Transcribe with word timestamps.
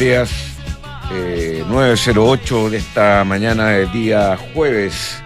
días. 0.00 0.30
Eh, 1.12 1.62
9.08 1.68 2.70
de 2.70 2.78
esta 2.78 3.22
mañana 3.22 3.66
del 3.66 3.92
día 3.92 4.38
jueves 4.54 5.22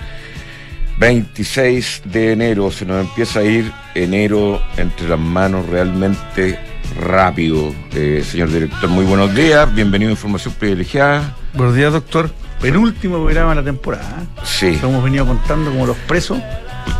26 0.98 2.02
de 2.07 2.32
enero. 2.32 2.72
Se 2.72 2.84
nos 2.84 3.07
empieza 3.07 3.39
a 3.39 3.45
ir 3.45 3.71
enero 3.95 4.61
entre 4.76 5.08
las 5.08 5.18
manos 5.18 5.68
realmente 5.68 6.58
rápido. 6.98 7.72
Eh, 7.93 8.25
señor 8.29 8.50
director, 8.50 8.90
muy 8.90 9.04
buenos 9.04 9.32
días. 9.32 9.72
Bienvenido 9.72 10.08
a 10.08 10.12
Información 10.12 10.53
Privilegiada. 10.54 11.36
Buenos 11.53 11.76
días, 11.76 11.93
doctor. 11.93 12.31
Penúltimo 12.61 13.22
programa 13.22 13.50
de 13.50 13.56
la 13.56 13.64
temporada. 13.64 14.22
¿eh? 14.22 14.40
Sí. 14.43 14.79
Lo 14.82 14.89
hemos 14.89 15.04
venido 15.04 15.25
contando 15.25 15.70
como 15.70 15.86
los 15.86 15.96
presos. 15.98 16.39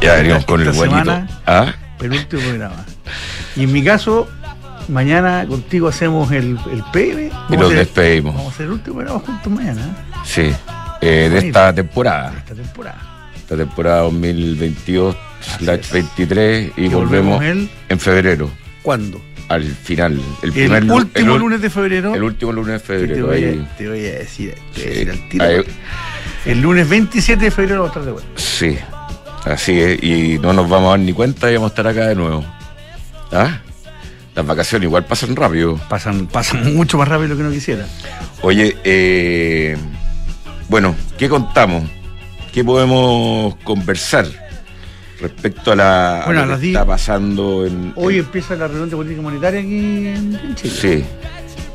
Ya 0.01 0.15
venimos 0.15 0.45
con 0.45 0.61
el 0.61 0.73
guanito. 0.73 1.27
¿Ah? 1.45 1.75
Penúltimo 1.99 2.41
programa. 2.41 2.85
Y 3.57 3.65
en 3.65 3.73
mi 3.73 3.83
caso, 3.83 4.29
mañana 4.89 5.47
contigo 5.49 5.89
hacemos 5.89 6.31
el, 6.33 6.59
el 6.73 6.83
PM. 6.93 7.27
Y 7.27 7.31
Vamos 7.31 7.67
hacer- 7.67 7.79
despedimos. 7.79 8.35
Vamos 8.35 8.53
a 8.53 8.55
hacer 8.55 8.67
el 8.67 8.73
último 8.73 8.97
programa 8.97 9.21
juntos 9.21 9.53
mañana, 9.53 9.81
¿eh? 9.83 10.19
Sí. 10.25 10.53
Eh, 11.01 11.29
de 11.33 11.39
esta 11.39 11.73
temporada. 11.75 12.33
esta 12.39 12.55
temporada. 12.55 13.31
Esta 13.37 13.57
temporada 13.57 14.05
2022-23 15.61 16.73
y 16.77 16.89
Que 16.89 16.95
volvemos 16.95 17.43
el. 17.45 17.69
en 17.89 18.01
febrero. 18.01 18.51
¿Cuándo? 18.83 19.21
Al 19.49 19.63
final. 19.65 20.21
El, 20.43 20.53
primer 20.53 20.85
último 20.91 21.35
el 21.35 21.41
lunes 21.41 21.61
de 21.61 21.69
febrero. 21.71 22.15
El 22.15 22.23
último 22.23 22.53
lunes 22.53 22.73
de 22.75 22.79
febrero. 22.81 23.15
te, 23.15 23.23
voy 23.23 23.45
ahí. 23.45 23.67
a, 23.71 23.77
te 23.77 23.89
voy 23.89 24.07
a 24.07 24.13
decir, 24.13 24.55
te 24.75 24.81
voy 24.81 24.83
a 24.83 24.85
Sí. 24.85 24.89
decir 24.89 25.11
al 25.11 25.29
tiro. 25.29 25.45
Ahí- 25.45 25.65
El 26.47 26.61
lunes 26.63 26.89
27 26.89 27.45
de 27.45 27.51
febrero 27.51 27.81
va 27.81 27.87
a 27.87 27.89
estar 27.89 28.05
de 28.05 28.13
vuelta. 28.13 28.31
Sí, 28.37 28.79
así 29.45 29.79
es, 29.81 30.03
y 30.03 30.39
no 30.39 30.53
nos 30.55 30.69
vamos 30.69 30.89
a 30.89 30.91
dar 30.93 31.01
ni 31.01 31.13
cuenta 31.13 31.51
y 31.51 31.55
vamos 31.55 31.71
a 31.71 31.73
estar 31.73 31.87
acá 31.87 32.07
de 32.09 32.15
nuevo. 32.15 32.45
¿Ah? 33.33 33.61
Las 34.35 34.45
vacaciones 34.47 34.87
igual 34.87 35.05
pasan 35.05 35.37
rápido. 35.37 35.77
Pasan, 35.89 36.27
pasan 36.27 36.75
mucho 36.77 36.99
más 36.99 37.07
rápido 37.09 37.23
de 37.23 37.29
lo 37.29 37.37
que 37.37 37.43
uno 37.43 37.53
quisiera. 37.53 37.87
Oye, 38.43 38.77
eh, 38.85 39.77
bueno, 40.69 40.95
¿qué 41.17 41.29
contamos? 41.29 41.85
¿Qué 42.53 42.65
podemos 42.65 43.55
conversar 43.65 44.27
respecto 45.21 45.73
a, 45.73 45.77
la, 45.77 46.23
Bueno, 46.27 46.41
lo 46.41 46.45
a 46.45 46.49
las 46.49 46.61
que 46.61 46.67
está 46.69 46.85
pasando 46.85 47.65
en... 47.67 47.93
Hoy 47.97 48.15
en- 48.15 48.25
empieza 48.25 48.55
la 48.57 48.67
reunión 48.67 48.91
de 48.91 48.97
política 48.97 49.23
monetaria 49.23 49.61
aquí 49.61 49.69
en, 50.09 50.35
en 50.43 50.55
Chile. 50.57 50.75
sí, 50.75 51.05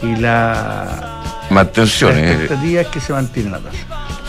Y 0.07 0.15
la, 0.17 0.21
la 0.21 1.47
mantenciones, 1.49 2.29
expectativa 2.31 2.81
es 2.81 2.87
que 2.87 2.99
se 2.99 3.13
mantiene 3.13 3.49
la 3.51 3.59
tasa. 3.59 3.77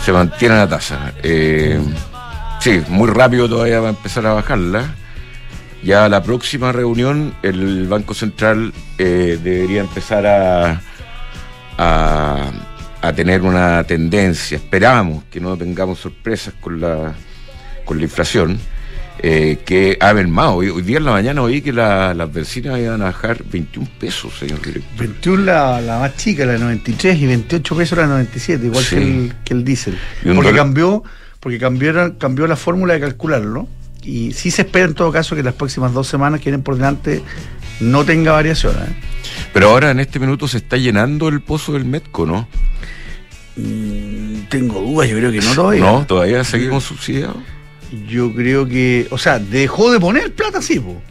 se 0.03 0.11
mantiene 0.13 0.55
la 0.55 0.67
tasa. 0.69 1.13
Eh, 1.21 1.79
sí, 2.61 2.81
muy 2.87 3.09
rápido 3.09 3.47
todavía 3.49 3.79
va 3.81 3.87
a 3.87 3.91
empezar 3.91 4.25
a 4.25 4.33
bajarla. 4.33 4.95
Ya 5.83 6.07
la 6.09 6.21
próxima 6.21 6.71
reunión, 6.71 7.33
el 7.41 7.87
Banco 7.87 8.13
Central 8.13 8.71
eh, 8.99 9.39
debería 9.43 9.81
empezar 9.81 10.25
a, 10.27 10.81
a, 11.77 12.51
a 13.01 13.13
tener 13.13 13.41
una 13.41 13.83
tendencia. 13.85 14.57
Esperamos 14.57 15.23
que 15.31 15.39
no 15.39 15.57
tengamos 15.57 15.99
sorpresas 15.99 16.53
con 16.61 16.79
la, 16.79 17.13
con 17.83 17.97
la 17.97 18.03
inflación, 18.03 18.59
eh, 19.23 19.57
que 19.65 19.97
ha 19.99 20.13
mermado. 20.13 20.55
Hoy, 20.57 20.69
hoy 20.69 20.83
día 20.83 20.97
en 20.97 21.05
la 21.05 21.11
mañana 21.13 21.41
oí 21.41 21.61
que 21.61 21.73
la- 21.73 22.13
las 22.13 22.31
bencinas 22.31 22.79
iban 22.79 23.01
a 23.01 23.05
bajar 23.05 23.43
21 23.43 23.87
pesos, 23.99 24.37
señor 24.37 24.61
director. 24.61 24.97
21 24.99 25.43
la, 25.45 25.81
la 25.81 25.97
más 25.99 26.15
chica, 26.15 26.45
la 26.45 26.53
de 26.53 26.59
93, 26.59 27.17
y 27.17 27.25
28 27.25 27.75
pesos 27.75 27.97
la 27.97 28.03
de 28.03 28.09
97, 28.09 28.65
igual 28.67 28.83
Sí. 28.83 28.95
que, 28.95 29.01
el, 29.01 29.33
que 29.45 29.53
el 29.55 29.63
diésel. 29.63 29.97
Porque 30.23 30.35
dólar- 30.35 30.55
cambió, 30.55 31.03
porque 31.39 31.57
cambió, 31.57 32.17
cambió 32.19 32.45
la 32.45 32.55
fórmula 32.55 32.93
de 32.93 32.99
calcularlo. 32.99 33.67
Y 34.03 34.33
sí 34.33 34.49
se 34.51 34.63
espera 34.63 34.85
en 34.85 34.93
todo 34.95 35.11
caso 35.11 35.35
que 35.35 35.43
las 35.43 35.53
próximas 35.53 35.93
dos 35.93 36.07
semanas 36.07 36.39
que 36.39 36.45
vienen 36.45 36.63
por 36.63 36.75
delante 36.75 37.21
no 37.79 38.03
tenga 38.03 38.31
variaciones. 38.31 38.89
¿eh? 38.89 38.95
Pero 39.53 39.69
ahora 39.69 39.91
en 39.91 39.99
este 39.99 40.19
minuto 40.19 40.47
se 40.47 40.57
está 40.57 40.77
llenando 40.77 41.27
el 41.27 41.41
pozo 41.41 41.73
del 41.73 41.85
Metco, 41.85 42.25
¿no? 42.25 42.47
Mm, 43.55 44.43
tengo 44.49 44.79
dudas, 44.81 45.09
yo 45.09 45.17
creo 45.17 45.31
que 45.31 45.41
no 45.41 45.53
todavía. 45.53 45.81
No, 45.83 46.05
todavía 46.05 46.43
seguimos 46.43 46.83
subsidiados. 46.83 47.37
Yo 48.07 48.33
creo 48.33 48.65
que, 48.67 49.07
o 49.11 49.17
sea, 49.17 49.37
dejó 49.39 49.91
de 49.91 49.99
poner 49.99 50.33
plata, 50.33 50.61
sí, 50.61 50.79
po. 50.79 51.01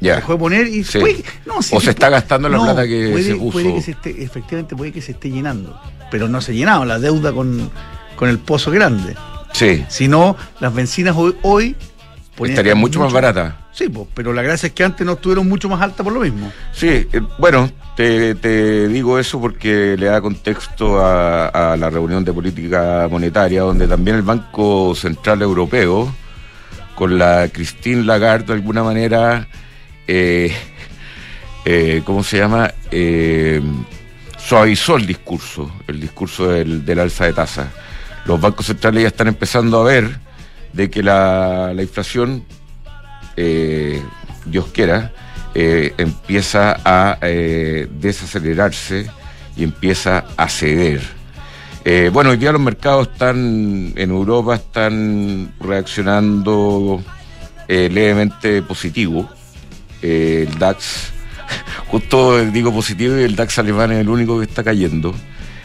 Ya. 0.00 0.16
Dejó 0.16 0.32
de 0.32 0.38
poner 0.38 0.66
y 0.66 0.82
Sí. 0.84 0.98
puede- 0.98 1.24
no, 1.46 1.62
sí, 1.62 1.74
O 1.76 1.80
sí, 1.80 1.84
se 1.86 1.90
está 1.90 2.08
gastando 2.08 2.48
la 2.48 2.58
plata 2.62 2.86
que 2.86 3.10
puede, 3.12 3.24
se 3.24 3.34
puso. 3.36 3.52
Puede 3.52 3.74
que 3.74 3.82
se 3.82 3.90
esté, 3.92 4.22
efectivamente 4.22 4.74
puede 4.74 4.92
que 4.92 5.02
se 5.02 5.12
esté 5.12 5.30
llenando, 5.30 5.78
pero 6.10 6.28
no 6.28 6.40
se 6.40 6.52
ha 6.52 6.54
llenado 6.54 6.84
la 6.84 6.98
deuda 6.98 7.32
con, 7.32 7.70
con 8.16 8.28
el 8.28 8.38
pozo 8.38 8.70
grande. 8.70 9.14
Sí, 9.52 9.84
Si 9.88 10.08
no, 10.08 10.36
las 10.60 10.74
bencinas 10.74 11.14
hoy, 11.16 11.36
hoy 11.42 11.76
podrían 12.36 12.54
estaría 12.54 12.72
estar 12.72 12.80
mucho 12.80 13.00
más 13.00 13.12
barata. 13.12 13.66
Sí, 13.72 13.88
pues, 13.88 14.06
pero 14.14 14.32
la 14.32 14.42
gracia 14.42 14.68
es 14.68 14.72
que 14.72 14.84
antes 14.84 15.06
no 15.06 15.12
estuvieron 15.12 15.48
mucho 15.48 15.68
más 15.68 15.80
altas 15.80 16.04
por 16.04 16.12
lo 16.12 16.20
mismo. 16.20 16.52
Sí, 16.72 16.88
eh, 16.88 17.20
bueno, 17.38 17.70
te, 17.96 18.34
te 18.34 18.88
digo 18.88 19.18
eso 19.18 19.40
porque 19.40 19.96
le 19.98 20.06
da 20.06 20.20
contexto 20.20 21.00
a, 21.00 21.48
a 21.48 21.76
la 21.76 21.90
reunión 21.90 22.24
de 22.24 22.32
política 22.32 23.08
monetaria, 23.10 23.62
donde 23.62 23.86
también 23.86 24.16
el 24.16 24.22
Banco 24.22 24.94
Central 24.94 25.42
Europeo, 25.42 26.14
con 26.94 27.18
la 27.18 27.48
Christine 27.52 28.04
Lagarde, 28.04 28.46
de 28.46 28.52
alguna 28.52 28.84
manera, 28.84 29.48
eh, 30.06 30.54
eh, 31.64 32.02
¿cómo 32.04 32.22
se 32.22 32.38
llama? 32.38 32.72
Eh, 32.90 33.60
suavizó 34.38 34.96
el 34.96 35.06
discurso, 35.06 35.72
el 35.88 36.00
discurso 36.00 36.48
del, 36.48 36.84
del 36.84 37.00
alza 37.00 37.24
de 37.24 37.32
tasas. 37.32 37.66
Los 38.26 38.40
bancos 38.40 38.66
centrales 38.66 39.02
ya 39.02 39.08
están 39.08 39.28
empezando 39.28 39.80
a 39.80 39.84
ver 39.84 40.23
de 40.74 40.90
que 40.90 41.02
la, 41.02 41.72
la 41.74 41.82
inflación, 41.82 42.44
eh, 43.36 44.02
Dios 44.44 44.66
quiera, 44.72 45.12
eh, 45.54 45.94
empieza 45.98 46.80
a 46.84 47.18
eh, 47.22 47.88
desacelerarse 48.00 49.08
y 49.56 49.62
empieza 49.62 50.24
a 50.36 50.48
ceder. 50.48 51.00
Bueno, 52.12 52.30
hoy 52.30 52.38
día 52.38 52.50
los 52.50 52.62
mercados 52.62 53.08
están 53.12 53.92
en 53.94 54.10
Europa 54.10 54.54
están 54.54 55.52
reaccionando 55.60 57.04
levemente 57.68 58.62
positivo. 58.62 59.28
El 60.00 60.58
DAX, 60.58 61.12
justo 61.88 62.38
digo 62.46 62.72
positivo 62.72 63.18
y 63.18 63.24
el 63.24 63.36
DAX 63.36 63.58
alemán 63.58 63.92
es 63.92 63.98
el 63.98 64.08
único 64.08 64.38
que 64.38 64.46
está 64.46 64.64
cayendo 64.64 65.14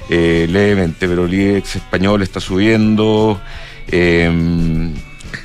levemente, 0.09 1.07
pero 1.07 1.23
el 1.23 1.33
IBEX 1.33 1.77
español 1.77 2.21
está 2.21 2.41
subiendo. 2.41 3.39
Eh, 3.91 4.93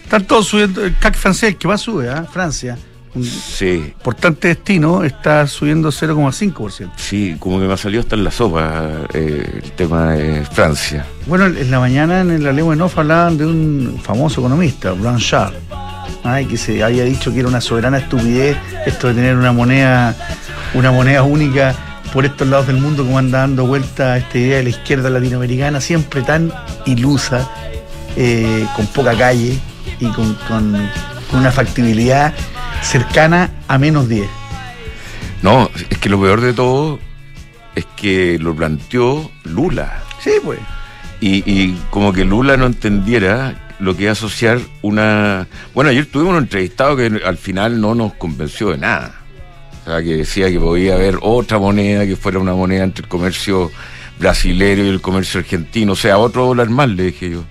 Están 0.04 0.24
todos 0.24 0.46
subiendo, 0.46 0.84
el 0.84 0.96
CAC 0.98 1.16
francés, 1.16 1.56
que 1.56 1.68
va 1.68 1.74
a 1.74 1.78
subir, 1.78 2.08
¿ah? 2.08 2.24
Francia, 2.30 2.76
un 3.14 3.24
sí, 3.24 3.74
importante 3.74 4.48
destino, 4.48 5.04
está 5.04 5.46
subiendo 5.46 5.90
0,5%. 5.90 6.90
sí, 6.96 7.36
como 7.38 7.60
que 7.60 7.66
me 7.66 7.72
ha 7.72 7.76
salido 7.76 8.00
hasta 8.00 8.16
en 8.16 8.24
la 8.24 8.30
sopa 8.30 9.06
eh, 9.12 9.60
el 9.62 9.72
tema 9.72 10.12
de 10.12 10.44
Francia. 10.44 11.06
Bueno, 11.26 11.46
en 11.46 11.70
la 11.70 11.78
mañana 11.78 12.20
en 12.20 12.42
la 12.42 12.52
lengua 12.52 12.74
en 12.74 12.82
off 12.82 12.98
hablaban 12.98 13.38
de 13.38 13.46
un 13.46 14.00
famoso 14.02 14.40
economista, 14.40 14.92
Blanchard, 14.92 15.54
ay, 16.24 16.46
que 16.46 16.56
se 16.56 16.82
había 16.82 17.04
dicho 17.04 17.32
que 17.32 17.40
era 17.40 17.48
una 17.48 17.60
soberana 17.60 17.98
estupidez 17.98 18.56
esto 18.84 19.08
de 19.08 19.14
tener 19.14 19.36
una 19.36 19.52
moneda, 19.52 20.16
una 20.74 20.90
moneda 20.90 21.22
única 21.22 21.74
por 22.12 22.24
estos 22.24 22.46
lados 22.48 22.66
del 22.66 22.76
mundo, 22.76 23.04
como 23.04 23.18
anda 23.18 23.40
dando 23.40 23.66
vuelta 23.66 24.16
esta 24.16 24.38
idea 24.38 24.58
de 24.58 24.64
la 24.64 24.68
izquierda 24.70 25.10
latinoamericana, 25.10 25.80
siempre 25.80 26.22
tan 26.22 26.52
ilusa, 26.86 27.48
eh, 28.16 28.66
con 28.76 28.86
poca 28.88 29.16
calle 29.16 29.58
y 30.00 30.06
con, 30.12 30.34
con- 30.48 30.90
con 31.30 31.40
una 31.40 31.50
factibilidad 31.52 32.32
cercana 32.82 33.50
a 33.68 33.78
menos 33.78 34.08
10. 34.08 34.26
No, 35.42 35.68
es 35.90 35.98
que 35.98 36.08
lo 36.08 36.20
peor 36.20 36.40
de 36.40 36.52
todo 36.52 36.98
es 37.74 37.86
que 37.96 38.38
lo 38.38 38.54
planteó 38.54 39.30
Lula. 39.44 40.02
Sí, 40.22 40.32
pues. 40.44 40.58
Y, 41.20 41.42
y 41.50 41.78
como 41.90 42.12
que 42.12 42.24
Lula 42.24 42.56
no 42.56 42.66
entendiera 42.66 43.60
lo 43.80 43.96
que 43.96 44.06
es 44.06 44.12
asociar 44.12 44.60
una... 44.82 45.46
Bueno, 45.74 45.90
ayer 45.90 46.06
tuvimos 46.06 46.32
un 46.34 46.42
entrevistado 46.44 46.96
que 46.96 47.20
al 47.24 47.36
final 47.36 47.80
no 47.80 47.94
nos 47.94 48.14
convenció 48.14 48.70
de 48.70 48.78
nada. 48.78 49.14
O 49.82 49.90
sea, 49.90 50.02
que 50.02 50.16
decía 50.16 50.50
que 50.50 50.58
podía 50.60 50.94
haber 50.94 51.18
otra 51.20 51.58
moneda 51.58 52.06
que 52.06 52.16
fuera 52.16 52.38
una 52.38 52.54
moneda 52.54 52.84
entre 52.84 53.02
el 53.02 53.08
comercio 53.08 53.70
brasilero 54.18 54.84
y 54.84 54.88
el 54.88 55.00
comercio 55.00 55.40
argentino. 55.40 55.92
O 55.92 55.96
sea, 55.96 56.16
otro 56.18 56.46
dólar 56.46 56.70
más, 56.70 56.88
le 56.88 57.04
dije 57.04 57.30
yo. 57.30 57.44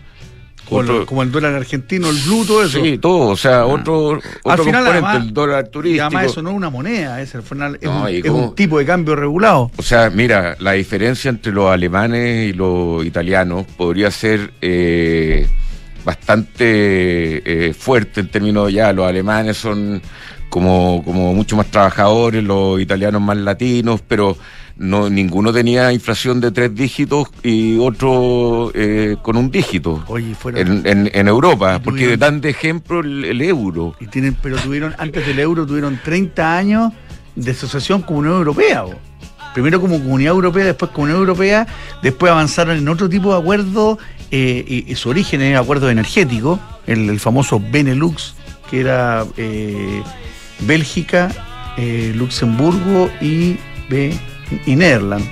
Como, 0.73 0.83
Otro- 0.83 0.99
el, 1.01 1.05
como 1.05 1.23
el 1.23 1.31
dólar 1.31 1.53
argentino, 1.55 2.09
el 2.09 2.17
blue, 2.17 2.45
todo 2.45 2.63
eso. 2.63 2.81
Sí, 2.83 2.97
todo. 2.97 3.29
O 3.29 3.37
sea, 3.37 3.65
otro, 3.65 4.11
Al 4.11 4.17
otro 4.43 4.63
final, 4.65 4.83
componente, 4.83 4.89
además- 5.07 5.15
el 5.27 5.33
dólar 5.33 5.65
Y 5.67 5.71
turístico. 5.71 6.05
además 6.05 6.25
eso 6.25 6.41
no 6.41 6.49
es 6.51 6.55
una 6.55 6.69
moneda, 6.69 7.21
es, 7.21 7.35
al 7.35 7.43
final 7.43 7.75
es, 7.75 7.83
No, 7.83 8.03
un, 8.03 8.09
¿y 8.09 8.15
es 8.17 8.23
cómo? 8.25 8.49
un 8.49 8.55
tipo 8.55 8.79
de 8.79 8.85
cambio 8.85 9.15
regulado. 9.15 9.71
O 9.77 9.81
sea, 9.81 10.09
mira, 10.09 10.55
la 10.59 10.73
diferencia 10.73 11.29
entre 11.29 11.51
los 11.51 11.69
alemanes 11.71 12.49
y 12.49 12.53
los 12.53 13.05
italianos 13.05 13.65
podría 13.77 14.11
ser 14.11 14.51
eh, 14.61 15.47
bastante 16.03 17.67
eh, 17.69 17.73
fuerte 17.73 18.21
en 18.21 18.27
términos 18.29 18.71
ya, 18.71 18.91
los 18.93 19.07
alemanes 19.07 19.57
son 19.57 20.01
como, 20.49 21.01
como 21.03 21.33
mucho 21.33 21.55
más 21.55 21.67
trabajadores, 21.67 22.43
los 22.43 22.79
italianos 22.79 23.21
más 23.21 23.37
latinos, 23.37 24.01
pero 24.07 24.37
no 24.77 25.09
ninguno 25.09 25.53
tenía 25.53 25.91
inflación 25.93 26.41
de 26.41 26.51
tres 26.51 26.73
dígitos 26.73 27.27
y 27.43 27.77
otro 27.77 28.71
eh, 28.73 29.17
con 29.21 29.37
un 29.37 29.51
dígito 29.51 30.03
Oye, 30.07 30.33
fueron. 30.35 30.85
en, 30.85 30.87
en, 30.87 31.11
en 31.13 31.27
Europa, 31.27 31.79
porque 31.83 32.17
dan 32.17 32.41
de 32.41 32.49
ejemplo 32.49 33.01
el, 33.01 33.23
el 33.25 33.41
euro. 33.41 33.95
y 33.99 34.07
tienen, 34.07 34.35
pero 34.41 34.57
tuvieron, 34.57 34.95
antes 34.97 35.25
del 35.27 35.39
euro, 35.39 35.65
tuvieron 35.65 35.99
30 36.03 36.57
años 36.57 36.93
de 37.35 37.51
asociación 37.51 38.01
con 38.01 38.17
Unión 38.17 38.35
Europea. 38.35 38.83
bo. 38.83 38.95
primero 39.53 39.79
como 39.79 39.99
Comunidad 39.99 40.33
Europea, 40.33 40.65
después 40.65 40.91
Comunidad 40.91 41.19
Europea, 41.19 41.67
después 42.01 42.31
avanzaron 42.31 42.77
en 42.77 42.87
otro 42.89 43.07
tipo 43.09 43.33
de 43.33 43.39
acuerdo, 43.39 43.99
eh, 44.31 44.85
y, 44.87 44.95
su 44.95 45.09
origen 45.09 45.41
es 45.41 45.57
acuerdo 45.57 45.89
energético, 45.89 46.59
el, 46.87 47.09
el 47.09 47.19
famoso 47.19 47.61
Benelux, 47.71 48.33
que 48.71 48.79
era 48.79 49.25
eh, 49.37 50.01
Bélgica, 50.61 51.29
Luxemburgo 52.15 53.09
y, 53.19 53.57
y 54.65 54.75
Netherlands 54.75 55.27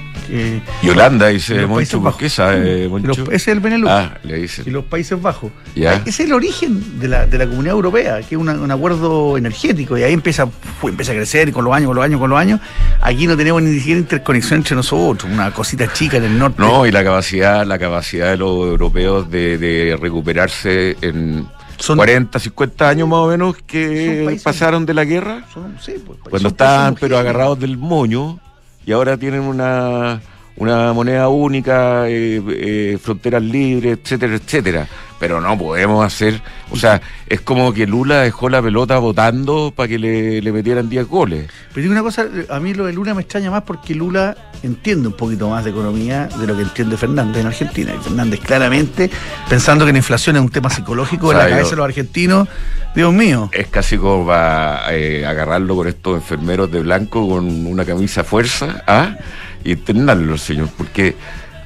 y 0.81 0.90
Holanda 0.90 1.28
dice 1.28 1.66
Moncho, 1.66 2.02
¿por 2.02 2.18
qué 2.18 2.30
sabe 2.30 2.86
ese 2.86 3.36
es 3.36 3.48
el 3.48 3.60
Benelux. 3.60 3.92
Ah, 3.92 4.18
le 4.24 4.38
dice. 4.38 4.63
Y 4.66 4.69
los 4.69 4.86
Países 4.86 5.22
Bajos. 5.22 5.52
Ese 5.75 6.10
es 6.10 6.19
el 6.22 6.34
origen 6.34 7.00
de 7.00 7.08
la, 7.08 7.28
de 7.28 7.38
la 7.38 7.46
Comunidad 7.46 7.75
Europea, 7.75 8.22
que 8.22 8.36
es 8.36 8.42
un 8.42 8.72
acuerdo 8.72 9.38
energético, 9.38 9.98
y 9.98 10.04
ahí 10.04 10.13
empieza, 10.13 10.48
empieza 10.84 11.12
a 11.12 11.16
crecer 11.16 11.52
con 11.52 11.66
los 11.66 11.74
años, 11.74 11.88
con 11.88 11.96
los 11.96 12.06
años, 12.06 12.19
con 12.19 12.30
los 12.30 12.40
años. 12.40 12.60
Aquí 13.02 13.28
no 13.28 13.36
tenemos 13.36 13.62
ni 13.62 13.78
siquiera 13.78 14.00
interconexión 14.00 14.60
entre 14.60 14.75
nosotros, 14.75 15.31
una 15.31 15.52
cosita 15.52 15.92
chica 15.92 16.18
en 16.18 16.24
el 16.24 16.38
norte. 16.38 16.62
No, 16.62 16.86
y 16.86 16.92
la 16.92 17.04
capacidad, 17.04 17.66
la 17.66 17.78
capacidad 17.78 18.31
de 18.31 18.38
los 18.38 18.68
europeos 18.68 19.30
de, 19.30 19.57
de 19.57 19.98
recuperarse 20.00 20.98
en 21.02 21.48
son 21.78 21.98
40, 21.98 22.38
50 22.38 22.90
años 22.90 23.07
más 23.07 23.19
o 23.19 23.28
menos 23.28 23.56
que 23.66 24.40
pasaron 24.44 24.86
de 24.86 24.94
la 24.94 25.04
guerra. 25.04 25.46
sí, 25.80 25.96
pues, 26.06 26.19
cuando 26.30 26.50
estaban 26.50 26.96
pero 26.96 27.18
agarrados 27.18 27.60
del 27.60 27.75
moño 27.78 28.40
y 28.86 28.92
ahora 28.92 29.18
tienen 29.18 29.42
una, 29.42 30.22
una 30.56 30.94
moneda 30.94 31.28
única, 31.30 32.07
eh, 32.07 32.42
eh, 32.48 32.98
fronteras 33.01 33.44
libres, 33.44 34.00
etcétera, 34.01 34.36
etcétera. 34.36 34.88
Pero 35.21 35.39
no 35.39 35.56
podemos 35.56 36.03
hacer, 36.03 36.41
o 36.71 36.75
sea, 36.75 37.00
es 37.27 37.41
como 37.41 37.71
que 37.73 37.85
Lula 37.85 38.21
dejó 38.21 38.50
la 38.50 38.62
pelota 38.62 38.97
votando 38.97 39.71
para 39.73 39.88
que 39.88 40.00
le, 40.00 40.41
le, 40.41 40.51
metieran 40.51 40.89
10 40.89 41.07
goles. 41.07 41.47
Pero 41.69 41.83
digo 41.83 41.91
una 41.91 42.01
cosa, 42.01 42.25
a 42.50 42.59
mí 42.59 42.73
lo 42.73 42.88
de 42.88 42.94
Lula 42.94 43.13
me 43.13 43.21
extraña 43.21 43.51
más 43.51 43.62
porque 43.62 43.94
Lula 43.94 44.35
entiende 44.63 45.07
un 45.07 45.13
poquito 45.13 45.47
más 45.50 45.63
de 45.63 45.69
economía 45.69 46.27
de 46.27 46.47
lo 46.47 46.56
que 46.56 46.63
entiende 46.63 46.97
Fernández 46.97 47.41
en 47.41 47.47
Argentina. 47.47 47.94
Y 47.94 48.03
Fernández 48.03 48.39
claramente, 48.39 49.12
pensando 49.47 49.85
que 49.85 49.91
la 49.91 50.00
inflación 50.00 50.35
es 50.38 50.41
un 50.41 50.50
tema 50.50 50.69
psicológico 50.69 51.31
en 51.31 51.38
la 51.38 51.50
cabeza 51.50 51.69
de 51.69 51.75
los 51.75 51.85
argentinos, 51.85 52.47
Dios 52.95 53.13
mío. 53.13 53.50
Es 53.53 53.68
casi 53.68 53.97
como 53.97 54.25
para 54.25 54.91
eh, 54.91 55.25
agarrarlo 55.25 55.75
con 55.75 55.88
estos 55.88 56.15
enfermeros 56.15 56.71
de 56.71 56.81
blanco 56.81 57.27
con 57.29 57.68
una 57.68 57.85
camisa 57.85 58.23
fuerza, 58.23 58.83
¿ah? 58.88 59.15
y 59.63 59.73
internarlo, 59.73 60.38
señor, 60.38 60.69
porque 60.75 61.15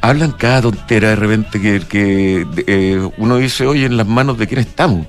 hablan 0.09 0.31
cada 0.31 0.61
tontera 0.61 1.09
de 1.09 1.15
repente 1.15 1.59
que, 1.59 1.81
que 1.81 2.45
eh, 2.67 3.09
uno 3.17 3.37
dice, 3.37 3.65
oye, 3.65 3.85
en 3.85 3.97
las 3.97 4.07
manos 4.07 4.37
de 4.37 4.47
quién 4.47 4.59
estamos. 4.59 5.07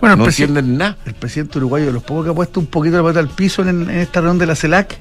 Bueno, 0.00 0.16
no 0.16 0.26
entienden 0.26 0.76
nada. 0.76 0.98
El 1.06 1.14
presidente 1.14 1.58
uruguayo 1.58 1.86
de 1.86 1.92
los 1.92 2.02
pocos 2.02 2.24
que 2.24 2.30
ha 2.30 2.34
puesto 2.34 2.60
un 2.60 2.66
poquito 2.66 2.96
la 2.96 3.04
pata 3.04 3.20
al 3.20 3.28
piso 3.28 3.66
en, 3.66 3.88
esta 3.88 4.20
reunión 4.20 4.38
de 4.38 4.46
la 4.46 4.56
CELAC 4.56 4.98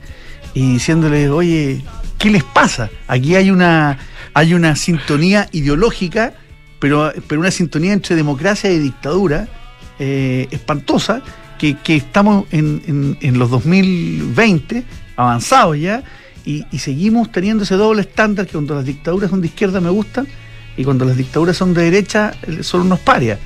y 0.54 0.74
diciéndole, 0.74 1.30
oye, 1.30 1.84
¿qué 2.18 2.30
les 2.30 2.44
pasa? 2.44 2.90
Aquí 3.08 3.36
hay 3.36 3.50
una, 3.50 3.98
hay 4.34 4.54
una 4.54 4.76
sintonía 4.76 5.48
ideológica, 5.52 6.34
pero, 6.80 7.12
pero 7.28 7.42
una 7.42 7.52
sintonía 7.52 7.94
entre 7.94 8.16
democracia 8.16 8.72
y 8.72 8.78
dictadura 8.78 9.48
eh, 9.98 10.48
espantosa, 10.52 11.22
que, 11.58 11.78
que 11.78 11.96
estamos 11.96 12.46
en, 12.52 12.82
en, 12.88 13.18
en 13.22 13.40
los 13.40 13.50
2020, 13.50 14.84
avanzados 15.16 15.80
ya, 15.80 16.04
y, 16.46 16.66
seguimos 16.78 17.32
teniendo 17.32 17.64
ese 17.64 17.76
doble 17.76 18.02
estándar 18.02 18.46
que 18.46 18.54
cuando 18.54 18.76
las 18.76 18.86
dictaduras 18.86 19.30
son 19.30 19.42
de 19.42 19.48
izquierda 19.48 19.80
me 19.80 19.90
gustan 19.90 20.28
y 20.78 20.84
cuando 20.84 21.06
las 21.06 21.18
dictaduras 21.18 21.58
son 21.58 21.74
de 21.74 21.84
derecha 21.84 22.34
son 22.62 22.82
unos 22.82 23.00
parias. 23.00 23.40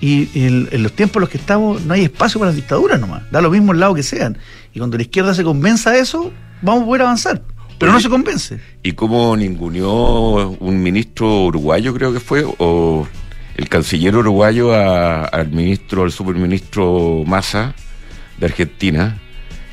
Y 0.00 0.28
en, 0.34 0.82
los 0.82 0.92
tiempos 0.92 1.16
en 1.16 1.20
los 1.20 1.28
que 1.28 1.38
estamos 1.38 1.84
no 1.84 1.92
hay 1.92 2.04
espacio 2.04 2.38
para 2.38 2.50
las 2.50 2.56
dictaduras 2.56 2.98
nomás, 2.98 3.22
da 3.30 3.40
lo 3.40 3.50
mismo 3.50 3.72
el 3.72 3.80
lado 3.80 3.94
que 3.94 4.02
sean. 4.02 4.38
Y 4.72 4.78
cuando 4.78 4.96
la 4.96 5.02
izquierda 5.02 5.34
se 5.34 5.44
convenza 5.44 5.90
de 5.90 6.00
eso, 6.00 6.32
vamos 6.62 6.84
a 6.84 6.86
poder 6.86 7.02
avanzar. 7.02 7.42
Pero 7.78 7.92
no 7.92 8.00
se 8.00 8.10
convence. 8.10 8.60
¿Y 8.82 8.92
cómo 8.92 9.36
ninguneó 9.36 10.50
un 10.50 10.82
ministro 10.82 11.44
uruguayo, 11.44 11.94
creo 11.94 12.12
que 12.12 12.20
fue, 12.20 12.44
o 12.58 13.06
el 13.56 13.68
canciller 13.70 14.14
uruguayo 14.16 14.74
al 14.74 15.50
ministro, 15.50 16.02
al 16.02 16.12
superministro 16.12 17.24
Massa 17.26 17.74
de 18.38 18.46
Argentina? 18.46 19.18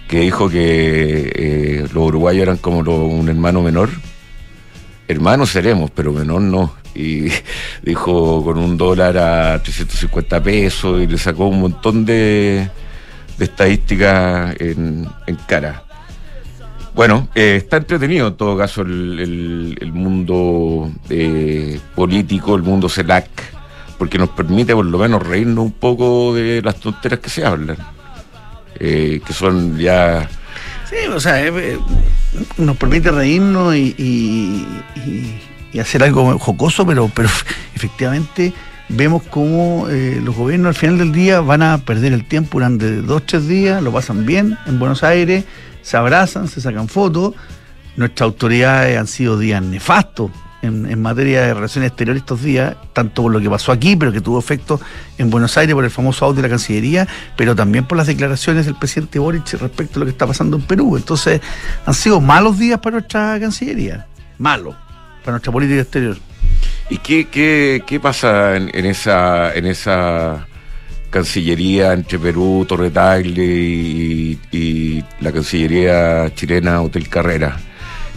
Que 0.07 0.21
dijo 0.21 0.50
que 0.50 1.31
eh, 1.36 1.88
los 1.94 2.07
uruguayos 2.07 2.44
eran 2.44 2.57
como 2.57 2.80
un 2.80 3.30
hermano 3.30 3.62
menor. 3.62 3.89
Hermanos 5.07 5.51
seremos, 5.51 5.92
pero 5.92 6.12
menor 6.13 6.42
no. 6.42 6.75
Y 6.95 7.27
dijo 7.83 8.44
con 8.44 8.57
un 8.57 8.77
dólar 8.77 9.18
a 9.18 9.62
350 9.62 10.42
pesos 10.42 11.01
y 11.01 11.07
le 11.07 11.18
sacó 11.18 11.48
un 11.48 11.62
montón 11.62 12.06
de, 12.06 12.69
estadísticas 13.38 14.56
en, 14.59 15.07
cara. 15.48 15.83
Bueno, 16.95 17.27
eh, 17.36 17.57
está 17.57 17.77
entretenido 17.77 18.30
en 18.30 18.36
todo 18.36 18.57
caso 18.57 18.81
el, 18.81 19.92
mundo 19.94 20.92
eh, 21.10 21.80
político, 21.95 22.56
el 22.56 22.63
mundo 22.63 22.89
CELAC, 22.89 23.30
porque 24.00 24.18
nos 24.18 24.30
permite 24.30 24.74
por 24.74 24.86
lo 24.86 24.98
menos 24.98 25.25
reírnos 25.25 25.65
un 25.65 25.74
poco 25.74 26.33
de 26.33 26.62
las 26.63 26.77
tonteras 26.77 27.19
que 27.19 27.30
se 27.30 27.45
hablan. 27.45 27.77
Eh, 28.79 29.21
que 29.25 29.33
son 29.33 29.77
ya... 29.77 30.29
Sí, 30.89 30.95
o 31.13 31.19
sea, 31.19 31.45
eh, 31.45 31.51
eh, 31.53 31.79
nos 32.57 32.77
permite 32.77 33.12
reírnos 33.12 33.75
y, 33.75 34.65
hacer 35.79 36.01
algo 36.01 36.39
jocoso, 36.39 36.85
pero, 36.88 37.12
pero 37.13 37.29
efectivamente 37.75 38.53
vemos 38.89 39.21
cómo 39.29 39.88
los 39.89 40.35
gobiernos 40.35 40.69
al 40.69 40.75
final 40.75 40.97
del 40.97 41.12
día 41.12 41.41
van 41.41 41.62
a 41.62 41.77
perder 41.79 42.13
el 42.13 42.25
tiempo 42.25 42.57
durante 42.57 43.01
dos, 43.01 43.25
tres 43.25 43.47
días, 43.47 43.83
lo 43.83 43.91
pasan 43.91 44.25
bien 44.25 44.57
en 44.65 44.79
Buenos 44.79 45.03
Aires, 45.03 45.44
se 45.83 45.97
abrazan, 45.97 46.47
se 46.47 46.62
sacan 46.62 46.88
fotos. 46.88 47.35
Nuestras 47.95 48.25
autoridades 48.25 48.97
han 48.97 49.07
sido 49.07 49.38
días 49.38 49.62
nefastos 49.62 50.31
en, 50.62 51.01
materia 51.01 51.44
de 51.44 51.54
relaciones 51.54 51.89
exteriores 51.89 52.21
estos 52.21 52.42
días, 52.42 52.75
tanto 52.94 53.24
por 53.24 53.31
lo 53.31 53.39
que 53.39 53.50
pasó 53.50 53.71
aquí, 53.71 53.95
pero 53.95 54.12
que 54.12 54.21
tuvo 54.21 54.39
efecto 54.39 54.80
en 55.18 55.30
Buenos 55.30 55.57
Aires 55.57 55.75
por 55.75 55.83
el 55.83 55.92
famoso 55.92 56.25
audio 56.25 56.38
de 56.38 56.42
la 56.44 56.50
Cancillería, 56.50 57.07
pero 57.36 57.56
también 57.56 57.86
por 57.86 57.98
las 57.98 58.07
declaraciones 58.07 58.65
del 58.65 58.75
presidente 58.75 59.19
Boric 59.19 59.54
respecto 59.54 59.98
a 59.98 60.00
lo 60.00 60.06
que 60.06 60.12
está 60.12 60.25
pasando 60.27 60.57
en 60.57 60.63
Perú. 60.63 60.98
Entonces, 60.98 61.42
han 61.86 61.94
sido 61.94 62.19
malos 62.21 62.57
días 62.57 62.80
para 62.80 62.98
nuestra 62.98 63.39
Cancillería, 63.39 64.08
malos, 64.38 64.75
para 65.22 65.34
nuestra 65.34 65.51
política 65.51 65.81
exterior. 65.81 66.17
¿Y 66.89 66.98
qué, 67.00 67.27
qué, 67.27 67.84
qué 67.86 68.00
pasa 68.00 68.55
en, 68.55 68.86
esa 68.86 69.53
en 69.53 69.65
esa 69.65 70.48
Cancillería 71.10 71.93
entre 71.93 72.17
Perú, 72.17 72.65
Torre 72.67 72.91
y, 73.24 74.39
y 74.51 75.03
la 75.20 75.31
Cancillería 75.31 76.34
chilena 76.34 76.81
Hotel 76.81 77.10
Carrera? 77.10 77.58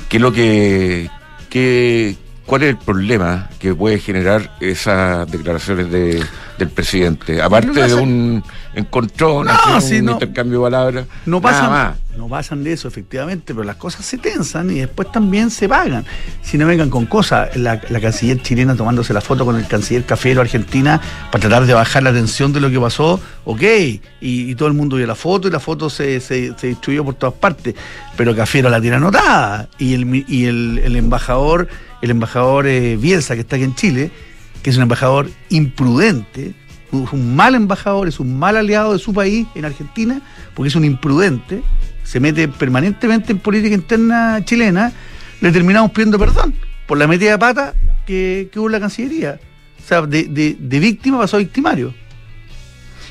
¿Qué 0.09 0.17
es 0.17 0.21
lo 0.21 0.33
que, 0.33 1.09
qué, 1.49 2.17
¿Cuál 2.51 2.65
es 2.65 2.71
el 2.71 2.79
problema 2.79 3.49
que 3.61 3.73
puede 3.77 4.01
generar 4.01 4.57
esas 4.59 5.31
declaraciones 5.31 5.89
de, 5.89 6.21
del 6.59 6.69
presidente? 6.69 7.41
Aparte 7.41 7.71
de 7.71 7.95
un 7.95 8.43
encontrón, 8.75 9.47
un 9.47 10.09
intercambio 10.11 10.59
de 10.59 10.65
palabras. 10.65 11.07
No 11.27 11.41
pasan, 11.41 11.95
no 12.19 12.27
pasan 12.27 12.65
de 12.65 12.73
eso, 12.73 12.89
efectivamente, 12.89 13.55
pero 13.55 13.63
las 13.63 13.77
cosas 13.77 14.05
se 14.05 14.19
tensan 14.19 14.69
y 14.73 14.81
después 14.81 15.13
también 15.13 15.53
se 15.53 15.69
pagan. 15.69 16.05
Si 16.43 16.59
no 16.59 16.67
vengan 16.67 16.91
con 16.91 17.07
cosas, 17.07 17.57
la, 17.57 17.81
canciller 17.81 18.43
chilena 18.43 18.75
tomándose 18.75 19.15
la 19.15 19.21
foto 19.21 19.45
con 19.45 19.55
el 19.55 19.69
canciller 19.69 20.05
Cafero 20.05 20.41
Argentina 20.41 21.01
para 21.31 21.43
tratar 21.43 21.67
de 21.67 21.75
bajar 21.75 22.03
la 22.03 22.13
tensión 22.13 22.53
de 22.53 22.59
lo 22.59 22.69
que 22.69 22.81
pasó, 22.81 23.21
ok, 23.45 23.63
y, 24.21 24.57
todo 24.57 24.67
el 24.67 24.75
mundo 24.75 24.97
vio 24.97 25.07
la 25.07 25.15
foto 25.15 25.47
y 25.47 25.53
la 25.53 25.61
foto 25.61 25.89
se, 25.89 26.19
se, 26.19 26.53
distribuyó 26.61 27.05
por 27.05 27.15
todas 27.15 27.37
partes, 27.37 27.77
pero 28.17 28.35
Cafero 28.35 28.69
la 28.71 28.81
tiene 28.81 28.97
anotada 28.97 29.69
y 29.79 29.95
el, 29.95 30.25
y 30.27 30.47
el 30.47 30.97
embajador 30.97 31.69
el 32.03 32.11
embajador 32.11 32.67
eh, 32.67 32.97
Bielsa, 32.97 33.35
que 33.35 33.43
está 33.43 33.57
aquí 33.57 33.65
en 33.65 33.75
Chile, 33.75 34.11
que 34.63 34.71
es 34.71 34.77
un 34.77 34.83
embajador 34.83 35.31
imprudente, 35.49 36.55
es 36.93 37.13
un 37.13 37.37
mal 37.37 37.55
embajador, 37.55 38.09
es 38.09 38.21
un 38.21 38.39
mal 38.39 38.57
aliado 38.57 38.93
de 38.93 38.99
su 38.99 39.13
país 39.13 39.47
en 39.55 39.65
Argentina, 39.65 40.21
porque 40.55 40.69
es 40.69 40.75
un 40.75 40.85
imprudente, 40.85 41.63
se 42.05 42.21
mete 42.21 42.49
permanentemente 42.49 43.33
en 43.33 43.39
política 43.39 43.75
interna 43.75 44.45
chilena, 44.45 44.93
le 45.41 45.53
terminamos 45.53 45.93
pidiendo 45.93 46.19
perdón 46.19 46.55
por 46.87 46.99
la 46.99 47.07
metida 47.07 47.33
de 47.33 47.39
pata 47.39 47.75
que, 48.07 48.51
hubo 48.57 48.67
en 48.67 48.73
la 48.73 48.81
Cancillería. 48.81 49.41
O 49.83 49.87
sea, 49.87 50.03
de, 50.03 50.57
víctima 50.59 51.19
pasó 51.19 51.37
a 51.37 51.39
victimario. 51.39 51.95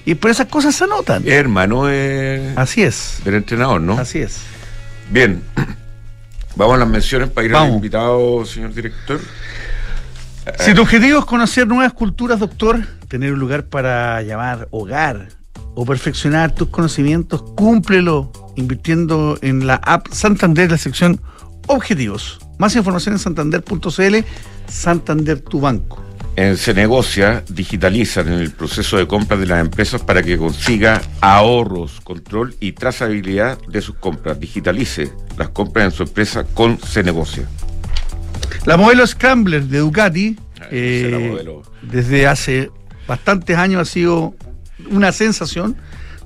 Y 0.06 0.16
por 0.16 0.32
esas 0.32 0.48
cosas 0.48 0.76
se 0.76 0.84
anotan. 0.86 1.24
Hermano 1.26 1.86
de... 1.86 2.54
Así 2.56 2.82
es. 2.82 3.22
Del 3.24 3.36
entrenador, 3.36 3.82
¿no? 3.82 3.98
Así 3.98 4.20
es. 4.20 4.42
Bien. 5.12 5.42
Vamos 6.60 6.76
a 6.76 6.80
las 6.80 6.90
menciones 6.90 7.30
para 7.30 7.48
ir 7.48 7.56
al 7.56 7.72
invitado, 7.72 8.44
señor 8.44 8.74
director. 8.74 9.22
Si 10.60 10.74
tu 10.74 10.82
objetivo 10.82 11.20
es 11.20 11.24
conocer 11.24 11.66
nuevas 11.66 11.94
culturas, 11.94 12.38
doctor, 12.38 12.86
tener 13.08 13.32
un 13.32 13.40
lugar 13.40 13.68
para 13.68 14.22
llamar 14.24 14.68
hogar 14.72 15.30
o 15.74 15.86
perfeccionar 15.86 16.54
tus 16.54 16.68
conocimientos, 16.68 17.44
cúmplelo 17.56 18.34
invirtiendo 18.58 19.40
en 19.42 19.68
la 19.68 19.76
app 19.76 20.10
Santander, 20.12 20.70
la 20.70 20.78
sección 20.78 21.22
Objetivos. 21.68 22.40
Más 22.58 22.76
información 22.76 23.16
en 23.16 23.20
santander.cl, 23.20 24.18
Santander 24.68 25.40
tu 25.40 25.62
banco. 25.62 26.09
En 26.40 26.56
Se 26.56 26.74
Negocia 26.74 27.44
digitalizan 27.50 28.30
en 28.30 28.40
el 28.40 28.52
proceso 28.52 28.96
de 28.96 29.06
compra 29.06 29.36
de 29.36 29.46
las 29.46 29.60
empresas 29.60 30.02
para 30.02 30.24
que 30.24 30.38
consiga 30.38 31.02
ahorros, 31.20 32.00
control 32.00 32.56
y 32.62 32.72
trazabilidad 32.72 33.58
de 33.68 33.82
sus 33.82 33.96
compras. 33.96 34.40
Digitalice 34.40 35.12
las 35.38 35.50
compras 35.50 35.84
en 35.84 35.92
su 35.92 36.04
empresa 36.04 36.46
con 36.46 36.80
Se 36.80 37.04
Negocia. 37.04 37.44
La 38.64 38.78
modelo 38.78 39.06
Scrambler 39.06 39.64
de 39.64 39.80
Ducati, 39.80 40.38
eh, 40.72 41.46
desde 41.82 42.26
hace 42.26 42.72
bastantes 43.06 43.58
años 43.58 43.82
ha 43.82 43.92
sido 43.92 44.34
una 44.92 45.12
sensación. 45.12 45.76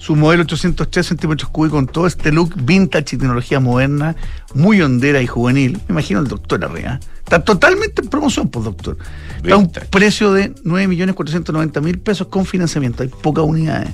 Su 0.03 0.17
modelo 0.17 0.43
803 0.43 1.07
centímetros 1.07 1.49
cúbicos 1.49 1.77
con 1.77 1.87
todo 1.87 2.07
este 2.07 2.33
look 2.33 2.55
vintage 2.61 3.15
y 3.15 3.19
tecnología 3.19 3.61
moderna, 3.61 4.17
muy 4.53 4.81
hondera 4.81 5.21
y 5.21 5.27
juvenil. 5.27 5.79
Me 5.87 5.93
imagino 5.93 6.19
el 6.19 6.27
doctor 6.27 6.65
arriba. 6.65 6.99
Está 7.19 7.41
totalmente 7.41 8.01
en 8.01 8.09
promoción, 8.09 8.49
pues, 8.49 8.65
doctor. 8.65 8.97
Está 9.37 9.53
a 9.53 9.57
un 9.57 9.71
precio 9.71 10.33
de 10.33 10.53
9.490.000 10.55 12.03
pesos 12.03 12.27
con 12.27 12.45
financiamiento. 12.45 13.03
Hay 13.03 13.07
pocas 13.07 13.45
unidades. 13.45 13.91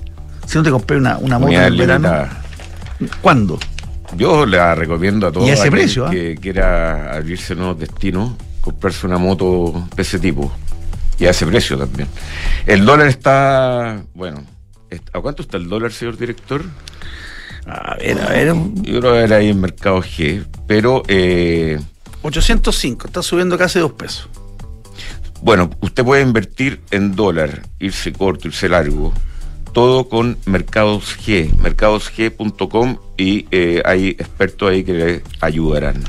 Si 0.48 0.58
no 0.58 0.64
te 0.64 0.72
compré 0.72 0.98
una, 0.98 1.20
una 1.20 1.38
moto 1.38 1.52
en 1.52 1.78
verano. 1.78 2.28
¿Cuándo? 3.22 3.60
Yo 4.18 4.48
la 4.48 4.74
recomiendo 4.74 5.28
a 5.28 5.32
todos 5.32 5.48
¿Y 5.48 5.52
ese 5.52 5.70
precio, 5.70 6.08
¿ah? 6.08 6.10
que 6.10 6.36
quiera 6.42 7.18
abrirse 7.18 7.54
nuevos 7.54 7.78
destinos, 7.78 8.32
comprarse 8.62 9.06
una 9.06 9.20
moto 9.20 9.88
de 9.96 10.02
ese 10.02 10.18
tipo. 10.18 10.52
Y 11.20 11.28
a 11.28 11.30
ese 11.30 11.46
precio 11.46 11.78
también. 11.78 12.08
El 12.66 12.84
dólar 12.84 13.10
está, 13.10 14.02
bueno, 14.16 14.42
¿a 15.14 15.22
cuánto 15.22 15.42
está 15.44 15.58
el 15.58 15.70
dólar, 15.70 15.92
señor 15.92 16.18
director? 16.18 16.64
A 17.66 17.96
ver, 17.96 18.20
a 18.22 18.30
ver. 18.30 18.54
Yo 18.82 19.00
creo 19.00 19.14
que 19.14 19.20
era 19.20 19.38
ahí 19.38 19.50
en 19.50 19.62
Mercado 19.62 20.02
G, 20.02 20.46
pero... 20.68 21.04
Eh, 21.08 21.80
805, 22.22 23.08
está 23.08 23.22
subiendo 23.22 23.58
casi 23.58 23.80
dos 23.80 23.94
pesos. 23.94 24.28
Bueno, 25.42 25.70
usted 25.80 26.04
puede 26.04 26.22
invertir 26.22 26.82
en 26.92 27.16
dólar, 27.16 27.62
irse 27.80 28.12
corto, 28.12 28.50
irse 28.50 28.68
largo, 28.68 29.14
todo 29.72 30.10
con 30.10 30.38
Mercados 30.46 31.18
G, 31.18 31.56
mercadosg.com 31.60 32.98
y 33.18 33.48
eh, 33.52 33.82
hay 33.86 34.10
expertos 34.10 34.70
ahí 34.70 34.84
que 34.84 34.94
le 34.94 35.24
ayudarán. 35.40 36.04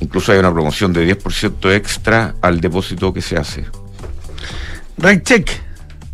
Incluso 0.00 0.32
hay 0.32 0.38
una 0.38 0.52
promoción 0.52 0.92
de 0.92 1.16
10% 1.16 1.74
extra 1.74 2.34
al 2.42 2.60
depósito 2.60 3.14
que 3.14 3.22
se 3.22 3.38
hace. 3.38 3.64
RegCheck 4.98 5.63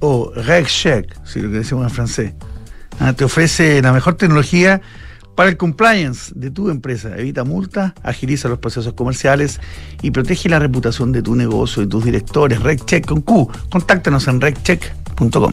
o 0.00 0.32
RegCheck, 0.34 1.24
si 1.24 1.40
lo 1.40 1.50
que 1.50 1.58
decimos 1.58 1.84
en 1.84 1.90
francés, 1.90 2.32
ah, 2.98 3.12
te 3.12 3.24
ofrece 3.24 3.80
la 3.80 3.92
mejor 3.92 4.14
tecnología 4.14 4.80
para 5.34 5.48
el 5.48 5.56
compliance 5.56 6.32
de 6.34 6.50
tu 6.50 6.68
empresa. 6.68 7.16
Evita 7.16 7.44
multas, 7.44 7.92
agiliza 8.02 8.48
los 8.48 8.58
procesos 8.58 8.92
comerciales 8.94 9.60
y 10.02 10.10
protege 10.10 10.48
la 10.48 10.58
reputación 10.58 11.12
de 11.12 11.22
tu 11.22 11.34
negocio 11.34 11.82
y 11.82 11.86
tus 11.86 12.04
directores. 12.04 12.60
RegCheck 12.62 13.06
con 13.06 13.22
Q. 13.22 13.50
Contáctanos 13.70 14.28
en 14.28 14.40
regcheck.com. 14.40 15.52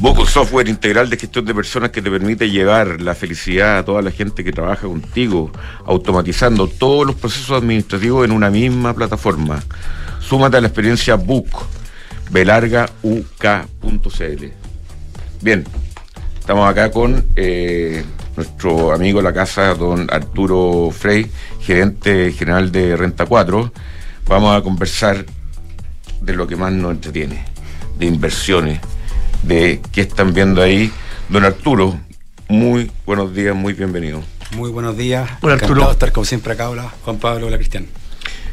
Boco 0.00 0.24
software 0.26 0.68
integral 0.68 1.10
de 1.10 1.16
gestión 1.16 1.44
de 1.44 1.52
personas 1.52 1.90
que 1.90 2.00
te 2.00 2.08
permite 2.08 2.48
llevar 2.48 3.00
la 3.00 3.16
felicidad 3.16 3.78
a 3.78 3.84
toda 3.84 4.00
la 4.00 4.12
gente 4.12 4.44
que 4.44 4.52
trabaja 4.52 4.86
contigo, 4.86 5.50
automatizando 5.84 6.68
todos 6.68 7.04
los 7.04 7.16
procesos 7.16 7.60
administrativos 7.60 8.24
en 8.24 8.30
una 8.30 8.48
misma 8.48 8.94
plataforma. 8.94 9.60
Súmate 10.20 10.56
a 10.56 10.60
la 10.60 10.68
experiencia 10.68 11.16
Book, 11.16 11.48
belargauk.cl. 12.30 14.44
Bien, 15.40 15.64
estamos 16.38 16.68
acá 16.68 16.90
con 16.90 17.24
eh, 17.36 18.04
nuestro 18.36 18.92
amigo 18.92 19.20
de 19.20 19.24
la 19.24 19.32
casa, 19.32 19.74
don 19.74 20.08
Arturo 20.10 20.90
Frey, 20.90 21.30
gerente 21.60 22.32
general 22.32 22.72
de 22.72 22.96
Renta 22.96 23.26
4. 23.26 23.72
Vamos 24.26 24.56
a 24.56 24.62
conversar 24.62 25.24
de 26.20 26.34
lo 26.34 26.46
que 26.46 26.56
más 26.56 26.72
nos 26.72 26.92
entretiene, 26.92 27.44
de 27.98 28.06
inversiones 28.06 28.80
de 29.42 29.80
qué 29.92 30.02
están 30.02 30.34
viendo 30.34 30.62
ahí. 30.62 30.92
Don 31.28 31.44
Arturo, 31.44 31.98
muy 32.48 32.90
buenos 33.06 33.34
días, 33.34 33.54
muy 33.54 33.72
bienvenido. 33.72 34.22
Muy 34.56 34.70
buenos 34.70 34.96
días. 34.96 35.28
Hola 35.42 35.54
Arturo. 35.54 35.90
estar 35.90 36.12
como 36.12 36.24
siempre 36.24 36.54
acá. 36.54 36.70
Hola 36.70 36.92
Juan 37.04 37.18
Pablo, 37.18 37.46
hola 37.46 37.58
Cristian. 37.58 37.86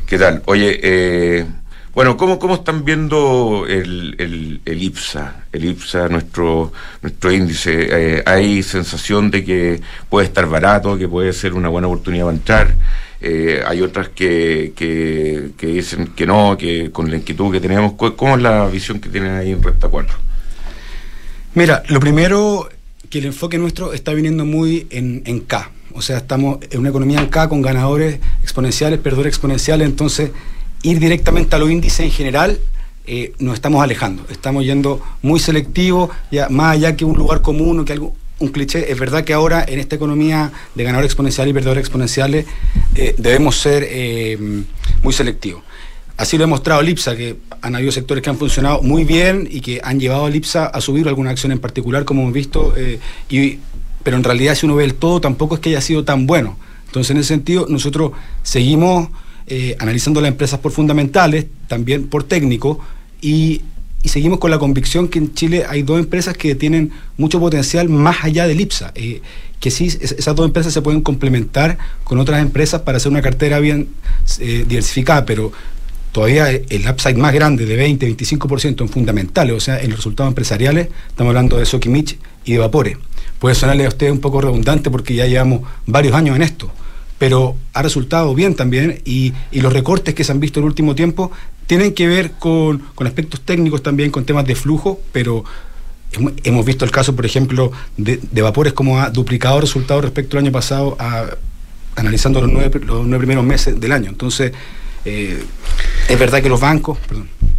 ¿Qué 0.05 0.17
tal? 0.17 0.43
Oye, 0.45 0.79
eh, 0.83 1.45
bueno, 1.95 2.17
¿cómo, 2.17 2.37
¿cómo 2.39 2.55
están 2.55 2.83
viendo 2.83 3.65
el, 3.67 4.61
el, 4.65 4.83
IPSA? 4.83 5.45
El 5.53 5.63
IPSA, 5.63 6.09
nuestro, 6.09 6.73
nuestro 7.01 7.31
índice. 7.31 7.87
Eh, 7.89 8.23
¿Hay 8.25 8.61
sensación 8.63 9.31
de 9.31 9.45
que 9.45 9.81
puede 10.09 10.27
estar 10.27 10.45
barato, 10.47 10.97
que 10.97 11.07
puede 11.07 11.31
ser 11.31 11.53
una 11.53 11.69
buena 11.69 11.87
oportunidad 11.87 12.25
para 12.25 12.37
entrar? 12.37 12.75
Eh, 13.21 13.63
hay 13.65 13.81
otras 13.81 14.09
que, 14.09 14.73
que, 14.75 15.65
dicen 15.65 16.07
que 16.07 16.25
no, 16.25 16.57
que 16.57 16.91
con 16.91 17.09
la 17.09 17.15
inquietud 17.15 17.49
que 17.49 17.61
tenemos. 17.61 17.93
¿Cómo 17.93 18.35
es 18.35 18.41
la 18.41 18.67
visión 18.67 18.99
que 18.99 19.07
tienen 19.07 19.31
ahí 19.31 19.51
en 19.51 19.63
Renta 19.63 19.87
4? 19.87 20.17
Mira, 21.53 21.81
lo 21.87 22.01
primero 22.01 22.69
que 23.09 23.19
el 23.19 23.27
enfoque 23.27 23.57
nuestro 23.57 23.93
está 23.93 24.13
viniendo 24.13 24.43
muy 24.43 24.87
en, 24.89 25.39
K. 25.47 25.71
O 25.93 26.01
sea, 26.01 26.17
estamos 26.17 26.59
en 26.69 26.81
una 26.81 26.89
economía 26.89 27.21
en 27.21 27.27
K 27.27 27.47
con 27.47 27.61
ganadores 27.61 28.19
exponenciales, 28.43 28.99
perdedores 28.99 29.31
exponenciales, 29.31 29.87
entonces 29.87 30.31
ir 30.85 30.99
directamente 30.99 31.55
a 31.55 31.59
los 31.59 31.69
índices 31.71 32.01
en 32.01 32.11
general 32.11 32.59
eh, 33.07 33.33
nos 33.39 33.55
estamos 33.55 33.83
alejando. 33.83 34.25
Estamos 34.29 34.65
yendo 34.65 35.01
muy 35.21 35.39
selectivo, 35.39 36.09
ya, 36.31 36.49
más 36.49 36.73
allá 36.73 36.95
que 36.95 37.05
un 37.05 37.17
lugar 37.17 37.41
común 37.41 37.79
o 37.79 37.85
que 37.85 37.93
algo, 37.93 38.15
un 38.39 38.49
cliché. 38.49 38.91
Es 38.91 38.99
verdad 38.99 39.23
que 39.23 39.33
ahora 39.33 39.65
en 39.67 39.79
esta 39.79 39.95
economía 39.95 40.51
de 40.73 40.83
ganadores 40.83 41.09
exponenciales 41.09 41.51
y 41.51 41.53
perdedores 41.53 41.81
exponenciales 41.81 42.45
eh, 42.95 43.15
debemos 43.17 43.57
ser 43.57 43.85
eh, 43.87 44.63
muy 45.03 45.13
selectivos. 45.13 45.63
Así 46.17 46.37
lo 46.37 46.45
ha 46.45 46.47
mostrado 46.47 46.81
Lipsa, 46.81 47.15
que 47.15 47.37
han 47.61 47.75
habido 47.75 47.91
sectores 47.91 48.23
que 48.23 48.29
han 48.29 48.37
funcionado 48.37 48.81
muy 48.81 49.03
bien 49.03 49.47
y 49.51 49.61
que 49.61 49.81
han 49.83 49.99
llevado 49.99 50.25
a 50.25 50.29
Lipsa 50.29 50.65
a 50.67 50.79
subir 50.81 51.07
alguna 51.07 51.31
acción 51.31 51.51
en 51.51 51.59
particular, 51.59 52.05
como 52.05 52.21
hemos 52.21 52.33
visto, 52.33 52.73
eh, 52.77 52.99
pero 54.03 54.17
en 54.17 54.23
realidad 54.23 54.55
si 54.55 54.65
uno 54.65 54.75
ve 54.75 54.85
el 54.85 54.93
todo, 54.95 55.19
tampoco 55.19 55.55
es 55.55 55.61
que 55.61 55.69
haya 55.69 55.81
sido 55.81 56.05
tan 56.05 56.25
bueno. 56.25 56.57
Entonces, 56.87 57.11
en 57.11 57.17
ese 57.17 57.27
sentido, 57.27 57.65
nosotros 57.67 58.13
seguimos 58.43 59.09
eh, 59.47 59.75
analizando 59.79 60.21
las 60.21 60.29
empresas 60.29 60.59
por 60.59 60.71
fundamentales, 60.71 61.45
también 61.67 62.07
por 62.07 62.23
técnico, 62.23 62.79
y, 63.21 63.61
seguimos 64.03 64.37
con 64.37 64.51
la 64.51 64.59
convicción 64.59 65.07
que 65.07 65.17
en 65.17 65.33
Chile 65.33 65.65
hay 65.67 65.81
dos 65.81 65.99
empresas 65.99 66.37
que 66.37 66.53
tienen 66.53 66.91
mucho 67.17 67.39
potencial 67.39 67.89
más 67.89 68.23
allá 68.23 68.47
de 68.47 68.53
Lipsa. 68.53 68.91
Eh, 68.93 69.21
que 69.59 69.71
sí, 69.71 69.87
esas 69.87 70.35
dos 70.35 70.45
empresas 70.45 70.71
se 70.71 70.81
pueden 70.83 71.01
complementar 71.01 71.79
con 72.03 72.19
otras 72.19 72.39
empresas 72.39 72.81
para 72.81 72.97
hacer 72.97 73.11
una 73.11 73.23
cartera 73.23 73.59
bien 73.59 73.87
diversificada, 74.37 75.25
pero 75.25 75.51
todavía 76.15 76.49
el 76.49 76.87
upside 76.89 77.17
más 77.17 77.33
grande 77.33 77.65
de 77.65 77.75
20, 77.75 78.07
25% 78.15 78.79
en 78.79 78.87
fundamentales, 78.87 79.53
o 79.53 79.59
sea, 79.59 79.81
en 79.81 79.89
los 79.89 79.97
resultados 79.97 80.31
empresariales, 80.31 80.87
estamos 81.09 81.31
hablando 81.31 81.57
de 81.57 81.65
Sokimich 81.65 82.17
y 82.45 82.53
de 82.53 82.59
Vapore. 82.59 82.97
Puede 83.37 83.53
sonarle 83.53 83.83
a 83.83 83.89
usted 83.89 84.09
un 84.09 84.19
poco 84.19 84.39
redundante 84.39 84.89
porque 84.89 85.13
ya 85.13 85.25
llevamos 85.25 85.63
varios 85.85 86.13
años 86.13 86.37
en 86.37 86.43
esto, 86.43 86.71
pero 87.17 87.55
ha 87.73 87.81
resultado 87.81 88.33
bien 88.35 88.55
también 88.55 89.01
y, 89.05 89.33
los 89.51 89.73
recortes 89.73 90.13
que 90.13 90.23
se 90.23 90.31
han 90.31 90.39
visto 90.39 90.59
en 90.59 90.65
el 90.65 90.69
último 90.69 90.95
tiempo 90.95 91.31
tienen 91.67 91.93
que 91.93 92.07
ver 92.07 92.31
con, 92.31 92.83
aspectos 93.03 93.41
técnicos 93.41 93.81
también, 93.81 94.11
con 94.11 94.25
temas 94.25 94.45
de 94.45 94.55
flujo, 94.55 94.99
pero 95.11 95.43
hemos 96.43 96.65
visto 96.65 96.85
el 96.85 96.91
caso, 96.91 97.15
por 97.15 97.25
ejemplo, 97.25 97.71
de, 97.97 98.41
Vapores 98.41 98.73
como 98.73 98.99
ha 98.99 99.09
duplicado 99.09 99.61
resultados 99.61 100.03
respecto 100.03 100.37
al 100.37 100.43
año 100.43 100.51
pasado, 100.51 100.97
analizando 101.95 102.41
los 102.41 102.51
nueve, 102.51 102.79
los 102.85 103.05
nueve 103.05 103.19
primeros 103.19 103.45
meses 103.45 103.79
del 103.79 103.91
año. 103.91 104.09
Entonces, 104.09 104.51
eh, 105.05 105.43
es 106.09 106.19
verdad 106.19 106.41
que 106.41 106.49
los 106.49 106.59
bancos. 106.59 106.97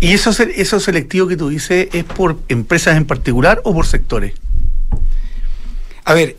¿Y 0.00 0.12
eso, 0.12 0.30
eso 0.30 0.80
selectivo 0.80 1.26
que 1.26 1.36
tú 1.36 1.48
dices 1.48 1.88
es 1.92 2.04
por 2.04 2.38
empresas 2.48 2.96
en 2.96 3.06
particular 3.06 3.60
o 3.64 3.72
por 3.72 3.86
sectores? 3.86 4.34
A 6.04 6.14
ver, 6.14 6.36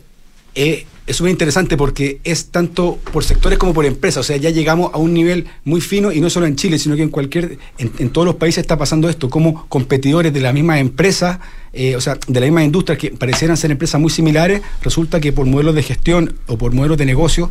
eh, 0.54 0.86
es 1.06 1.20
muy 1.22 1.30
interesante 1.30 1.76
porque 1.76 2.20
es 2.24 2.46
tanto 2.50 2.98
por 3.12 3.24
sectores 3.24 3.58
como 3.58 3.72
por 3.72 3.86
empresas. 3.86 4.20
O 4.20 4.22
sea, 4.22 4.36
ya 4.36 4.50
llegamos 4.50 4.90
a 4.92 4.98
un 4.98 5.14
nivel 5.14 5.46
muy 5.64 5.80
fino 5.80 6.12
y 6.12 6.20
no 6.20 6.28
solo 6.28 6.46
en 6.46 6.56
Chile, 6.56 6.78
sino 6.78 6.96
que 6.96 7.02
en 7.02 7.08
cualquier, 7.08 7.58
en, 7.78 8.10
todos 8.10 8.26
los 8.26 8.34
países 8.36 8.62
está 8.62 8.76
pasando 8.76 9.08
esto, 9.08 9.30
como 9.30 9.66
competidores 9.68 10.32
de 10.32 10.40
la 10.40 10.52
misma 10.52 10.78
empresa, 10.80 11.40
eh, 11.72 11.96
o 11.96 12.00
sea, 12.00 12.18
de 12.26 12.40
la 12.40 12.46
misma 12.46 12.62
industria 12.62 12.98
que 12.98 13.10
parecieran 13.10 13.56
ser 13.56 13.70
empresas 13.70 14.00
muy 14.00 14.10
similares, 14.10 14.60
resulta 14.82 15.18
que 15.18 15.32
por 15.32 15.46
modelos 15.46 15.74
de 15.74 15.82
gestión 15.82 16.34
o 16.46 16.58
por 16.58 16.74
modelos 16.74 16.98
de 16.98 17.06
negocio 17.06 17.50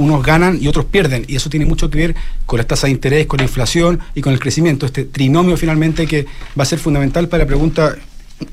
unos 0.00 0.22
ganan 0.22 0.58
y 0.60 0.68
otros 0.68 0.86
pierden. 0.86 1.24
Y 1.28 1.36
eso 1.36 1.50
tiene 1.50 1.66
mucho 1.66 1.90
que 1.90 1.98
ver 1.98 2.14
con 2.46 2.58
las 2.58 2.66
tasas 2.66 2.84
de 2.84 2.92
interés, 2.92 3.26
con 3.26 3.38
la 3.38 3.44
inflación 3.44 4.00
y 4.14 4.22
con 4.22 4.32
el 4.32 4.40
crecimiento. 4.40 4.86
Este 4.86 5.04
trinomio 5.04 5.56
finalmente 5.56 6.06
que 6.06 6.26
va 6.58 6.62
a 6.62 6.66
ser 6.66 6.78
fundamental 6.78 7.28
para 7.28 7.44
la 7.44 7.46
pregunta 7.46 7.96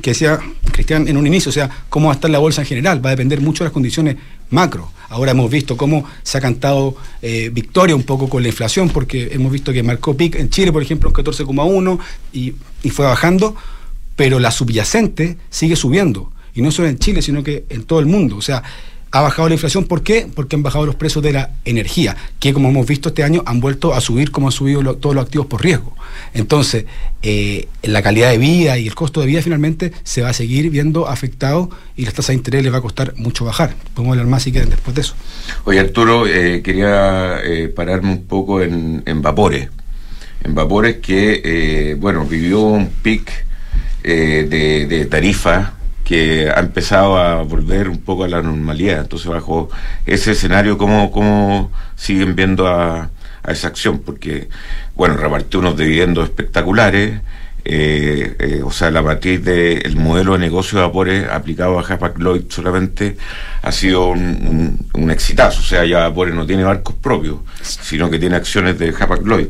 que 0.01 0.11
decía 0.11 0.39
Cristian 0.71 1.07
en 1.07 1.17
un 1.17 1.27
inicio, 1.27 1.49
o 1.49 1.53
sea, 1.53 1.69
cómo 1.89 2.07
va 2.07 2.13
a 2.13 2.15
estar 2.15 2.29
la 2.29 2.39
bolsa 2.39 2.61
en 2.61 2.67
general, 2.67 3.03
va 3.03 3.09
a 3.09 3.15
depender 3.15 3.41
mucho 3.41 3.63
de 3.63 3.67
las 3.67 3.73
condiciones 3.73 4.17
macro. 4.49 4.91
Ahora 5.09 5.31
hemos 5.31 5.49
visto 5.49 5.77
cómo 5.77 6.05
se 6.23 6.37
ha 6.37 6.41
cantado 6.41 6.95
eh, 7.21 7.49
victoria 7.53 7.95
un 7.95 8.03
poco 8.03 8.29
con 8.29 8.43
la 8.43 8.49
inflación, 8.49 8.89
porque 8.89 9.29
hemos 9.31 9.51
visto 9.51 9.71
que 9.71 9.83
marcó 9.83 10.15
PIC 10.15 10.35
en 10.35 10.49
Chile, 10.49 10.71
por 10.71 10.81
ejemplo, 10.81 11.09
en 11.09 11.15
14,1 11.15 11.99
y, 12.33 12.53
y 12.83 12.89
fue 12.89 13.05
bajando, 13.05 13.55
pero 14.15 14.39
la 14.39 14.51
subyacente 14.51 15.37
sigue 15.49 15.75
subiendo. 15.75 16.31
Y 16.53 16.61
no 16.61 16.71
solo 16.71 16.87
en 16.89 16.97
Chile, 16.97 17.21
sino 17.21 17.43
que 17.43 17.65
en 17.69 17.83
todo 17.83 17.99
el 17.99 18.07
mundo. 18.07 18.35
O 18.35 18.41
sea, 18.41 18.63
ha 19.11 19.21
bajado 19.21 19.47
la 19.47 19.55
inflación. 19.55 19.85
¿Por 19.85 20.03
qué? 20.03 20.27
Porque 20.33 20.55
han 20.55 20.63
bajado 20.63 20.85
los 20.85 20.95
precios 20.95 21.23
de 21.23 21.33
la 21.33 21.51
energía, 21.65 22.15
que 22.39 22.53
como 22.53 22.69
hemos 22.69 22.85
visto 22.85 23.09
este 23.09 23.23
año 23.23 23.43
han 23.45 23.59
vuelto 23.59 23.93
a 23.93 24.01
subir 24.01 24.31
como 24.31 24.47
han 24.47 24.51
subido 24.51 24.95
todos 24.95 25.15
los 25.15 25.25
activos 25.25 25.47
por 25.47 25.63
riesgo. 25.63 25.95
Entonces, 26.33 26.85
eh, 27.21 27.67
la 27.83 28.01
calidad 28.01 28.31
de 28.31 28.37
vida 28.37 28.77
y 28.77 28.87
el 28.87 28.95
costo 28.95 29.21
de 29.21 29.27
vida 29.27 29.41
finalmente 29.41 29.93
se 30.03 30.21
va 30.21 30.29
a 30.29 30.33
seguir 30.33 30.69
viendo 30.69 31.07
afectado 31.07 31.69
y 31.95 32.05
las 32.05 32.13
tasas 32.13 32.29
de 32.29 32.35
interés 32.35 32.63
les 32.63 32.73
va 32.73 32.77
a 32.77 32.81
costar 32.81 33.13
mucho 33.17 33.45
bajar. 33.45 33.75
Podemos 33.93 34.13
hablar 34.13 34.27
más 34.27 34.43
si 34.43 34.51
quieren 34.51 34.69
después 34.69 34.95
de 34.95 35.01
eso. 35.01 35.15
Oye, 35.65 35.79
Arturo, 35.79 36.27
eh, 36.27 36.61
quería 36.61 37.39
eh, 37.43 37.69
pararme 37.69 38.11
un 38.11 38.23
poco 38.25 38.61
en, 38.61 39.03
Vapores. 39.21 39.69
En 40.43 40.53
Vapores 40.53 40.97
que, 40.97 41.97
bueno, 41.99 42.25
vivió 42.25 42.61
un 42.61 42.87
pic 42.87 43.31
de, 44.03 44.85
de 44.87 45.05
tarifa 45.05 45.76
que 46.07 46.49
ha 46.49 46.61
empezado 46.61 47.17
a 47.17 47.43
volver 47.43 47.89
un 47.89 47.99
poco 47.99 48.23
a 48.23 48.29
la 48.29 48.41
normalidad. 48.41 49.01
Entonces, 49.01 49.27
bajo 49.27 49.69
ese 50.05 50.31
escenario, 50.31 50.77
¿cómo, 50.77 51.11
cómo 51.11 51.69
siguen 51.97 52.33
viendo 52.33 52.65
a, 52.65 53.09
esa 53.45 53.67
acción? 53.67 53.99
Porque, 53.99 54.47
bueno, 54.95 55.17
repartió 55.17 55.59
unos 55.59 55.75
dividendos 55.75 56.23
espectaculares, 56.23 57.19
eh, 57.69 58.35
eh, 58.39 58.61
o 58.63 58.71
sea, 58.71 58.89
la 58.91 59.01
matriz 59.01 59.43
del 59.43 59.97
modelo 59.97 60.33
de 60.33 60.39
negocio 60.39 60.79
de 60.79 60.85
vapores 60.85 61.27
aplicado 61.29 61.77
a 61.77 61.81
Hapag 61.81 62.17
Lloyd 62.17 62.43
solamente 62.47 63.17
ha 63.61 63.71
sido 63.73 64.07
un, 64.07 64.89
un, 64.93 65.11
exitazo. 65.11 65.59
O 65.59 65.63
sea, 65.63 65.83
ya 65.83 66.07
Vapores 66.07 66.33
no 66.33 66.45
tiene 66.45 66.63
barcos 66.63 66.95
propios, 66.95 67.39
sino 67.61 68.09
que 68.09 68.19
tiene 68.19 68.37
acciones 68.37 68.79
de 68.79 68.93
Hapag 68.97 69.25
Lloyd. 69.25 69.47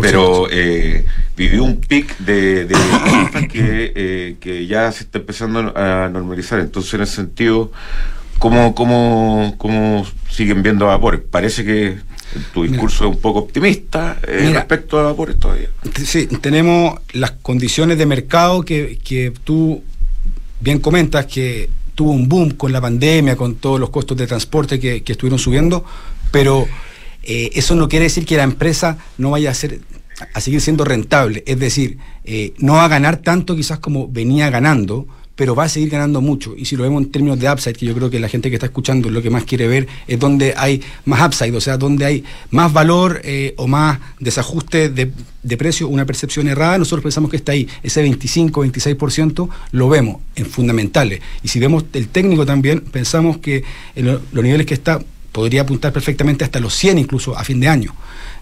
Pero 0.00 0.46
eh, 0.48 1.04
vivió 1.36 1.64
un 1.64 1.80
pic 1.80 2.16
de, 2.18 2.66
de 2.66 2.76
que, 3.52 4.36
que 4.38 4.66
ya 4.68 4.92
se 4.92 5.02
está 5.02 5.18
empezando 5.18 5.76
a 5.76 6.08
normalizar. 6.08 6.60
Entonces, 6.60 6.94
en 6.94 7.00
ese 7.00 7.16
sentido, 7.16 7.72
¿cómo, 8.38 8.76
cómo, 8.76 9.56
cómo 9.58 10.06
siguen 10.30 10.62
viendo 10.62 10.86
a 10.86 10.90
Vapores? 10.90 11.22
Parece 11.28 11.64
que 11.64 11.98
tu 12.52 12.64
discurso 12.64 13.04
es 13.04 13.14
un 13.14 13.20
poco 13.20 13.40
optimista 13.40 14.18
eh, 14.26 14.50
respecto 14.52 14.98
a 14.98 15.04
vapores 15.04 15.38
todavía. 15.38 15.70
Sí, 16.04 16.26
tenemos 16.26 17.00
las 17.12 17.32
condiciones 17.32 17.98
de 17.98 18.06
mercado 18.06 18.62
que, 18.62 18.98
que 19.02 19.32
tú 19.44 19.82
bien 20.60 20.78
comentas 20.80 21.26
que 21.26 21.68
tuvo 21.94 22.12
un 22.12 22.28
boom 22.28 22.52
con 22.52 22.72
la 22.72 22.80
pandemia, 22.80 23.36
con 23.36 23.56
todos 23.56 23.80
los 23.80 23.90
costos 23.90 24.16
de 24.16 24.26
transporte 24.26 24.78
que, 24.78 25.02
estuvieron 25.04 25.38
subiendo, 25.38 25.84
pero 26.30 26.68
eh, 27.24 27.50
eso 27.54 27.74
no 27.74 27.88
quiere 27.88 28.04
decir 28.04 28.24
que 28.24 28.36
la 28.36 28.44
empresa 28.44 28.98
no 29.18 29.30
vaya 29.30 29.50
a 29.50 29.54
ser 29.54 29.80
a 30.34 30.40
seguir 30.40 30.60
siendo 30.60 30.84
rentable, 30.84 31.44
es 31.46 31.58
decir, 31.58 31.98
eh, 32.24 32.52
no 32.58 32.74
va 32.74 32.84
a 32.84 32.88
ganar 32.88 33.18
tanto 33.18 33.54
quizás 33.54 33.78
como 33.78 34.08
venía 34.08 34.50
ganando, 34.50 35.06
pero 35.38 35.54
va 35.54 35.64
a 35.64 35.68
seguir 35.68 35.90
ganando 35.90 36.20
mucho. 36.20 36.56
Y 36.56 36.64
si 36.64 36.74
lo 36.74 36.82
vemos 36.82 37.00
en 37.00 37.12
términos 37.12 37.38
de 37.38 37.48
upside, 37.48 37.76
que 37.76 37.86
yo 37.86 37.94
creo 37.94 38.10
que 38.10 38.18
la 38.18 38.28
gente 38.28 38.50
que 38.50 38.56
está 38.56 38.66
escuchando 38.66 39.08
lo 39.08 39.22
que 39.22 39.30
más 39.30 39.44
quiere 39.44 39.68
ver 39.68 39.86
es 40.08 40.18
donde 40.18 40.52
hay 40.56 40.82
más 41.04 41.24
upside, 41.24 41.54
o 41.54 41.60
sea, 41.60 41.78
donde 41.78 42.04
hay 42.04 42.24
más 42.50 42.72
valor 42.72 43.20
eh, 43.22 43.54
o 43.56 43.68
más 43.68 44.00
desajuste 44.18 44.88
de, 44.88 45.56
precio, 45.56 45.86
una 45.86 46.04
percepción 46.04 46.48
errada, 46.48 46.76
nosotros 46.76 47.04
pensamos 47.04 47.30
que 47.30 47.36
está 47.36 47.52
ahí. 47.52 47.68
Ese 47.84 48.02
25, 48.02 48.66
26% 48.66 49.48
lo 49.70 49.88
vemos 49.88 50.16
en 50.34 50.44
fundamentales. 50.44 51.20
Y 51.44 51.46
si 51.46 51.60
vemos 51.60 51.84
el 51.92 52.08
técnico 52.08 52.44
también, 52.44 52.80
pensamos 52.80 53.38
que 53.38 53.62
en 53.94 54.06
los 54.06 54.42
niveles 54.44 54.66
que 54.66 54.74
está 54.74 54.98
podría 55.32 55.62
apuntar 55.62 55.92
perfectamente 55.92 56.44
hasta 56.44 56.60
los 56.60 56.74
100 56.74 56.98
incluso 56.98 57.36
a 57.36 57.44
fin 57.44 57.60
de 57.60 57.68
año. 57.68 57.94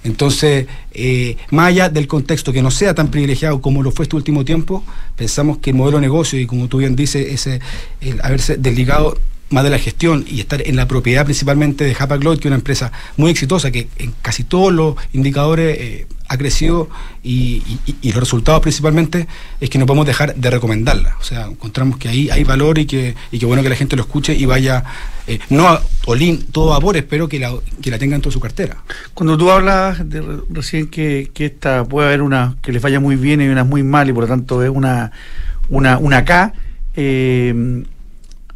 Entonces, 0.05 0.66
eh, 0.93 1.37
más 1.50 1.69
allá 1.69 1.88
del 1.88 2.07
contexto 2.07 2.52
que 2.52 2.62
no 2.62 2.71
sea 2.71 2.95
tan 2.95 3.11
privilegiado 3.11 3.61
como 3.61 3.83
lo 3.83 3.90
fue 3.90 4.05
este 4.05 4.16
último 4.16 4.45
tiempo, 4.45 4.85
pensamos 5.16 5.59
que 5.59 5.71
el 5.71 5.76
modelo 5.76 5.99
de 5.99 6.02
negocio 6.02 6.38
y 6.38 6.47
como 6.47 6.69
tú 6.69 6.78
bien 6.78 6.95
dices, 6.95 7.26
ese, 7.28 7.61
el 8.00 8.21
haberse 8.23 8.57
desligado 8.57 9.19
más 9.50 9.64
de 9.64 9.70
la 9.70 9.78
gestión 9.78 10.24
y 10.28 10.40
estar 10.40 10.66
en 10.66 10.76
la 10.76 10.88
propiedad 10.88 11.24
principalmente 11.24 11.84
de 11.84 11.94
Hapag-Lloyd, 11.94 12.38
que 12.38 12.48
es 12.48 12.50
una 12.50 12.56
empresa 12.56 12.90
muy 13.16 13.30
exitosa, 13.30 13.70
que 13.70 13.88
en 13.98 14.12
casi 14.22 14.44
todos 14.44 14.72
los 14.72 14.96
indicadores 15.12 15.78
eh, 15.78 16.06
ha 16.28 16.37
crecido 16.37 16.88
y, 17.22 17.62
los 18.02 18.16
resultados 18.16 18.61
principalmente 18.61 19.26
es 19.61 19.70
que 19.70 19.78
no 19.78 19.87
podemos 19.87 20.06
dejar 20.06 20.35
de 20.35 20.50
recomendarla. 20.50 21.16
O 21.20 21.22
sea, 21.22 21.46
encontramos 21.46 21.98
que 21.98 22.09
ahí 22.09 22.30
hay 22.30 22.44
valor 22.44 22.78
y 22.78 22.87
que, 22.87 23.14
y 23.30 23.38
que 23.38 23.46
bueno 23.46 23.62
que 23.62 23.68
la 23.68 23.76
gente 23.76 23.94
lo 23.96 24.02
escuche 24.02 24.35
y 24.35 24.46
vaya, 24.46 24.85
eh, 25.26 25.38
no 25.50 25.68
a 25.68 25.82
Olin, 26.06 26.46
todo 26.46 26.70
vapor, 26.70 26.96
espero 26.96 27.28
que 27.28 27.38
la, 27.38 27.52
que 27.80 27.90
la 27.90 27.98
tenga 27.98 28.16
en 28.16 28.22
toda 28.22 28.32
su 28.32 28.40
cartera. 28.40 28.78
Cuando 29.14 29.37
tú 29.37 29.50
hablas 29.50 30.09
de 30.09 30.40
recién 30.50 30.88
que, 30.88 31.30
que 31.32 31.46
esta 31.46 31.85
puede 31.85 32.09
haber 32.09 32.22
una 32.22 32.56
que 32.62 32.72
les 32.72 32.82
vaya 32.82 32.98
muy 33.00 33.16
bien 33.16 33.40
y 33.40 33.48
una 33.48 33.64
muy 33.64 33.82
mal 33.82 34.09
y 34.09 34.12
por 34.12 34.24
lo 34.24 34.28
tanto 34.28 34.62
es 34.62 34.70
una, 34.70 35.12
una, 35.68 35.98
una 35.98 36.24
K, 36.24 36.52
eh, 36.96 37.85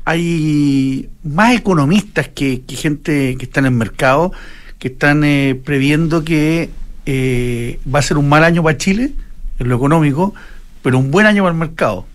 hay 0.04 1.08
más 1.22 1.54
economistas 1.54 2.28
que, 2.28 2.62
gente 2.68 3.36
que 3.36 3.44
está 3.44 3.60
en 3.60 3.66
el 3.66 3.72
mercado 3.72 4.32
que 4.78 4.88
están 4.88 5.24
eh, 5.24 5.60
previendo 5.62 6.24
que 6.24 6.70
eh, 7.06 7.78
va 7.92 7.98
a 7.98 8.02
ser 8.02 8.16
un 8.16 8.28
mal 8.28 8.44
año 8.44 8.62
para 8.62 8.78
Chile 8.78 9.12
en 9.58 9.68
lo 9.68 9.76
económico, 9.76 10.34
pero 10.82 10.98
un 10.98 11.10
buen 11.10 11.26
año 11.26 11.42
para 11.42 11.52
el 11.52 11.58
mercado. 11.58 12.06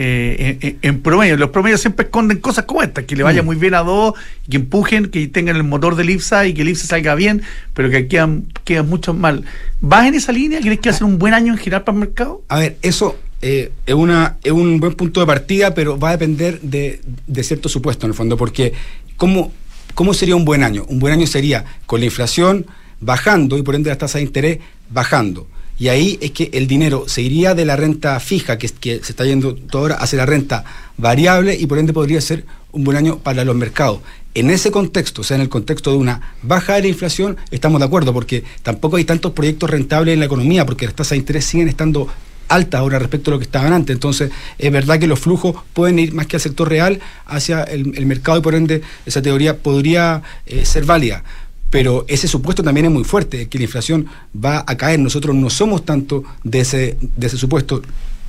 Eh, 0.00 0.78
en, 0.82 1.00
promedio, 1.00 1.36
los 1.36 1.50
promedios 1.50 1.80
siempre 1.80 2.06
esconden 2.06 2.38
cosas 2.38 2.64
como 2.64 2.82
estas, 2.82 3.04
que 3.04 3.16
le 3.16 3.24
vaya 3.24 3.42
mm. 3.42 3.46
muy 3.46 3.56
bien 3.56 3.74
a 3.74 3.80
dos, 3.80 4.14
que 4.48 4.56
empujen, 4.56 5.06
que 5.06 5.26
tengan 5.28 5.56
el 5.56 5.64
motor 5.64 5.96
del 5.96 6.10
IPSA 6.10 6.46
y 6.46 6.54
que 6.54 6.62
el 6.62 6.68
IPSA 6.70 6.86
salga 6.86 7.14
bien, 7.14 7.42
pero 7.74 7.90
que 7.90 8.06
quedan, 8.08 8.46
quedan 8.64 8.88
mucho 8.88 9.14
mal. 9.14 9.44
¿Vas 9.80 10.06
en 10.06 10.14
esa 10.14 10.32
línea? 10.32 10.60
¿Crees 10.60 10.80
que 10.80 10.88
va 10.88 10.94
a 10.94 10.98
ser 10.98 11.04
un 11.04 11.18
buen 11.18 11.34
año 11.34 11.52
en 11.52 11.58
girar 11.58 11.84
para 11.84 11.96
el 11.96 12.00
mercado? 12.00 12.42
A 12.48 12.58
ver, 12.58 12.78
eso 12.82 13.16
eh, 13.40 13.72
es, 13.86 13.94
una, 13.94 14.38
es 14.42 14.52
un 14.52 14.80
buen 14.80 14.94
punto 14.94 15.20
de 15.20 15.26
partida, 15.26 15.74
pero 15.74 15.98
va 15.98 16.10
a 16.10 16.16
depender 16.16 16.60
de, 16.60 17.00
cierto 17.42 17.68
supuesto 17.68 18.06
en 18.06 18.10
el 18.10 18.16
fondo, 18.16 18.36
porque 18.36 18.72
¿cómo, 19.16 19.52
¿cómo 19.94 20.12
sería 20.14 20.36
un 20.36 20.44
buen 20.44 20.64
año? 20.64 20.84
Un 20.88 20.98
buen 20.98 21.12
año 21.12 21.26
sería 21.26 21.64
con 21.86 22.00
la 22.00 22.06
inflación 22.06 22.66
bajando 23.00 23.56
y 23.56 23.62
por 23.62 23.76
ende 23.76 23.90
las 23.90 23.98
tasas 23.98 24.20
de 24.20 24.22
interés 24.22 24.58
bajando. 24.90 25.46
Y 25.78 25.86
ahí 25.86 26.18
es 26.20 26.32
que 26.32 26.50
el 26.52 26.66
dinero 26.66 27.04
se 27.06 27.22
iría 27.22 27.54
de 27.54 27.64
la 27.64 27.76
renta 27.76 28.18
fija, 28.18 28.58
que, 28.58 28.68
que 28.68 28.96
se 28.96 29.12
está 29.12 29.24
yendo 29.24 29.54
toda 29.54 29.84
hora, 29.84 29.94
hacia 29.94 30.18
la 30.18 30.26
renta 30.26 30.64
variable 30.96 31.54
y 31.54 31.66
por 31.66 31.78
ende 31.78 31.92
podría 31.92 32.20
ser 32.20 32.44
un 32.72 32.82
buen 32.82 32.96
año 32.96 33.18
para 33.18 33.44
los 33.44 33.54
mercados. 33.54 34.00
En 34.34 34.50
ese 34.50 34.72
contexto, 34.72 35.20
o 35.22 35.24
sea, 35.24 35.36
en 35.36 35.42
el 35.42 35.48
contexto 35.48 35.92
de 35.92 35.96
una 35.96 36.34
baja 36.42 36.74
de 36.74 36.82
la 36.82 36.88
inflación, 36.88 37.36
estamos 37.52 37.78
de 37.78 37.86
acuerdo, 37.86 38.12
porque 38.12 38.42
tampoco 38.62 38.96
hay 38.96 39.04
tantos 39.04 39.32
proyectos 39.32 39.70
rentables 39.70 40.14
en 40.14 40.20
la 40.20 40.26
economía, 40.26 40.66
porque 40.66 40.86
las 40.86 40.94
tasas 40.94 41.10
de 41.10 41.18
interés 41.18 41.44
siguen 41.44 41.68
estando 41.68 42.08
alta 42.48 42.78
ahora 42.78 42.98
respecto 42.98 43.30
a 43.30 43.34
lo 43.34 43.38
que 43.38 43.44
estaban 43.44 43.72
antes. 43.72 43.94
Entonces, 43.94 44.30
es 44.58 44.72
verdad 44.72 44.98
que 44.98 45.06
los 45.06 45.18
flujos 45.18 45.56
pueden 45.72 45.98
ir 45.98 46.12
más 46.12 46.26
que 46.26 46.36
al 46.36 46.40
sector 46.40 46.68
real 46.68 47.00
hacia 47.26 47.62
el, 47.62 48.06
mercado 48.06 48.38
y 48.38 48.42
por 48.42 48.54
ende 48.54 48.82
esa 49.06 49.22
teoría 49.22 49.56
podría 49.58 50.22
eh, 50.46 50.64
ser 50.64 50.84
válida. 50.84 51.24
Pero 51.70 52.06
ese 52.08 52.28
supuesto 52.28 52.62
también 52.62 52.86
es 52.86 52.92
muy 52.92 53.04
fuerte, 53.04 53.48
que 53.48 53.58
la 53.58 53.64
inflación 53.64 54.06
va 54.34 54.64
a 54.66 54.76
caer. 54.76 54.98
Nosotros 54.98 55.36
no 55.36 55.50
somos 55.50 55.84
tanto 55.84 56.24
de 56.42 56.60
ese, 56.60 56.96
de 57.00 57.26
ese 57.26 57.36
supuesto 57.36 57.82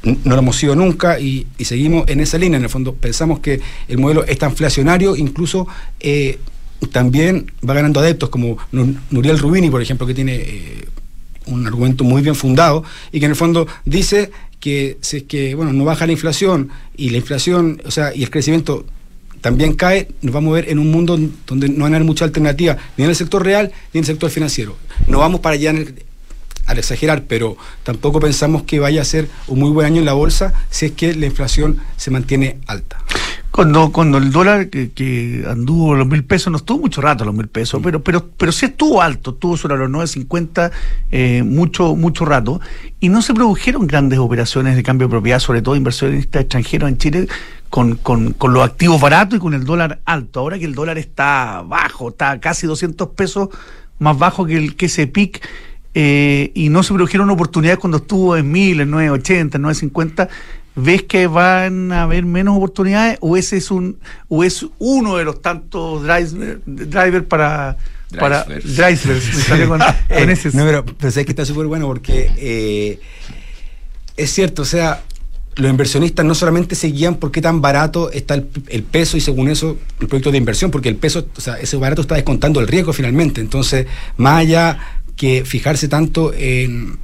no 0.03 0.35
lo 0.35 0.39
hemos 0.39 0.55
sido 0.55 0.75
nunca 0.75 1.19
y, 1.19 1.47
seguimos 1.59 2.07
en 2.07 2.19
esa 2.21 2.37
línea. 2.37 2.57
En 2.57 2.63
el 2.63 2.69
fondo, 2.69 2.93
pensamos 2.95 3.39
que 3.39 3.61
el 3.87 3.97
modelo 3.97 4.23
es 4.25 4.37
tan 4.37 4.51
inflacionario, 4.51 5.15
incluso 5.15 5.67
eh, 5.99 6.39
también 6.91 7.51
va 7.67 7.73
ganando 7.73 7.99
adeptos, 7.99 8.29
como 8.29 8.57
Nuriel 8.71 9.39
Rubini, 9.39 9.69
por 9.69 9.81
ejemplo, 9.81 10.07
que 10.07 10.13
tiene 10.13 10.35
eh, 10.35 10.85
un 11.45 11.65
argumento 11.65 12.03
muy 12.03 12.21
bien 12.21 12.35
fundado 12.35 12.83
y 13.11 13.19
que 13.19 13.25
en 13.25 13.31
el 13.31 13.37
fondo 13.37 13.67
dice 13.85 14.31
que 14.59 14.97
si 15.01 15.17
es 15.17 15.23
que 15.23 15.55
bueno 15.55 15.73
no 15.73 15.85
baja 15.85 16.05
la 16.05 16.11
inflación 16.11 16.69
y 16.95 17.09
la 17.09 17.17
inflación 17.17 17.81
o 17.85 17.91
sea 17.91 18.13
y 18.13 18.23
el 18.23 18.29
crecimiento 18.29 18.85
también 19.41 19.73
cae, 19.73 20.09
nos 20.21 20.33
vamos 20.33 20.51
a 20.51 20.55
ver 20.55 20.69
en 20.69 20.79
un 20.79 20.91
mundo 20.91 21.17
donde 21.47 21.69
no 21.69 21.83
van 21.83 21.93
a 21.93 21.95
haber 21.97 22.05
mucha 22.05 22.25
alternativa 22.25 22.77
ni 22.97 23.03
en 23.03 23.09
el 23.09 23.15
sector 23.15 23.43
real 23.43 23.71
ni 23.93 23.99
en 23.99 24.03
el 24.03 24.05
sector 24.05 24.29
financiero. 24.29 24.75
No 25.07 25.19
vamos 25.19 25.39
para 25.39 25.55
allá 25.55 25.73
al 26.65 26.77
exagerar, 26.77 27.23
pero 27.25 27.57
tampoco 27.83 28.19
pensamos 28.19 28.63
que 28.63 28.79
vaya 28.79 29.01
a 29.01 29.05
ser 29.05 29.29
un 29.47 29.59
muy 29.59 29.71
buen 29.71 29.87
año 29.87 29.99
en 29.99 30.05
la 30.05 30.13
bolsa 30.13 30.53
si 30.69 30.87
es 30.87 30.91
que 30.91 31.15
la 31.15 31.25
inflación 31.25 31.79
se 31.97 32.11
mantiene 32.11 32.57
alta. 32.67 33.01
Cuando, 33.59 33.91
cuando 33.91 34.19
el 34.19 34.31
dólar 34.31 34.69
que, 34.69 35.45
anduvo 35.45 35.93
los 35.93 36.07
mil 36.07 36.23
pesos, 36.23 36.49
no 36.49 36.55
estuvo 36.55 36.79
mucho 36.79 37.01
rato 37.01 37.25
los 37.25 37.35
mil 37.35 37.49
pesos, 37.49 37.81
pero, 37.83 38.01
pero, 38.01 38.25
pero 38.37 38.53
sí 38.53 38.67
estuvo 38.67 39.01
alto, 39.01 39.31
estuvo 39.31 39.57
sobre 39.57 39.75
los 39.75 39.89
9.50 39.89 40.71
eh, 41.11 41.43
mucho, 41.43 41.93
mucho 41.97 42.23
rato, 42.23 42.61
y 43.01 43.09
no 43.09 43.21
se 43.21 43.33
produjeron 43.33 43.85
grandes 43.85 44.17
operaciones 44.17 44.77
de 44.77 44.83
cambio 44.83 45.09
de 45.09 45.11
propiedad, 45.11 45.39
sobre 45.39 45.61
todo 45.61 45.75
inversionistas 45.75 46.43
extranjeros 46.43 46.87
en 46.87 46.97
Chile, 46.99 47.27
con, 47.69 47.95
con, 47.95 48.31
con 48.31 48.53
los 48.53 48.63
activos 48.63 49.01
baratos 49.01 49.35
y 49.35 49.39
con 49.41 49.53
el 49.53 49.65
dólar 49.65 49.99
alto. 50.05 50.39
Ahora 50.39 50.57
que 50.57 50.63
el 50.63 50.73
dólar 50.73 50.97
está 50.97 51.61
bajo, 51.67 52.11
está 52.11 52.39
casi 52.39 52.65
200 52.65 53.09
pesos 53.09 53.49
más 53.97 54.17
bajo 54.17 54.45
que, 54.45 54.55
el, 54.55 54.77
que 54.77 54.85
ese 54.85 55.05
pic, 55.07 55.45
eh, 55.95 56.53
y 56.55 56.69
no 56.69 56.81
se 56.83 56.93
produjeron 56.93 57.29
oportunidades 57.29 57.79
cuando 57.79 57.97
estuvo 57.97 58.37
en 58.37 58.49
1000, 58.49 58.79
en 58.79 58.89
980, 58.89 59.57
en 59.57 59.61
950 59.63 60.29
¿Ves 60.81 61.03
que 61.03 61.27
van 61.27 61.91
a 61.91 62.03
haber 62.03 62.25
menos 62.25 62.57
oportunidades 62.57 63.17
o 63.21 63.37
ese 63.37 63.57
es 63.57 63.71
un 63.71 63.97
o 64.27 64.43
es 64.43 64.65
uno 64.77 65.17
de 65.17 65.25
los 65.25 65.41
tantos 65.41 66.03
drivers 66.03 66.35
driver 66.65 67.27
para 67.27 67.77
para 68.17 68.43
drivers 68.43 69.05
me 69.49 69.67
con, 69.67 69.81
ese. 70.29 70.49
No, 70.57 70.65
pero, 70.65 70.85
pero 70.85 71.13
que 71.13 71.21
está 71.21 71.45
súper 71.45 71.67
bueno 71.67 71.85
porque 71.87 72.31
eh, 72.37 72.99
es 74.17 74.31
cierto, 74.31 74.63
o 74.63 74.65
sea, 74.65 75.03
los 75.55 75.69
inversionistas 75.69 76.25
no 76.25 76.33
solamente 76.33 76.75
se 76.75 76.87
guían 76.87 77.15
por 77.15 77.31
qué 77.31 77.41
tan 77.41 77.61
barato 77.61 78.11
está 78.11 78.35
el, 78.35 78.47
el, 78.69 78.83
peso 78.83 79.17
y 79.17 79.21
según 79.21 79.49
eso 79.49 79.77
el 79.99 80.07
proyecto 80.07 80.31
de 80.31 80.37
inversión, 80.37 80.71
porque 80.71 80.89
el 80.89 80.95
peso, 80.95 81.27
o 81.35 81.41
sea, 81.41 81.55
ese 81.55 81.77
barato 81.77 82.01
está 82.01 82.15
descontando 82.15 82.59
el 82.59 82.67
riesgo 82.67 82.93
finalmente. 82.93 83.41
Entonces, 83.41 83.85
más 84.17 84.39
allá 84.39 84.79
que 85.15 85.43
fijarse 85.45 85.87
tanto 85.87 86.33
en, 86.33 86.97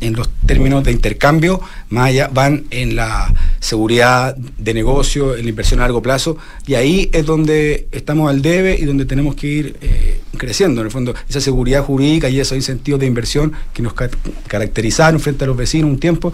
en 0.00 0.14
los 0.14 0.28
términos 0.46 0.84
de 0.84 0.92
intercambio, 0.92 1.60
más 1.90 2.08
allá 2.08 2.30
van 2.32 2.64
en 2.70 2.96
la 2.96 3.32
seguridad 3.60 4.36
de 4.36 4.74
negocio, 4.74 5.34
en 5.34 5.44
la 5.44 5.50
inversión 5.50 5.80
a 5.80 5.84
largo 5.84 6.02
plazo, 6.02 6.36
y 6.66 6.74
ahí 6.74 7.10
es 7.12 7.26
donde 7.26 7.88
estamos 7.92 8.30
al 8.30 8.42
debe 8.42 8.76
y 8.78 8.84
donde 8.84 9.04
tenemos 9.06 9.34
que 9.34 9.46
ir 9.46 9.76
eh, 9.80 10.20
creciendo, 10.36 10.80
en 10.80 10.86
el 10.86 10.92
fondo, 10.92 11.14
esa 11.28 11.40
seguridad 11.40 11.82
jurídica 11.84 12.28
y 12.28 12.40
esos 12.40 12.56
incentivos 12.56 13.00
de 13.00 13.06
inversión 13.06 13.52
que 13.72 13.82
nos 13.82 13.94
ca 13.94 14.08
caracterizaron 14.46 15.20
frente 15.20 15.44
a 15.44 15.46
los 15.46 15.56
vecinos 15.56 15.90
un 15.90 15.98
tiempo, 15.98 16.32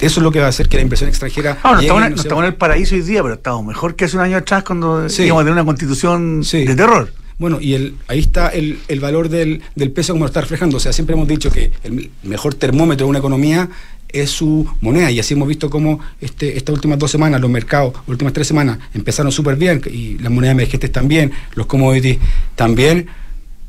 eso 0.00 0.20
es 0.20 0.24
lo 0.24 0.32
que 0.32 0.40
va 0.40 0.46
a 0.46 0.48
hacer 0.48 0.68
que 0.68 0.76
la 0.76 0.82
inversión 0.82 1.10
extranjera. 1.10 1.58
Ah, 1.62 1.74
no, 1.74 1.80
estamos, 1.80 2.10
no 2.10 2.16
estamos, 2.16 2.44
en 2.44 2.48
el 2.48 2.54
paraíso 2.54 2.94
hoy 2.94 3.02
día, 3.02 3.22
pero 3.22 3.34
estamos 3.34 3.64
mejor 3.64 3.94
que 3.96 4.06
hace 4.06 4.16
un 4.16 4.22
año 4.22 4.38
atrás 4.38 4.64
cuando 4.64 5.08
sí. 5.08 5.24
íbamos 5.24 5.42
a 5.42 5.44
tener 5.44 5.52
una 5.52 5.64
constitución 5.64 6.42
sí. 6.42 6.64
de 6.64 6.74
terror. 6.74 7.12
Bueno, 7.40 7.58
y 7.60 7.72
el, 7.72 7.94
ahí 8.06 8.18
está 8.20 8.48
el, 8.48 8.78
el 8.86 9.00
valor 9.00 9.30
del, 9.30 9.62
del, 9.74 9.90
peso 9.90 10.12
como 10.12 10.24
lo 10.24 10.28
está 10.28 10.42
reflejando. 10.42 10.76
O 10.76 10.80
sea, 10.80 10.92
siempre 10.92 11.14
hemos 11.14 11.26
dicho 11.26 11.50
que 11.50 11.72
el 11.82 12.10
mejor 12.22 12.54
termómetro 12.54 13.06
de 13.06 13.10
una 13.10 13.18
economía 13.18 13.68
es 14.10 14.28
su 14.30 14.68
moneda. 14.82 15.10
Y 15.10 15.18
así 15.18 15.32
hemos 15.32 15.48
visto 15.48 15.70
cómo 15.70 16.00
este, 16.20 16.58
estas 16.58 16.74
últimas 16.74 16.98
dos 16.98 17.10
semanas, 17.10 17.40
los 17.40 17.50
mercados, 17.50 17.94
últimas 18.06 18.34
tres 18.34 18.46
semanas, 18.46 18.78
empezaron 18.92 19.32
súper 19.32 19.56
bien, 19.56 19.80
y 19.90 20.18
las 20.18 20.30
monedas 20.30 20.52
emergentes 20.52 20.92
también, 20.92 21.32
los 21.54 21.66
commodities 21.66 22.18
también 22.56 23.08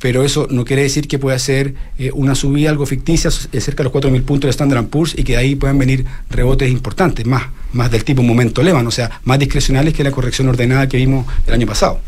pero 0.02 0.24
eso 0.24 0.48
no 0.50 0.66
quiere 0.66 0.82
decir 0.82 1.08
que 1.08 1.20
pueda 1.20 1.38
ser 1.38 1.76
eh, 2.00 2.10
una 2.14 2.34
subida 2.34 2.72
algo 2.72 2.88
ficticia 2.88 3.30
cerca 3.30 3.84
de 3.84 3.90
los 3.90 3.94
4.000 3.94 4.24
puntos 4.24 4.48
de 4.48 4.50
Standard 4.50 4.88
Poor's 4.88 5.14
y 5.16 5.24
que 5.24 5.34
de 5.34 5.38
ahí 5.38 5.56
puedan 5.56 5.78
venir 5.78 6.06
rebotes 6.32 6.72
importantes, 6.72 7.26
más, 7.28 7.44
más 7.72 7.92
del 7.92 8.04
tipo 8.04 8.24
momento 8.24 8.64
Lehman, 8.64 8.88
o 8.88 8.92
sea, 8.92 9.22
más 9.26 9.38
discrecionales 9.38 9.94
que 9.94 10.04
la 10.04 10.10
corrección 10.10 10.50
ordenada 10.50 10.90
que 10.90 10.98
vimos 10.98 11.28
el 11.46 11.54
año 11.54 11.68
pasado. 11.68 12.00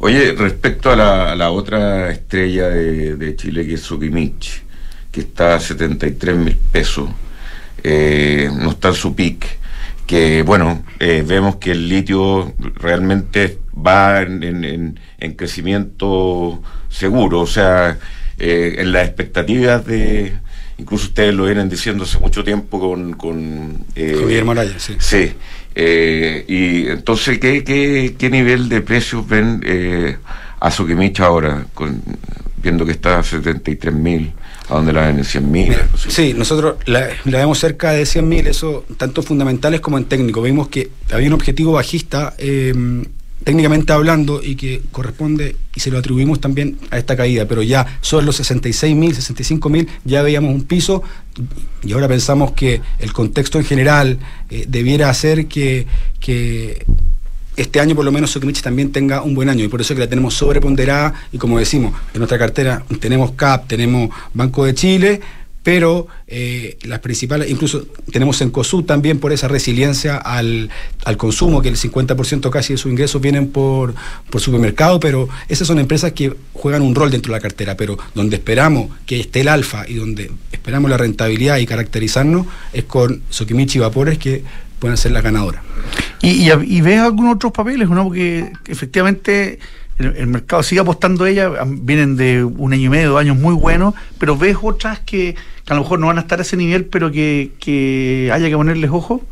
Oye, 0.00 0.32
respecto 0.32 0.90
a 0.92 0.96
la, 0.96 1.32
a 1.32 1.36
la 1.36 1.50
otra 1.50 2.10
estrella 2.10 2.68
de, 2.68 3.16
de, 3.16 3.36
Chile, 3.36 3.66
que 3.66 3.74
es 3.74 3.80
Sukimich, 3.80 4.62
que 5.10 5.20
está 5.20 5.56
a 5.56 5.60
73 5.60 6.36
mil 6.36 6.56
pesos, 6.56 7.10
eh, 7.82 8.48
no 8.52 8.70
está 8.70 8.88
en 8.88 8.94
su 8.94 9.14
pic, 9.14 9.58
que 10.06 10.42
bueno, 10.42 10.84
eh, 11.00 11.24
vemos 11.26 11.56
que 11.56 11.72
el 11.72 11.88
litio 11.88 12.54
realmente 12.76 13.58
va 13.74 14.22
en, 14.22 14.42
en, 14.42 15.00
en 15.18 15.32
crecimiento 15.34 16.62
seguro, 16.88 17.40
o 17.40 17.46
sea, 17.46 17.98
eh, 18.38 18.76
en 18.78 18.92
las 18.92 19.04
expectativas 19.04 19.84
de, 19.84 20.32
incluso 20.78 21.06
ustedes 21.06 21.34
lo 21.34 21.44
vienen 21.44 21.68
diciendo 21.68 22.04
hace 22.04 22.18
mucho 22.18 22.44
tiempo 22.44 22.78
con... 22.78 23.14
con 23.14 23.84
eh, 23.96 24.16
Javier 24.20 24.44
Morales, 24.44 24.80
sí. 24.80 24.94
Sí. 24.98 25.32
Eh, 25.80 26.44
y 26.48 26.88
entonces, 26.88 27.38
¿qué, 27.38 27.62
qué, 27.62 28.16
qué 28.18 28.30
nivel 28.30 28.68
de 28.68 28.80
precios 28.80 29.28
ven 29.28 29.62
eh, 29.64 30.16
a 30.58 30.72
Sukimich 30.72 31.20
ahora, 31.20 31.66
con, 31.72 32.02
viendo 32.60 32.84
que 32.84 32.90
está 32.90 33.20
a 33.20 33.22
73 33.22 33.94
mil? 33.94 34.32
¿A 34.68 34.74
dónde 34.74 34.92
la 34.92 35.06
ven? 35.06 35.18
¿En 35.18 35.24
100 35.24 35.50
mil? 35.52 35.76
Sí, 36.08 36.34
nosotros 36.34 36.78
la, 36.86 37.10
la, 37.24 37.38
vemos 37.38 37.60
cerca 37.60 37.92
de 37.92 38.04
100 38.06 38.28
mil, 38.28 38.48
eso 38.48 38.86
tanto 38.96 39.22
fundamentales 39.22 39.80
como 39.80 39.98
en 39.98 40.06
técnico. 40.06 40.42
Vimos 40.42 40.66
que 40.66 40.90
había 41.12 41.28
un 41.28 41.34
objetivo 41.34 41.70
bajista 41.70 42.34
eh, 42.38 42.74
técnicamente 43.48 43.94
hablando 43.94 44.42
y 44.44 44.56
que 44.56 44.82
corresponde 44.92 45.56
y 45.74 45.80
se 45.80 45.90
lo 45.90 45.96
atribuimos 45.96 46.38
también 46.38 46.76
a 46.90 46.98
esta 46.98 47.16
caída, 47.16 47.46
pero 47.48 47.62
ya 47.62 47.98
sobre 48.02 48.26
los 48.26 48.36
66 48.36 48.94
mil, 48.94 49.14
65 49.14 49.70
mil 49.70 49.88
ya 50.04 50.20
veíamos 50.20 50.54
un 50.54 50.64
piso 50.64 51.02
y 51.82 51.94
ahora 51.94 52.08
pensamos 52.08 52.52
que 52.52 52.82
el 52.98 53.14
contexto 53.14 53.56
en 53.56 53.64
general 53.64 54.18
eh, 54.50 54.66
debiera 54.68 55.08
hacer 55.08 55.46
que, 55.46 55.86
que 56.20 56.84
este 57.56 57.80
año 57.80 57.94
por 57.94 58.04
lo 58.04 58.12
menos 58.12 58.32
Sokimich 58.32 58.60
también 58.60 58.92
tenga 58.92 59.22
un 59.22 59.34
buen 59.34 59.48
año 59.48 59.64
y 59.64 59.68
por 59.68 59.80
eso 59.80 59.94
es 59.94 59.96
que 59.96 60.04
la 60.04 60.10
tenemos 60.10 60.34
sobreponderada 60.34 61.14
y 61.32 61.38
como 61.38 61.58
decimos, 61.58 61.94
en 62.12 62.18
nuestra 62.18 62.38
cartera 62.38 62.84
tenemos 63.00 63.32
CAP, 63.32 63.66
tenemos 63.66 64.10
Banco 64.34 64.66
de 64.66 64.74
Chile, 64.74 65.22
pero 65.68 66.06
eh, 66.26 66.78
las 66.84 67.00
principales, 67.00 67.50
incluso 67.50 67.88
tenemos 68.10 68.40
en 68.40 68.48
COSU 68.48 68.84
también 68.84 69.18
por 69.18 69.34
esa 69.34 69.48
resiliencia 69.48 70.16
al, 70.16 70.70
al 71.04 71.18
consumo, 71.18 71.60
que 71.60 71.68
el 71.68 71.76
50% 71.76 72.48
casi 72.48 72.72
de 72.72 72.78
sus 72.78 72.90
ingresos 72.90 73.20
vienen 73.20 73.50
por, 73.50 73.94
por 74.30 74.40
supermercado, 74.40 74.98
pero 74.98 75.28
esas 75.46 75.68
son 75.68 75.78
empresas 75.78 76.12
que 76.12 76.34
juegan 76.54 76.80
un 76.80 76.94
rol 76.94 77.10
dentro 77.10 77.34
de 77.34 77.38
la 77.38 77.42
cartera, 77.42 77.76
pero 77.76 77.98
donde 78.14 78.36
esperamos 78.36 78.88
que 79.04 79.20
esté 79.20 79.42
el 79.42 79.48
alfa 79.48 79.86
y 79.86 79.96
donde 79.96 80.30
esperamos 80.52 80.90
la 80.90 80.96
rentabilidad 80.96 81.58
y 81.58 81.66
caracterizarnos 81.66 82.46
es 82.72 82.84
con 82.84 83.20
Sokimichi 83.28 83.76
y 83.76 83.82
Vapores 83.82 84.16
que 84.16 84.44
pueden 84.78 84.96
ser 84.96 85.12
las 85.12 85.22
ganadoras. 85.22 85.60
¿Y, 86.22 86.80
ves 86.80 86.98
algunos 86.98 87.34
otros 87.34 87.52
papeles, 87.52 87.90
no? 87.90 88.04
Porque 88.04 88.50
efectivamente 88.68 89.58
el, 89.98 90.16
el, 90.16 90.26
mercado 90.28 90.62
sigue 90.62 90.80
apostando 90.80 91.24
a 91.24 91.30
ella, 91.30 91.50
vienen 91.66 92.16
de 92.16 92.42
un 92.42 92.72
año 92.72 92.86
y 92.86 92.88
medio, 92.88 93.10
dos 93.10 93.20
años 93.20 93.36
muy 93.36 93.54
buenos, 93.54 93.94
pero 94.18 94.36
ves 94.36 94.56
otras 94.62 95.00
que, 95.00 95.36
a 95.68 95.74
lo 95.74 95.82
mejor 95.82 95.98
no 95.98 96.06
van 96.06 96.18
a 96.18 96.22
estar 96.22 96.38
a 96.38 96.42
ese 96.42 96.56
nivel, 96.56 96.86
pero 96.86 97.10
que, 97.12 97.52
que 97.60 98.30
haya 98.32 98.48
que 98.48 98.56
ponerles 98.56 98.90
ojo. 98.90 99.22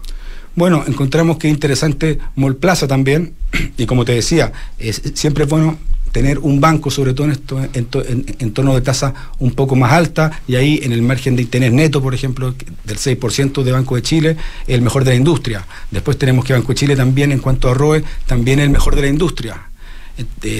Bueno, 0.54 0.84
encontramos 0.86 1.38
que 1.38 1.48
es 1.48 1.54
interesante 1.54 2.18
Mall 2.34 2.56
Plaza 2.56 2.86
también, 2.86 3.34
y 3.76 3.86
como 3.86 4.04
te 4.04 4.12
decía, 4.12 4.52
es, 4.78 5.02
siempre 5.14 5.44
es 5.44 5.50
bueno 5.50 5.78
tener 6.12 6.38
un 6.38 6.60
banco, 6.60 6.90
sobre 6.90 7.12
todo 7.12 7.26
en, 7.26 7.32
esto, 7.32 7.60
en, 7.60 7.88
en, 7.92 8.36
en, 8.38 8.52
torno 8.52 8.74
de 8.74 8.80
tasa 8.80 9.12
un 9.38 9.52
poco 9.52 9.76
más 9.76 9.92
alta, 9.92 10.40
y 10.48 10.54
ahí 10.54 10.80
en 10.82 10.92
el 10.92 11.02
margen 11.02 11.36
de 11.36 11.42
interés 11.42 11.72
neto, 11.72 12.02
por 12.02 12.14
ejemplo, 12.14 12.54
del 12.84 12.96
6% 12.96 13.62
de 13.62 13.72
Banco 13.72 13.96
de 13.96 14.02
Chile, 14.02 14.36
el 14.66 14.80
mejor 14.80 15.04
de 15.04 15.10
la 15.10 15.16
industria. 15.16 15.66
Después 15.90 16.16
tenemos 16.16 16.44
que 16.44 16.54
Banco 16.54 16.68
de 16.68 16.74
Chile 16.74 16.96
también, 16.96 17.32
en 17.32 17.38
cuanto 17.40 17.68
a 17.68 17.74
ROE, 17.74 18.02
también 18.26 18.60
el 18.60 18.70
mejor 18.70 18.96
de 18.96 19.02
la 19.02 19.08
industria 19.08 19.68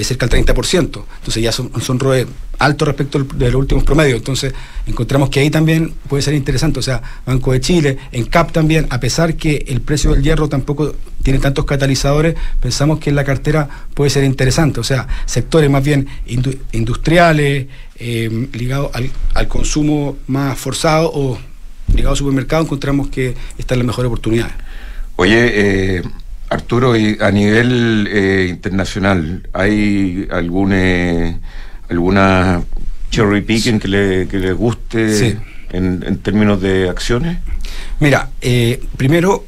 cerca 0.03 0.27
del 0.27 0.45
30%. 0.45 0.79
Entonces 0.79 1.43
ya 1.43 1.51
son, 1.51 1.71
son 1.81 1.99
ROE 1.99 2.27
altos 2.59 2.87
respecto 2.87 3.23
de 3.23 3.51
los 3.51 3.59
últimos 3.59 3.83
promedios. 3.83 4.17
Entonces 4.17 4.53
encontramos 4.85 5.29
que 5.29 5.39
ahí 5.39 5.49
también 5.49 5.93
puede 6.07 6.23
ser 6.23 6.33
interesante. 6.33 6.79
O 6.79 6.81
sea, 6.81 7.01
Banco 7.25 7.51
de 7.51 7.61
Chile, 7.61 7.97
en 8.11 8.25
CAP 8.25 8.51
también, 8.51 8.87
a 8.89 8.99
pesar 8.99 9.35
que 9.35 9.65
el 9.67 9.81
precio 9.81 10.13
del 10.13 10.23
hierro 10.23 10.49
tampoco 10.49 10.95
tiene 11.23 11.39
tantos 11.39 11.65
catalizadores, 11.65 12.35
pensamos 12.61 12.99
que 12.99 13.09
en 13.09 13.15
la 13.15 13.23
cartera 13.23 13.67
puede 13.93 14.09
ser 14.09 14.23
interesante. 14.23 14.79
O 14.79 14.83
sea, 14.83 15.07
sectores 15.25 15.69
más 15.69 15.83
bien 15.83 16.07
industriales, 16.71 17.67
eh, 17.99 18.47
ligados 18.53 18.91
al, 18.93 19.09
al 19.33 19.47
consumo 19.47 20.17
más 20.27 20.57
forzado 20.57 21.11
o 21.13 21.37
ligados 21.93 22.17
al 22.17 22.25
supermercado, 22.25 22.63
encontramos 22.63 23.09
que 23.09 23.35
están 23.57 23.79
las 23.79 23.87
mejores 23.87 24.07
oportunidades. 24.07 24.53
Oye, 25.15 25.97
eh 25.97 26.03
Arturo, 26.49 26.95
y 26.95 27.17
a 27.19 27.31
nivel 27.31 28.07
eh, 28.11 28.47
internacional, 28.49 29.47
¿hay 29.53 30.27
algún, 30.31 30.71
eh, 30.73 31.39
alguna 31.89 32.63
cherry 33.09 33.41
picking 33.41 33.79
que 33.79 33.87
le, 33.87 34.27
que 34.27 34.37
le 34.37 34.53
guste 34.53 35.13
sí. 35.13 35.35
en, 35.71 36.03
en, 36.05 36.17
términos 36.19 36.61
de 36.61 36.89
acciones? 36.89 37.37
Mira, 37.99 38.29
eh, 38.41 38.81
primero, 38.95 39.45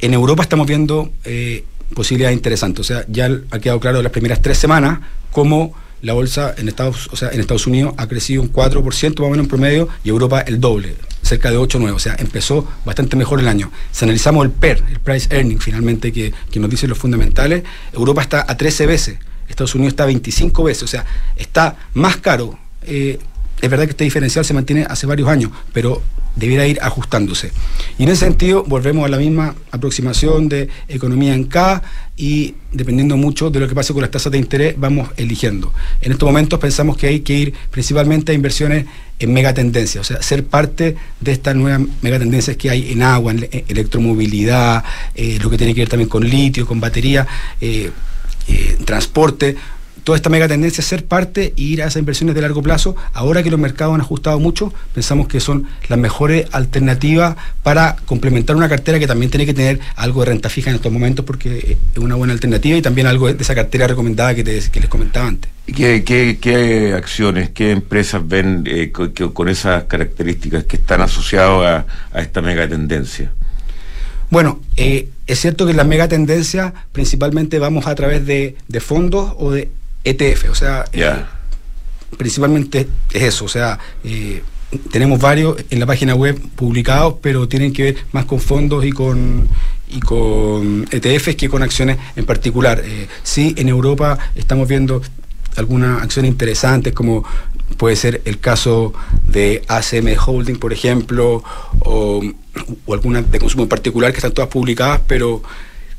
en 0.00 0.14
Europa 0.14 0.42
estamos 0.42 0.66
viendo 0.66 1.10
eh, 1.24 1.64
posibilidades 1.94 2.36
interesantes. 2.36 2.80
O 2.80 2.84
sea, 2.84 3.04
ya 3.08 3.30
ha 3.50 3.58
quedado 3.58 3.80
claro 3.80 3.98
en 3.98 4.04
las 4.04 4.12
primeras 4.12 4.42
tres 4.42 4.58
semanas 4.58 5.00
cómo 5.32 5.74
la 6.02 6.12
bolsa 6.12 6.54
en 6.56 6.68
Estados, 6.68 7.08
o 7.10 7.16
sea, 7.16 7.30
en 7.30 7.40
Estados 7.40 7.66
Unidos 7.66 7.94
ha 7.96 8.06
crecido 8.06 8.42
un 8.42 8.52
4% 8.52 8.82
más 8.82 9.26
o 9.26 9.30
menos 9.30 9.44
en 9.44 9.48
promedio 9.48 9.88
y 10.04 10.10
Europa 10.10 10.40
el 10.40 10.60
doble, 10.60 10.94
cerca 11.28 11.50
de 11.50 11.56
8 11.56 11.78
9, 11.78 11.94
o 11.94 11.98
sea, 11.98 12.16
empezó 12.18 12.66
bastante 12.84 13.16
mejor 13.16 13.40
el 13.40 13.48
año. 13.48 13.70
Si 13.92 14.04
analizamos 14.04 14.44
el 14.44 14.50
PER, 14.50 14.82
el 14.90 14.98
Price 15.00 15.28
Earning 15.34 15.60
finalmente 15.60 16.12
que, 16.12 16.32
que 16.50 16.60
nos 16.60 16.70
dicen 16.70 16.88
los 16.88 16.98
fundamentales, 16.98 17.62
Europa 17.92 18.22
está 18.22 18.44
a 18.48 18.56
13 18.56 18.86
veces, 18.86 19.18
Estados 19.48 19.74
Unidos 19.74 19.92
está 19.92 20.04
a 20.04 20.06
25 20.06 20.64
veces, 20.64 20.82
o 20.82 20.86
sea, 20.86 21.04
está 21.36 21.76
más 21.94 22.16
caro. 22.16 22.58
Eh, 22.82 23.18
es 23.60 23.70
verdad 23.70 23.84
que 23.84 23.90
este 23.90 24.04
diferencial 24.04 24.44
se 24.44 24.54
mantiene 24.54 24.86
hace 24.88 25.06
varios 25.06 25.28
años, 25.28 25.50
pero 25.72 26.02
debiera 26.38 26.66
ir 26.66 26.78
ajustándose. 26.80 27.52
Y 27.98 28.04
en 28.04 28.10
ese 28.10 28.24
sentido, 28.24 28.64
volvemos 28.64 29.04
a 29.04 29.08
la 29.08 29.18
misma 29.18 29.54
aproximación 29.70 30.48
de 30.48 30.68
economía 30.88 31.34
en 31.34 31.44
K 31.44 31.82
y 32.16 32.54
dependiendo 32.72 33.16
mucho 33.16 33.50
de 33.50 33.60
lo 33.60 33.68
que 33.68 33.74
pase 33.74 33.92
con 33.92 34.02
las 34.02 34.10
tasas 34.10 34.32
de 34.32 34.38
interés, 34.38 34.74
vamos 34.76 35.08
eligiendo. 35.16 35.72
En 36.00 36.12
estos 36.12 36.26
momentos 36.26 36.58
pensamos 36.58 36.96
que 36.96 37.06
hay 37.06 37.20
que 37.20 37.34
ir 37.34 37.54
principalmente 37.70 38.32
a 38.32 38.34
inversiones 38.34 38.86
en 39.18 39.32
megatendencias, 39.32 40.02
o 40.02 40.04
sea, 40.14 40.22
ser 40.22 40.44
parte 40.44 40.96
de 41.20 41.32
estas 41.32 41.56
nuevas 41.56 41.80
megatendencias 42.02 42.56
que 42.56 42.70
hay 42.70 42.92
en 42.92 43.02
agua, 43.02 43.32
en 43.32 43.48
electromovilidad, 43.68 44.84
eh, 45.14 45.38
lo 45.42 45.50
que 45.50 45.58
tiene 45.58 45.74
que 45.74 45.80
ver 45.80 45.88
también 45.88 46.08
con 46.08 46.28
litio, 46.28 46.66
con 46.66 46.80
batería, 46.80 47.26
eh, 47.60 47.90
eh, 48.46 48.76
transporte 48.84 49.56
toda 50.08 50.16
esta 50.16 50.30
mega 50.30 50.48
tendencia 50.48 50.80
es 50.80 50.86
ser 50.86 51.04
parte 51.04 51.52
e 51.54 51.60
ir 51.60 51.82
a 51.82 51.86
esas 51.86 52.00
inversiones 52.00 52.34
de 52.34 52.40
largo 52.40 52.62
plazo. 52.62 52.96
Ahora 53.12 53.42
que 53.42 53.50
los 53.50 53.60
mercados 53.60 53.94
han 53.94 54.00
ajustado 54.00 54.40
mucho, 54.40 54.72
pensamos 54.94 55.28
que 55.28 55.38
son 55.38 55.66
las 55.86 55.98
mejores 55.98 56.46
alternativas 56.52 57.36
para 57.62 57.94
complementar 58.06 58.56
una 58.56 58.70
cartera 58.70 58.98
que 58.98 59.06
también 59.06 59.30
tiene 59.30 59.44
que 59.44 59.52
tener 59.52 59.80
algo 59.96 60.20
de 60.20 60.30
renta 60.30 60.48
fija 60.48 60.70
en 60.70 60.76
estos 60.76 60.90
momentos 60.90 61.26
porque 61.26 61.76
es 61.92 61.98
una 61.98 62.14
buena 62.14 62.32
alternativa 62.32 62.78
y 62.78 62.80
también 62.80 63.06
algo 63.06 63.30
de 63.30 63.36
esa 63.38 63.54
cartera 63.54 63.86
recomendada 63.86 64.34
que, 64.34 64.42
te, 64.44 64.58
que 64.70 64.80
les 64.80 64.88
comentaba 64.88 65.28
antes. 65.28 65.50
¿Qué, 65.66 66.02
qué, 66.02 66.38
qué 66.40 66.94
acciones, 66.94 67.50
qué 67.50 67.70
empresas 67.72 68.26
ven 68.26 68.64
eh, 68.66 68.90
con, 68.90 69.10
con, 69.10 69.50
esas 69.50 69.84
características 69.84 70.64
que 70.64 70.76
están 70.76 71.02
asociadas 71.02 71.84
a, 72.12 72.18
a 72.18 72.22
esta 72.22 72.40
mega 72.40 72.66
tendencia? 72.66 73.30
Bueno, 74.30 74.60
eh, 74.76 75.08
es 75.26 75.40
cierto 75.40 75.66
que 75.66 75.72
la 75.72 75.84
mega 75.84 76.08
tendencia 76.08 76.72
principalmente 76.92 77.58
vamos 77.58 77.86
a 77.86 77.94
través 77.94 78.26
de, 78.26 78.56
fondos 78.80 79.34
o 79.38 79.52
de 79.52 79.70
ETF, 80.04 80.50
o 80.50 80.54
sea, 80.54 80.84
eh, 80.92 81.24
principalmente 82.16 82.88
es 83.12 83.22
eso, 83.22 83.44
o 83.44 83.48
sea, 83.48 83.78
eh, 84.04 84.42
tenemos 84.90 85.20
varios 85.20 85.56
en 85.70 85.80
la 85.80 85.86
página 85.86 86.14
web 86.14 86.38
publicados, 86.56 87.16
pero 87.22 87.48
tienen 87.48 87.72
que 87.72 87.82
ver 87.84 87.96
más 88.12 88.24
con 88.26 88.40
fondos 88.40 88.84
y 88.84 88.92
con 88.92 89.48
y 89.90 90.00
con 90.00 90.86
ETFs 90.90 91.34
que 91.36 91.48
con 91.48 91.62
acciones 91.62 91.96
en 92.14 92.26
particular. 92.26 92.82
sí, 93.22 93.54
en 93.56 93.70
Europa 93.70 94.18
estamos 94.34 94.68
viendo 94.68 95.00
algunas 95.56 96.02
acciones 96.02 96.30
interesantes 96.30 96.92
como 96.92 97.24
puede 97.76 97.96
ser 97.96 98.22
el 98.24 98.38
caso 98.38 98.92
de 99.26 99.62
ACM 99.68 100.14
Holding, 100.18 100.56
por 100.56 100.72
ejemplo, 100.72 101.42
o, 101.80 102.22
o 102.86 102.94
algunas 102.94 103.30
de 103.30 103.38
consumo 103.38 103.64
en 103.64 103.68
particular 103.68 104.10
que 104.12 104.18
están 104.18 104.32
todas 104.32 104.50
publicadas, 104.50 105.00
pero 105.06 105.42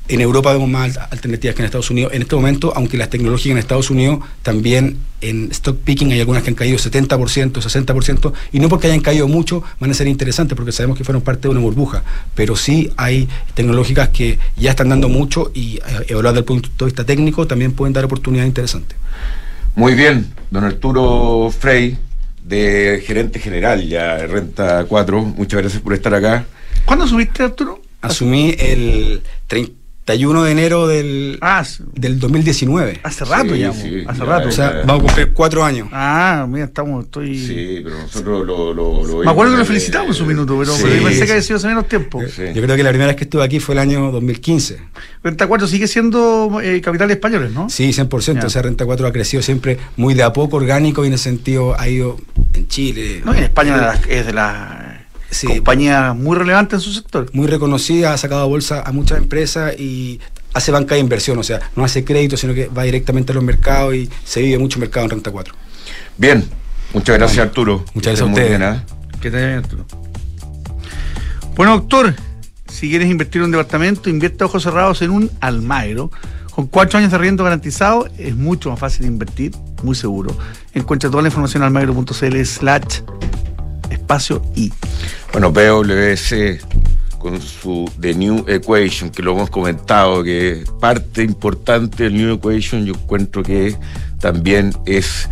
en 0.10 0.22
Europa 0.22 0.52
vemos 0.52 0.68
más 0.68 0.98
alternativas 0.98 1.56
que 1.56 1.62
en 1.62 1.66
Estados 1.66 1.92
Unidos. 1.92 2.12
En 2.14 2.24
este 2.24 2.36
momento, 2.36 2.74
aunque 2.76 2.98
las 2.98 3.10
tecnológicas 3.10 3.52
en 3.52 3.58
Estados 3.60 3.92
Unidos 3.92 4.20
también 4.42 4.98
en 5.22 5.52
stock 5.52 5.78
picking 5.78 6.12
hay 6.12 6.20
algunas 6.20 6.42
que 6.42 6.50
han 6.50 6.56
caído 6.56 6.78
70%, 6.78 7.52
60%, 7.52 8.34
y 8.52 8.60
no 8.60 8.70
porque 8.70 8.88
hayan 8.88 9.02
caído 9.02 9.28
mucho 9.28 9.64
van 9.80 9.92
a 9.92 9.94
ser 9.94 10.08
interesantes 10.08 10.56
porque 10.56 10.72
sabemos 10.72 10.98
que 10.98 11.04
fueron 11.04 11.22
parte 11.22 11.44
de 11.44 11.50
una 11.50 11.60
burbuja, 11.60 12.04
pero 12.34 12.56
sí 12.56 12.92
hay 12.98 13.28
tecnológicas 13.54 14.10
que 14.10 14.40
ya 14.58 14.72
están 14.72 14.90
dando 14.90 15.10
mucho 15.10 15.52
y 15.54 15.78
eh, 15.78 15.82
evaluadas 16.08 16.36
desde 16.36 16.40
el 16.40 16.46
punto 16.46 16.70
de 16.80 16.86
vista 16.86 17.06
técnico 17.06 17.46
también 17.46 17.74
pueden 17.74 17.94
dar 17.94 18.06
oportunidades 18.06 18.48
interesantes. 18.50 18.98
Muy 19.76 19.94
bien, 19.94 20.34
don 20.50 20.64
Arturo 20.64 21.52
Frey, 21.58 21.98
de 22.44 23.04
gerente 23.06 23.40
general 23.40 23.88
ya 23.88 24.16
de 24.16 24.28
Renta 24.28 24.86
4, 24.86 25.22
muchas 25.22 25.62
gracias 25.62 25.82
por 25.84 25.94
estar 25.94 26.16
acá. 26.16 26.46
¿Cuándo 26.86 27.06
subiste, 27.06 27.44
Arturo? 27.44 27.82
Asumí 28.02 28.56
el 28.58 29.22
30 29.48 29.79
31 30.10 30.44
de 30.44 30.52
enero 30.52 30.88
del, 30.88 31.38
ah, 31.42 31.64
del 31.94 32.20
2019. 32.20 33.02
Hace 33.04 33.26
rato 33.26 33.56
ya, 33.56 33.70
hace 33.70 34.26
rato. 34.26 34.50
o 34.50 34.52
sea, 34.52 34.82
vamos 34.84 35.04
a 35.04 35.06
cumplir 35.06 35.34
cuatro 35.34 35.64
años. 35.64 35.88
Ah, 35.92 36.48
mira, 36.50 36.66
estamos, 36.66 37.06
estoy... 37.06 37.38
Sí, 37.38 37.82
pero 37.84 37.96
nosotros 38.00 38.48
lo... 38.48 38.74
lo, 38.74 39.06
lo 39.06 39.24
Me 39.24 39.30
acuerdo 39.30 39.54
que 39.54 39.60
lo 39.60 39.66
felicitamos 39.66 40.10
en 40.10 40.14
su 40.16 40.26
minuto, 40.26 40.58
pero, 40.58 40.74
pensé 40.74 41.26
que 41.28 41.32
había 41.34 41.44
sido 41.44 41.58
hace 41.58 41.68
menos 41.68 41.88
tiempo. 41.88 42.24
Yo 42.24 42.62
creo 42.62 42.76
que 42.76 42.82
la 42.82 42.90
primera 42.90 43.08
vez 43.10 43.18
que 43.18 43.26
estuve 43.26 43.44
aquí 43.44 43.60
fue 43.60 43.76
el 43.76 43.80
año 43.80 44.12
2015. 44.12 44.80
Renta 45.24 45.46
4 45.46 45.68
sigue 45.68 45.88
siendo 45.88 46.60
eh, 46.60 46.82
capital 46.82 47.12
españoles, 47.12 47.52
¿no? 47.52 47.70
Sí, 47.70 47.92
100%. 47.92 48.46
O 48.46 48.50
sea, 48.50 48.64
Renta 48.64 48.88
4 48.88 49.06
ha 49.06 49.12
crecido 49.12 49.44
siempre 49.44 49.78
muy 49.96 50.16
de 50.16 50.24
a 50.24 50.34
poco, 50.34 50.58
orgánico, 50.58 51.04
y 51.04 51.10
en 51.10 51.14
ese 51.14 51.26
sentido 51.26 51.80
ha 51.80 51.88
ido 51.88 52.18
en 52.56 52.68
Chile. 52.68 53.22
No, 53.24 53.36
en 53.36 53.44
España 53.44 53.94
es 54.08 54.26
de 54.26 54.34
las 54.34 54.89
compañía 55.48 56.14
muy 56.14 56.36
relevante 56.36 56.76
en 56.76 56.82
su 56.82 56.92
sector. 56.92 57.30
Muy 57.34 57.48
reconocida, 57.48 58.14
ha 58.14 58.18
sacado 58.18 58.42
a 58.42 58.46
bolsa 58.46 58.82
a 58.86 58.92
muchas 58.92 59.18
empresas 59.18 59.80
y 59.80 60.20
hace 60.54 60.72
banca 60.72 60.96
de 60.96 61.02
inversión, 61.02 61.38
o 61.38 61.44
sea, 61.44 61.60
no 61.76 61.84
hace 61.84 62.04
crédito, 62.04 62.38
sino 62.38 62.54
que 62.54 62.68
va 62.68 62.84
directamente 62.84 63.32
a 63.32 63.36
los 63.36 63.44
mercados 63.44 63.96
y 63.96 64.10
se 64.24 64.42
vive 64.42 64.58
mucho 64.58 64.80
mercado 64.80 65.06
en 65.06 65.12
Renta 65.12 65.32
4. 65.32 65.54
Bien, 66.18 66.44
muchas 66.94 67.18
gracias 67.18 67.40
Arturo. 67.40 67.86
Muchas 67.94 68.20
gracias 68.20 68.28
a 68.28 68.32
ustedes. 68.32 68.62
¿ah? 68.62 68.84
Que 69.22 69.32
te 69.32 69.38
bien, 69.38 69.60
Arturo. 69.60 69.86
Bueno, 71.56 71.74
doctor, 71.74 72.16
si 72.68 72.90
quieres 72.90 73.10
invertir 73.10 73.42
en 73.42 73.46
un 73.46 73.52
departamento, 73.52 74.10
invierte 74.10 74.44
ojos 74.44 74.64
cerrados 74.64 75.02
en 75.02 75.12
un 75.12 75.32
Almagro. 75.42 76.12
Con 76.52 76.68
cuatro 76.68 77.00
años 77.00 77.12
de 77.12 77.18
arriendo 77.18 77.44
garantizado 77.44 78.08
es 78.18 78.36
mucho 78.36 78.70
más 78.70 78.80
fácil 78.80 79.06
invertir, 79.06 79.54
muy 79.84 79.96
seguro. 79.96 80.36
Encuentra 80.74 81.10
toda 81.10 81.22
la 81.22 81.30
información 81.30 81.64
en 81.64 81.68
almagro.cl 81.68 82.46
slash 82.46 83.02
espacio 84.10 84.42
I. 84.56 84.74
Bueno, 85.32 85.54
PwC 85.54 86.60
con 87.20 87.40
su 87.40 87.88
The 88.00 88.16
New 88.16 88.44
Equation, 88.48 89.12
que 89.12 89.22
lo 89.22 89.34
hemos 89.34 89.52
comentado, 89.52 90.24
que 90.24 90.64
parte 90.80 91.22
importante 91.22 92.06
del 92.06 92.18
New 92.18 92.34
Equation, 92.34 92.86
yo 92.86 92.94
encuentro 92.96 93.44
que 93.44 93.76
también 94.20 94.74
es 94.88 95.30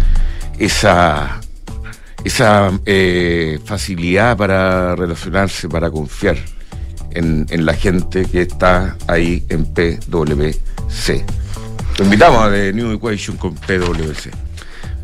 esa, 0.59 1.41
esa 2.23 2.71
eh, 2.85 3.57
facilidad 3.65 4.37
para 4.37 4.95
relacionarse, 4.95 5.67
para 5.67 5.89
confiar 5.89 6.37
en, 7.11 7.47
en, 7.49 7.65
la 7.65 7.73
gente 7.73 8.25
que 8.25 8.43
está 8.43 8.95
ahí 9.07 9.43
en 9.49 9.65
PwC. 9.65 11.25
Lo 11.97 12.05
invitamos 12.05 12.43
a 12.43 12.51
The 12.51 12.73
New 12.73 12.91
Equation 12.91 13.37
con 13.37 13.55
PwC. 13.55 14.46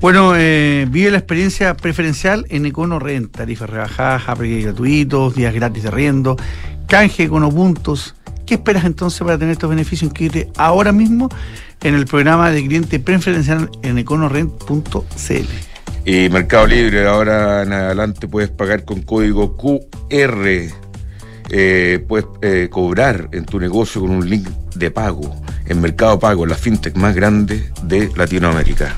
Bueno, 0.04 0.34
eh, 0.36 0.86
vive 0.90 1.12
la 1.12 1.18
experiencia 1.18 1.78
preferencial 1.78 2.46
en 2.50 2.66
Econo 2.66 3.00
Rent, 3.00 3.32
tarifas 3.32 3.70
rebajadas, 3.70 4.24
upgrade 4.24 4.64
gratuitos, 4.64 5.34
días 5.34 5.54
gratis 5.54 5.84
de 5.84 5.92
riendo, 5.92 6.36
canje 6.90 7.24
Econo 7.24 7.50
puntos. 7.50 8.14
¿Qué 8.46 8.56
esperas 8.56 8.84
entonces 8.84 9.22
para 9.22 9.38
tener 9.38 9.54
estos 9.54 9.70
beneficios? 9.70 10.10
Inscríbete 10.10 10.50
ahora 10.58 10.92
mismo 10.92 11.30
en 11.82 11.96
el 11.96 12.06
programa 12.06 12.52
de 12.52 12.68
cliente 12.68 13.00
preferencial 13.00 13.70
en 13.82 13.98
econorent.cl. 13.98 15.46
Y 16.04 16.28
Mercado 16.28 16.68
Libre, 16.68 17.08
ahora 17.08 17.64
en 17.64 17.72
adelante 17.72 18.28
puedes 18.28 18.50
pagar 18.50 18.84
con 18.84 19.04
código 19.04 19.56
QR. 19.56 20.70
Eh, 21.50 22.06
puedes 22.10 22.26
eh, 22.42 22.68
cobrar 22.70 23.30
en 23.32 23.46
tu 23.46 23.58
negocio 23.58 24.02
con 24.02 24.12
un 24.12 24.30
link 24.30 24.50
de 24.76 24.92
pago 24.92 25.34
en 25.66 25.80
Mercado 25.80 26.20
Pago, 26.20 26.46
la 26.46 26.56
fintech 26.56 26.98
más 26.98 27.16
grande 27.16 27.72
de 27.84 28.12
Latinoamérica. 28.18 28.98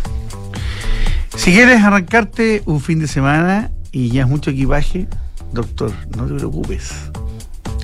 Si 1.38 1.54
quieres 1.54 1.84
arrancarte 1.84 2.64
un 2.66 2.82
fin 2.82 3.00
de 3.00 3.08
semana 3.08 3.72
y 3.92 4.10
ya 4.10 4.24
es 4.24 4.28
mucho 4.28 4.52
equipaje, 4.52 5.08
doctor, 5.52 5.92
no 6.16 6.26
te 6.26 6.34
preocupes. 6.34 6.92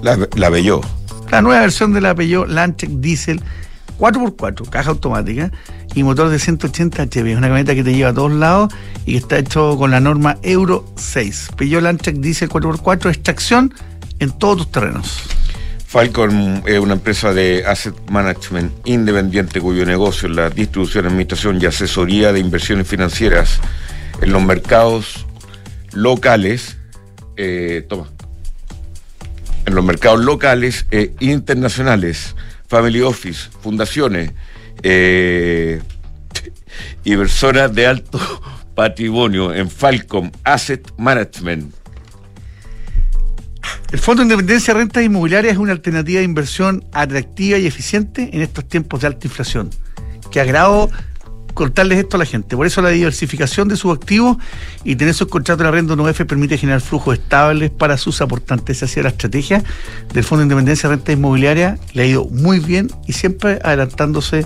La, 0.01 0.17
la 0.35 0.49
Peugeot. 0.49 0.85
La 1.29 1.41
nueva 1.41 1.61
versión 1.61 1.93
de 1.93 2.01
la 2.01 2.15
Peugeot 2.15 2.47
Landtrek 2.47 2.89
Diesel 2.91 3.41
4x4, 3.99 4.69
caja 4.69 4.89
automática 4.89 5.51
y 5.93 6.03
motor 6.03 6.29
de 6.29 6.39
180 6.39 7.03
HP. 7.03 7.31
Es 7.31 7.37
una 7.37 7.47
camioneta 7.47 7.75
que 7.75 7.83
te 7.83 7.93
lleva 7.93 8.09
a 8.09 8.13
todos 8.13 8.31
lados 8.31 8.73
y 9.05 9.11
que 9.11 9.17
está 9.17 9.37
hecho 9.37 9.77
con 9.77 9.91
la 9.91 9.99
norma 9.99 10.37
Euro 10.41 10.85
6. 10.95 11.49
Peugeot 11.55 11.83
Landtrek 11.83 12.17
Diesel 12.17 12.49
4x4, 12.49 13.09
extracción 13.09 13.73
en 14.19 14.31
todos 14.31 14.57
tus 14.57 14.71
terrenos. 14.71 15.21
Falcon 15.91 16.63
es 16.67 16.79
una 16.79 16.93
empresa 16.93 17.33
de 17.33 17.65
asset 17.67 17.93
management 18.09 18.71
independiente 18.87 19.59
cuyo 19.59 19.85
negocio 19.85 20.29
es 20.29 20.35
la 20.37 20.49
distribución, 20.49 21.05
administración 21.05 21.61
y 21.61 21.65
asesoría 21.65 22.31
de 22.31 22.39
inversiones 22.39 22.87
financieras 22.87 23.59
en 24.21 24.31
los 24.31 24.41
mercados 24.41 25.25
locales. 25.91 26.77
Eh, 27.35 27.85
toma. 27.89 28.07
En 29.65 29.75
los 29.75 29.83
mercados 29.83 30.23
locales 30.23 30.85
e 30.91 31.13
internacionales, 31.19 32.37
family 32.69 33.01
office, 33.01 33.49
fundaciones 33.61 34.31
eh, 34.83 35.81
y 37.03 37.17
personas 37.17 37.75
de 37.75 37.87
alto 37.87 38.17
patrimonio 38.75 39.53
en 39.53 39.69
Falcon 39.69 40.31
Asset 40.45 40.89
Management 40.97 41.80
el 43.91 43.99
Fondo 43.99 44.21
de 44.21 44.25
Independencia 44.25 44.73
de 44.73 44.79
Rentas 44.79 45.03
Inmobiliarias 45.03 45.53
es 45.53 45.59
una 45.59 45.73
alternativa 45.73 46.19
de 46.19 46.25
inversión 46.25 46.85
atractiva 46.93 47.57
y 47.57 47.67
eficiente 47.67 48.29
en 48.31 48.41
estos 48.41 48.67
tiempos 48.67 49.01
de 49.01 49.07
alta 49.07 49.27
inflación. 49.27 49.69
Que 50.31 50.39
agrado 50.39 50.89
contarles 51.53 51.99
esto 51.99 52.15
a 52.15 52.19
la 52.19 52.25
gente. 52.25 52.55
Por 52.55 52.65
eso 52.65 52.81
la 52.81 52.89
diversificación 52.89 53.67
de 53.67 53.75
sus 53.75 53.93
activos 53.93 54.37
y 54.85 54.95
tener 54.95 55.13
esos 55.13 55.27
contratos 55.27 55.63
de 55.63 55.67
arrendo 55.67 55.97
9F 55.97 56.25
permite 56.25 56.57
generar 56.57 56.79
flujos 56.79 57.17
estables 57.17 57.69
para 57.69 57.97
sus 57.97 58.21
aportantes. 58.21 58.77
Esa 58.77 58.85
ha 58.85 58.89
sido 58.89 59.03
la 59.03 59.09
estrategia 59.09 59.61
del 60.13 60.23
Fondo 60.23 60.41
de 60.41 60.45
Independencia 60.45 60.87
de 60.87 60.95
Rentas 60.95 61.13
Inmobiliarias. 61.13 61.79
Le 61.93 62.03
ha 62.03 62.05
ido 62.05 62.25
muy 62.25 62.59
bien 62.59 62.89
y 63.07 63.13
siempre 63.13 63.59
adelantándose 63.61 64.45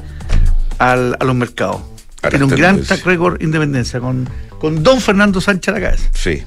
a 0.79 0.95
los 0.95 1.35
mercados. 1.35 1.81
Tiene 2.29 2.45
un 2.45 2.51
gran 2.51 2.81
track 2.81 3.05
record 3.05 3.41
Independencia 3.43 3.99
con, 3.99 4.27
con 4.59 4.81
don 4.81 4.99
Fernando 4.99 5.39
Sánchez 5.39 5.69
a 5.69 5.71
la 5.73 5.81
cabeza. 5.81 6.09
Sí. 6.13 6.43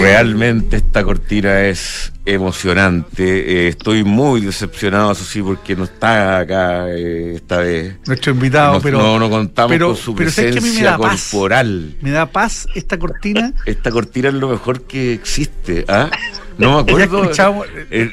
Realmente 0.00 0.76
esta 0.76 1.04
cortina 1.04 1.62
es 1.62 2.12
emocionante. 2.24 3.22
Eh, 3.22 3.68
estoy 3.68 4.04
muy 4.04 4.40
decepcionado, 4.40 5.12
eso 5.12 5.24
sí, 5.24 5.40
porque 5.42 5.76
no 5.76 5.84
está 5.84 6.38
acá 6.38 6.88
eh, 6.90 7.34
esta 7.36 7.58
vez. 7.58 7.96
Nuestro 8.06 8.32
invitado, 8.32 8.80
pero. 8.80 8.98
No, 8.98 9.18
no 9.18 9.30
contamos 9.30 9.78
con 9.78 9.96
su 9.96 10.14
presencia 10.14 10.96
corporal. 10.96 11.96
Me 12.00 12.10
da 12.10 12.26
paz 12.26 12.66
esta 12.74 12.98
cortina. 12.98 13.54
esta 13.66 13.90
cortina 13.90 14.28
es 14.28 14.34
lo 14.34 14.48
mejor 14.48 14.82
que 14.82 15.12
existe. 15.12 15.84
¿ah? 15.88 16.10
No 16.58 16.84
me 16.84 16.92
acuerdo. 16.92 17.22
escuchamos 17.22 17.66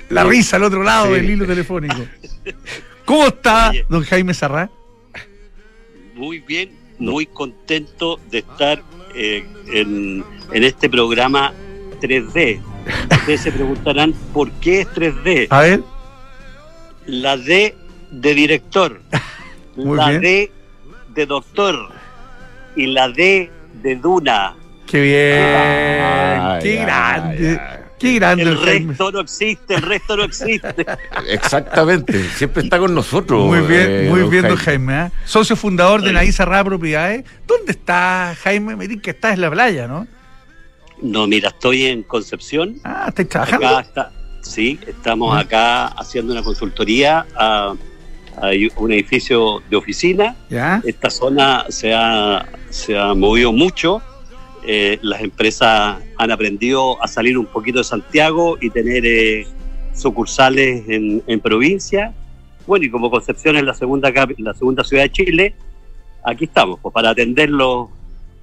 la 0.10 0.24
risa 0.24 0.58
al 0.58 0.64
otro 0.64 0.84
lado 0.84 1.14
del 1.14 1.30
hilo 1.30 1.46
telefónico. 1.46 2.06
¿Cómo 3.06 3.28
está, 3.28 3.72
don 3.90 4.04
Jaime 4.04 4.34
Sarrá? 4.34 4.70
Muy 6.14 6.40
bien, 6.40 6.72
muy 6.98 7.26
contento 7.26 8.20
de 8.32 8.40
estar 8.40 8.82
eh, 9.16 9.46
en, 9.74 10.24
en 10.52 10.64
este 10.64 10.90
programa 10.90 11.54
3D. 12.02 12.62
Ustedes 13.12 13.42
se 13.42 13.52
preguntarán 13.52 14.14
por 14.34 14.52
qué 14.54 14.82
es 14.82 14.88
3D. 14.90 15.48
A 15.50 15.62
ver, 15.62 15.82
La 17.08 17.38
D 17.38 17.76
de 18.12 18.34
director, 18.34 19.02
Muy 19.76 19.98
la 19.98 20.10
bien. 20.10 20.22
D 20.22 20.52
de 21.16 21.26
doctor 21.26 21.90
y 22.76 22.88
la 22.88 23.10
D 23.10 23.50
de 23.82 23.96
Duna. 23.96 24.56
qué 24.86 25.02
bien, 25.02 26.40
Ah, 26.42 26.60
qué 26.62 26.76
grande. 26.76 27.60
Qué 28.00 28.14
grande 28.16 28.44
El 28.44 28.50
el 28.50 28.58
Jaime. 28.58 28.88
resto 28.90 29.12
no 29.12 29.20
existe, 29.22 29.76
el 29.76 29.82
resto 29.82 30.18
no 30.18 30.24
existe. 30.24 30.86
Exactamente, 31.30 32.30
siempre 32.30 32.64
está 32.64 32.80
con 32.80 32.94
nosotros. 32.94 33.46
Muy 33.46 33.62
bien, 33.62 33.88
eh, 33.88 34.08
muy 34.10 34.24
bien, 34.30 34.44
don 34.48 34.58
Jaime. 34.58 35.06
¿eh? 35.06 35.12
Socio 35.26 35.56
fundador 35.56 36.02
de 36.02 36.12
Naí 36.14 36.32
Cerrada 36.32 36.64
Propiedades. 36.64 37.24
¿Dónde 37.48 37.72
está 37.72 38.36
Jaime? 38.44 38.76
Me 38.76 38.88
dicen 38.88 39.02
que 39.02 39.12
está 39.12 39.34
en 39.34 39.42
la 39.42 39.52
playa, 39.52 39.88
¿no? 39.88 40.08
No, 41.02 41.28
mira, 41.28 41.50
estoy 41.50 41.84
en 41.86 42.04
Concepción. 42.04 42.78
Ah, 42.84 43.06
¿estáis 43.10 43.30
trabajando? 43.30 43.68
Acá 43.68 43.80
está, 43.82 44.12
sí, 44.42 44.80
estamos 44.88 45.38
acá 45.38 45.88
haciendo 45.88 46.32
una 46.34 46.42
consultoría 46.44 47.26
a, 47.36 47.74
a 48.38 48.50
un 48.78 48.92
edificio 48.94 49.62
de 49.70 49.76
oficina. 49.76 50.36
¿Ya? 50.50 50.82
Esta 50.86 51.10
zona 51.10 51.66
se 51.70 51.94
ha, 51.94 52.46
se 52.70 52.98
ha 52.98 53.14
movido 53.14 53.52
mucho. 53.52 54.02
Eh, 54.68 55.00
las 55.02 55.22
empresas 55.22 55.98
han 56.18 56.32
aprendido 56.32 57.02
a 57.04 57.08
salir 57.08 57.38
un 57.38 57.46
poquito 57.46 57.80
de 57.80 57.84
Santiago 57.84 58.58
y 58.60 58.70
tener 58.70 59.06
eh, 59.06 59.46
sucursales 59.94 60.88
en, 60.90 61.24
en 61.28 61.40
provincia. 61.40 62.14
Bueno, 62.66 62.86
y 62.86 62.90
como 62.90 63.12
Concepción 63.12 63.56
es 63.58 63.64
la 63.64 63.74
segunda, 63.74 64.12
la 64.38 64.54
segunda 64.54 64.84
ciudad 64.84 65.04
de 65.04 65.12
Chile, 65.12 65.56
aquí 66.24 66.46
estamos, 66.46 66.80
pues, 66.82 66.94
para 66.94 67.12
atenderlos. 67.12 67.90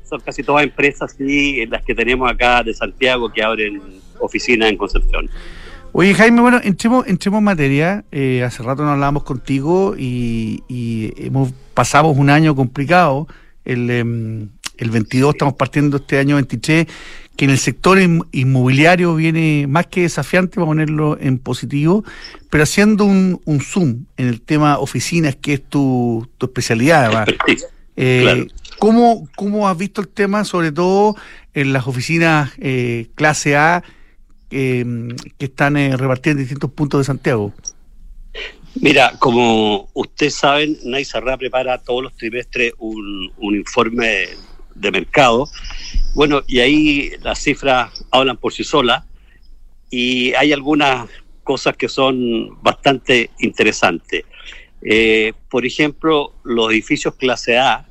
Son 0.09 0.21
casi 0.21 0.43
todas 0.43 0.65
empresas 0.65 1.15
sí, 1.17 1.65
las 1.67 1.83
que 1.85 1.95
tenemos 1.95 2.31
acá 2.31 2.63
de 2.63 2.75
Santiago 2.75 3.33
que 3.33 3.43
abren 3.43 3.81
oficinas 4.21 4.71
en 4.71 4.77
Concepción. 4.77 5.29
Oye, 5.93 6.15
Jaime, 6.15 6.41
bueno, 6.41 6.61
entremos, 6.63 7.07
entremos 7.07 7.39
en 7.39 7.45
materia. 7.45 8.05
Eh, 8.13 8.43
hace 8.43 8.63
rato 8.63 8.83
no 8.83 8.91
hablábamos 8.91 9.25
contigo 9.25 9.95
y, 9.99 10.63
y 10.69 11.13
hemos 11.17 11.53
pasamos 11.75 12.17
un 12.17 12.31
año 12.31 12.55
complicado. 12.55 13.27
El, 13.65 13.91
em, 13.91 14.49
el 14.79 14.91
22, 14.91 15.35
estamos 15.35 15.55
partiendo 15.55 15.99
este 15.99 16.19
año 16.19 16.37
23, 16.37 16.87
que 17.37 17.45
en 17.45 17.51
el 17.51 17.59
sector 17.59 17.99
inm- 17.99 18.27
inmobiliario 18.33 19.15
viene 19.15 19.67
más 19.69 19.87
que 19.87 20.03
desafiante, 20.03 20.59
vamos 20.61 20.73
a 20.73 20.77
ponerlo 20.77 21.19
en 21.21 21.39
positivo, 21.39 22.05
pero 22.51 22.65
haciendo 22.65 23.05
un, 23.05 23.41
un 23.45 23.61
zoom 23.61 24.05
en 24.17 24.29
el 24.29 24.41
tema 24.43 24.79
oficinas, 24.79 25.37
que 25.37 25.55
es 25.55 25.63
tu, 25.65 26.29
tu 26.39 26.47
especialidad, 26.47 27.05
además. 27.07 27.29
Eh, 27.97 28.21
Claro. 28.23 28.47
¿cómo, 28.79 29.29
¿Cómo 29.37 29.69
has 29.69 29.77
visto 29.77 30.01
el 30.01 30.09
tema, 30.09 30.45
sobre 30.45 30.73
todo 30.73 31.15
en 31.55 31.73
las 31.73 31.87
oficinas 31.87 32.51
eh, 32.59 33.09
clase 33.15 33.57
A 33.57 33.83
eh, 34.51 34.85
que 35.39 35.45
están 35.47 35.77
eh, 35.77 35.97
repartidas 35.97 36.37
en 36.37 36.43
distintos 36.43 36.71
puntos 36.73 37.01
de 37.01 37.05
Santiago? 37.05 37.53
Mira, 38.75 39.13
como 39.19 39.89
ustedes 39.93 40.35
saben, 40.35 40.79
Naisarra 40.85 41.37
prepara 41.37 41.77
todos 41.79 42.03
los 42.05 42.17
trimestres 42.17 42.73
un, 42.79 43.31
un 43.37 43.55
informe 43.55 44.25
de 44.83 44.91
mercado. 44.91 45.49
Bueno, 46.15 46.43
y 46.47 46.61
ahí 46.61 47.13
las 47.23 47.39
cifras 47.39 48.05
hablan 48.11 48.37
por 48.37 48.53
sí 48.53 48.65
solas 48.65 49.05
y 49.91 50.35
hay 50.35 50.53
algunas 50.53 51.09
cosas 51.43 51.77
que 51.77 51.89
son 51.89 52.63
bastante 52.63 53.31
interesantes. 53.39 54.25
Eh, 54.83 55.33
por 55.49 55.65
ejemplo, 55.65 56.35
los 56.45 56.71
edificios 56.71 57.15
clase 57.15 57.57
A 57.59 57.87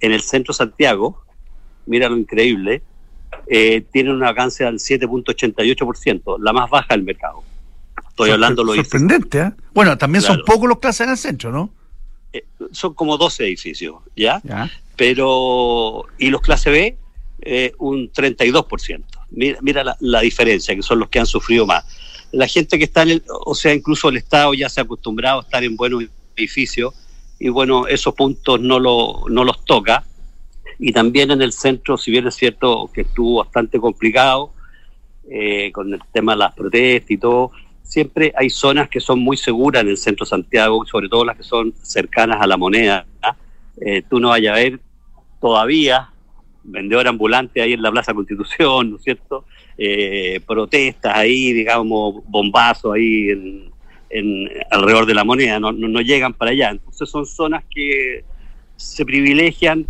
en 0.00 0.12
el 0.12 0.20
centro 0.20 0.52
de 0.52 0.58
Santiago, 0.58 1.24
mira 1.86 2.08
lo 2.08 2.16
increíble, 2.16 2.82
eh, 3.46 3.84
tienen 3.92 4.14
una 4.14 4.26
vacancia 4.26 4.66
del 4.66 4.78
7.88%, 4.78 6.38
la 6.40 6.52
más 6.52 6.70
baja 6.70 6.94
del 6.94 7.02
mercado. 7.02 7.42
Estoy 8.08 8.30
hablando 8.30 8.62
de 8.62 8.66
los 8.66 8.76
Sorprendente, 8.76 9.40
¿eh? 9.40 9.52
Bueno, 9.72 9.98
también 9.98 10.22
son 10.22 10.42
pocos 10.46 10.68
los 10.68 10.78
clases 10.78 11.06
en 11.06 11.10
el 11.10 11.18
centro, 11.18 11.50
¿no? 11.50 11.70
Eh, 12.34 12.44
son 12.72 12.94
como 12.94 13.16
12 13.16 13.44
edificios, 13.44 13.96
¿ya? 14.16 14.40
Ya. 14.42 14.70
Pero, 14.96 16.04
y 16.18 16.30
los 16.30 16.40
clase 16.40 16.70
B, 16.70 16.96
eh, 17.42 17.72
un 17.78 18.10
32%. 18.10 19.04
Mira, 19.30 19.58
mira 19.62 19.84
la, 19.84 19.96
la 20.00 20.20
diferencia, 20.20 20.74
que 20.74 20.82
son 20.82 20.98
los 20.98 21.08
que 21.08 21.20
han 21.20 21.26
sufrido 21.26 21.64
más. 21.64 21.84
La 22.32 22.48
gente 22.48 22.76
que 22.76 22.84
está 22.84 23.02
en 23.02 23.10
el, 23.10 23.22
o 23.28 23.54
sea, 23.54 23.72
incluso 23.72 24.08
el 24.08 24.16
Estado 24.16 24.52
ya 24.54 24.68
se 24.68 24.80
ha 24.80 24.84
acostumbrado 24.84 25.40
a 25.40 25.42
estar 25.42 25.62
en 25.62 25.76
buenos 25.76 26.04
edificios 26.36 26.92
y 27.38 27.48
bueno, 27.48 27.86
esos 27.86 28.14
puntos 28.14 28.60
no, 28.60 28.80
lo, 28.80 29.24
no 29.28 29.44
los 29.44 29.64
toca. 29.64 30.04
Y 30.78 30.92
también 30.92 31.30
en 31.30 31.40
el 31.40 31.52
centro, 31.52 31.96
si 31.96 32.10
bien 32.10 32.26
es 32.26 32.34
cierto 32.34 32.90
que 32.92 33.02
estuvo 33.02 33.44
bastante 33.44 33.78
complicado 33.78 34.50
eh, 35.30 35.70
con 35.72 35.94
el 35.94 36.00
tema 36.12 36.32
de 36.32 36.38
las 36.38 36.54
protestas 36.54 37.10
y 37.10 37.18
todo, 37.18 37.52
siempre 37.84 38.32
hay 38.36 38.50
zonas 38.50 38.88
que 38.88 38.98
son 38.98 39.20
muy 39.20 39.36
seguras 39.36 39.82
en 39.82 39.90
el 39.90 39.96
centro 39.96 40.24
de 40.24 40.30
Santiago, 40.30 40.84
sobre 40.86 41.08
todo 41.08 41.24
las 41.24 41.36
que 41.36 41.44
son 41.44 41.72
cercanas 41.82 42.38
a 42.40 42.46
la 42.46 42.56
moneda. 42.56 43.06
¿ah? 43.22 43.36
Eh, 43.80 44.02
tú 44.08 44.18
no 44.18 44.30
vayas 44.30 44.56
a 44.56 44.60
ver 44.60 44.80
todavía 45.40 46.10
vendedor 46.64 47.06
ambulante 47.06 47.60
ahí 47.60 47.74
en 47.74 47.82
la 47.82 47.92
Plaza 47.92 48.14
Constitución, 48.14 48.90
¿no 48.90 48.96
es 48.96 49.02
cierto? 49.02 49.44
Eh, 49.76 50.40
protestas 50.46 51.14
ahí, 51.14 51.52
digamos, 51.52 52.24
bombazos 52.26 52.94
ahí 52.94 53.28
en, 53.28 53.72
alrededor 54.70 55.06
de 55.06 55.14
la 55.14 55.24
moneda, 55.24 55.58
no, 55.58 55.72
no, 55.72 56.00
llegan 56.00 56.32
para 56.32 56.52
allá. 56.52 56.70
Entonces 56.70 57.10
son 57.10 57.26
zonas 57.26 57.64
que 57.68 58.24
se 58.76 59.04
privilegian 59.04 59.86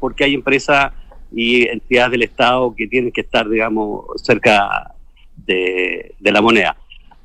porque 0.00 0.24
hay 0.24 0.34
empresas 0.34 0.92
y 1.32 1.66
entidades 1.68 2.12
del 2.12 2.22
Estado 2.24 2.74
que 2.76 2.88
tienen 2.88 3.12
que 3.12 3.20
estar, 3.20 3.48
digamos, 3.48 4.04
cerca 4.16 4.94
de 5.46 6.12
la 6.20 6.42
moneda. 6.42 6.76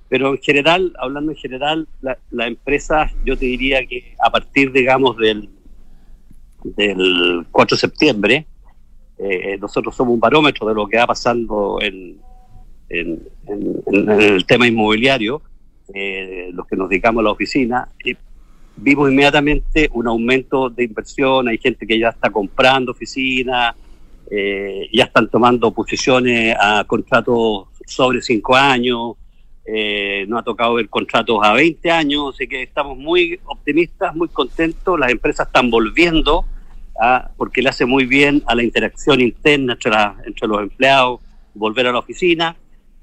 Pero 0.10 0.32
en 0.32 0.38
general, 0.40 0.94
hablando 1.00 1.32
en 1.32 1.38
general, 1.38 1.88
la- 2.02 2.18
las 2.32 2.48
empresas, 2.48 3.12
yo 3.26 3.38
te 3.38 3.46
diría 3.46 3.86
que 3.86 4.16
a 4.20 4.30
partir, 4.30 4.72
digamos, 4.72 5.18
del, 5.18 5.50
del 6.64 7.46
4 7.52 7.76
de 7.76 7.82
septiembre, 7.82 8.46
eh, 9.18 9.58
nosotros 9.60 9.96
somos 9.96 10.14
un 10.14 10.20
barómetro 10.20 10.68
de 10.68 10.74
lo 10.76 10.88
que 10.88 10.98
va 10.98 11.08
pasando 11.08 11.80
en- 11.82 12.18
en 12.90 13.22
el 14.22 14.46
tema 14.46 14.68
inmobiliario, 14.68 15.42
eh, 15.94 16.50
los 16.54 16.68
que 16.68 16.76
nos 16.76 16.90
dedicamos 16.90 17.22
a 17.22 17.24
la 17.24 17.32
oficina, 17.32 17.88
y 18.04 18.16
vimos 18.76 19.10
inmediatamente 19.10 19.90
un 19.94 20.08
aumento 20.08 20.70
de 20.70 20.84
inversión, 20.84 21.48
hay 21.48 21.58
gente 21.58 21.88
que 21.88 21.98
ya 21.98 22.10
está 22.10 22.30
comprando 22.30 22.92
oficinas, 22.92 23.76
eh, 24.30 24.88
ya 24.94 25.06
están 25.06 25.28
tomando 25.28 25.72
posiciones 25.72 26.56
a 26.60 26.84
contratos 26.86 27.68
sobre 27.86 28.22
cinco 28.22 28.56
años, 28.56 29.14
eh, 29.66 30.26
nos 30.28 30.42
ha 30.42 30.44
tocado 30.44 30.74
ver 30.76 30.90
contratos 30.90 31.40
a 31.42 31.54
20 31.54 31.90
años, 31.92 32.36
así 32.36 32.48
que 32.48 32.64
estamos 32.64 32.98
muy 32.98 33.40
optimistas, 33.46 34.16
muy 34.16 34.28
contentos, 34.28 35.00
las 35.00 35.12
empresas 35.12 35.48
están 35.48 35.70
volviendo, 35.70 36.46
a- 37.00 37.30
porque 37.38 37.62
le 37.62 37.70
hace 37.70 37.86
muy 37.86 38.06
bien 38.06 38.44
a 38.46 38.56
la 38.56 38.64
interacción 38.64 39.22
interna 39.22 39.74
entre, 39.74 39.92
la- 39.92 40.16
entre 40.26 40.48
los 40.48 40.62
empleados, 40.62 41.22
volver 41.54 41.88
a 41.88 41.92
la 41.94 42.00
oficina, 42.00 42.56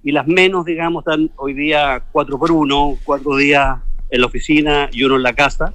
y 0.02 0.12
las 0.12 0.26
menos, 0.26 0.64
digamos, 0.64 1.02
están 1.06 1.30
hoy 1.36 1.52
día 1.54 2.02
cuatro 2.12 2.38
por 2.38 2.50
uno, 2.52 2.96
cuatro 3.04 3.36
días 3.36 3.78
en 4.10 4.20
la 4.20 4.26
oficina 4.26 4.88
y 4.92 5.02
uno 5.04 5.16
en 5.16 5.22
la 5.22 5.32
casa, 5.34 5.72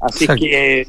así 0.00 0.24
Exacto. 0.24 0.42
que 0.44 0.88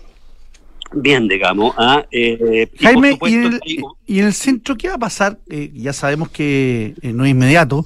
bien, 0.94 1.28
digamos. 1.28 1.74
¿ah? 1.78 2.06
Eh, 2.12 2.68
y 2.74 2.84
Jaime, 2.84 3.10
¿y 3.10 3.14
supuesto 3.14 3.38
en, 3.38 3.54
el, 3.54 3.60
que 3.60 3.70
hay- 3.72 3.78
y 4.08 4.20
en 4.20 4.26
el 4.26 4.34
centro 4.34 4.76
qué 4.76 4.88
va 4.90 4.96
a 4.96 5.00
pasar? 5.00 5.38
Eh, 5.50 5.72
ya 5.76 5.94
sabemos 5.94 6.30
que 6.30 6.96
eh, 7.02 7.14
no 7.14 7.26
es 7.26 7.32
inmediato, 7.32 7.84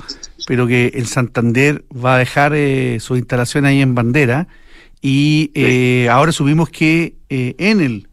pero 0.47 0.67
que 0.67 0.91
el 0.95 1.07
Santander 1.07 1.83
va 1.93 2.15
a 2.15 2.19
dejar 2.19 2.53
eh, 2.55 2.99
su 2.99 3.15
instalación 3.15 3.65
ahí 3.65 3.81
en 3.81 3.95
Bandera 3.95 4.47
y 5.01 5.51
eh, 5.53 6.07
ahora 6.09 6.31
subimos 6.31 6.69
que 6.69 7.15
eh, 7.29 7.55
Enel, 7.57 8.07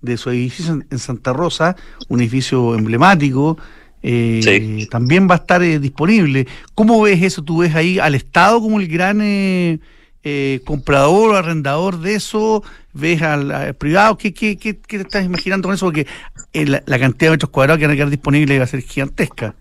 de 0.00 0.16
su 0.16 0.30
edificio 0.30 0.74
en, 0.74 0.86
en 0.90 0.98
Santa 0.98 1.32
Rosa, 1.32 1.76
un 2.08 2.20
edificio 2.20 2.74
emblemático, 2.74 3.56
eh, 4.02 4.40
Sí. 4.42 4.88
también 4.90 5.28
va 5.30 5.34
a 5.34 5.38
estar 5.38 5.62
eh, 5.62 5.78
disponible. 5.78 6.48
¿Cómo 6.74 7.00
ves 7.02 7.22
eso? 7.22 7.42
¿Tú 7.44 7.58
ves 7.58 7.74
ahí 7.76 8.00
al 8.00 8.16
Estado 8.16 8.60
como 8.60 8.80
el 8.80 8.88
gran 8.88 9.20
eh, 9.22 9.78
eh, 10.24 10.60
comprador 10.64 11.30
o 11.30 11.36
arrendador 11.36 12.00
de 12.00 12.16
eso? 12.16 12.64
¿Ves 12.92 13.22
al, 13.22 13.52
al 13.52 13.74
privado? 13.74 14.18
¿Qué, 14.18 14.34
qué, 14.34 14.56
qué, 14.56 14.76
qué 14.76 14.96
te 14.98 15.02
estás 15.04 15.24
imaginando 15.24 15.68
con 15.68 15.74
eso? 15.76 15.86
Porque 15.86 16.08
eh, 16.52 16.66
la, 16.66 16.82
la 16.84 16.98
cantidad 16.98 17.30
de 17.30 17.36
metros 17.36 17.50
cuadrados 17.50 17.78
que 17.78 17.86
van 17.86 17.92
a 17.92 17.96
quedar 17.96 18.10
disponibles 18.10 18.58
va 18.58 18.64
a 18.64 18.66
ser 18.66 18.80
gigantesca. 18.82 19.54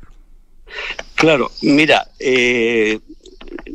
Claro, 1.22 1.52
mira, 1.62 2.08
eh, 2.18 3.00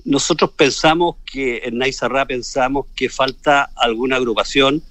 nosotros 0.05 0.51
pensamos 0.51 1.15
que 1.25 1.59
en 1.63 1.79
Naizarra 1.79 2.27
pensamos 2.27 2.87
que 2.97 3.09
falta 3.09 3.71
alguna 3.77 4.17
agrupación 4.17 4.83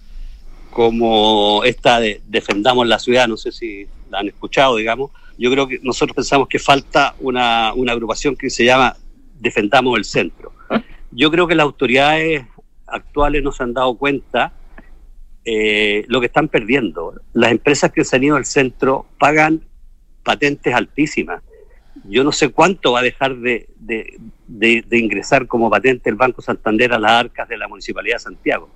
como 0.71 1.65
esta 1.65 1.99
de 1.99 2.21
Defendamos 2.25 2.87
la 2.87 2.97
Ciudad, 2.97 3.27
no 3.27 3.35
sé 3.35 3.51
si 3.51 3.87
la 4.09 4.19
han 4.19 4.29
escuchado, 4.29 4.77
digamos. 4.77 5.11
Yo 5.37 5.51
creo 5.51 5.67
que 5.67 5.81
nosotros 5.83 6.15
pensamos 6.15 6.47
que 6.47 6.57
falta 6.57 7.13
una, 7.19 7.73
una 7.73 7.91
agrupación 7.91 8.37
que 8.37 8.49
se 8.49 8.63
llama 8.63 8.95
Defendamos 9.37 9.97
el 9.97 10.05
Centro. 10.05 10.53
Yo 11.11 11.29
creo 11.31 11.47
que 11.47 11.55
las 11.55 11.65
autoridades 11.65 12.45
actuales 12.87 13.43
no 13.43 13.51
se 13.51 13.63
han 13.63 13.73
dado 13.73 13.97
cuenta 13.97 14.53
eh, 15.43 16.05
lo 16.07 16.21
que 16.21 16.27
están 16.27 16.47
perdiendo. 16.47 17.19
Las 17.33 17.51
empresas 17.51 17.91
que 17.91 18.05
se 18.05 18.15
han 18.15 18.23
ido 18.23 18.37
al 18.37 18.45
centro 18.45 19.07
pagan 19.19 19.61
patentes 20.23 20.73
altísimas. 20.73 21.43
Yo 22.07 22.23
no 22.23 22.31
sé 22.31 22.49
cuánto 22.49 22.91
va 22.91 22.99
a 22.99 23.03
dejar 23.03 23.35
de, 23.37 23.67
ingresar 24.91 25.47
como 25.47 25.69
patente 25.69 26.09
el 26.09 26.15
Banco 26.15 26.41
Santander 26.41 26.93
a 26.93 26.99
las 26.99 27.11
arcas 27.11 27.47
de 27.49 27.57
la 27.57 27.67
Municipalidad 27.67 28.15
de 28.15 28.19
Santiago. 28.19 28.69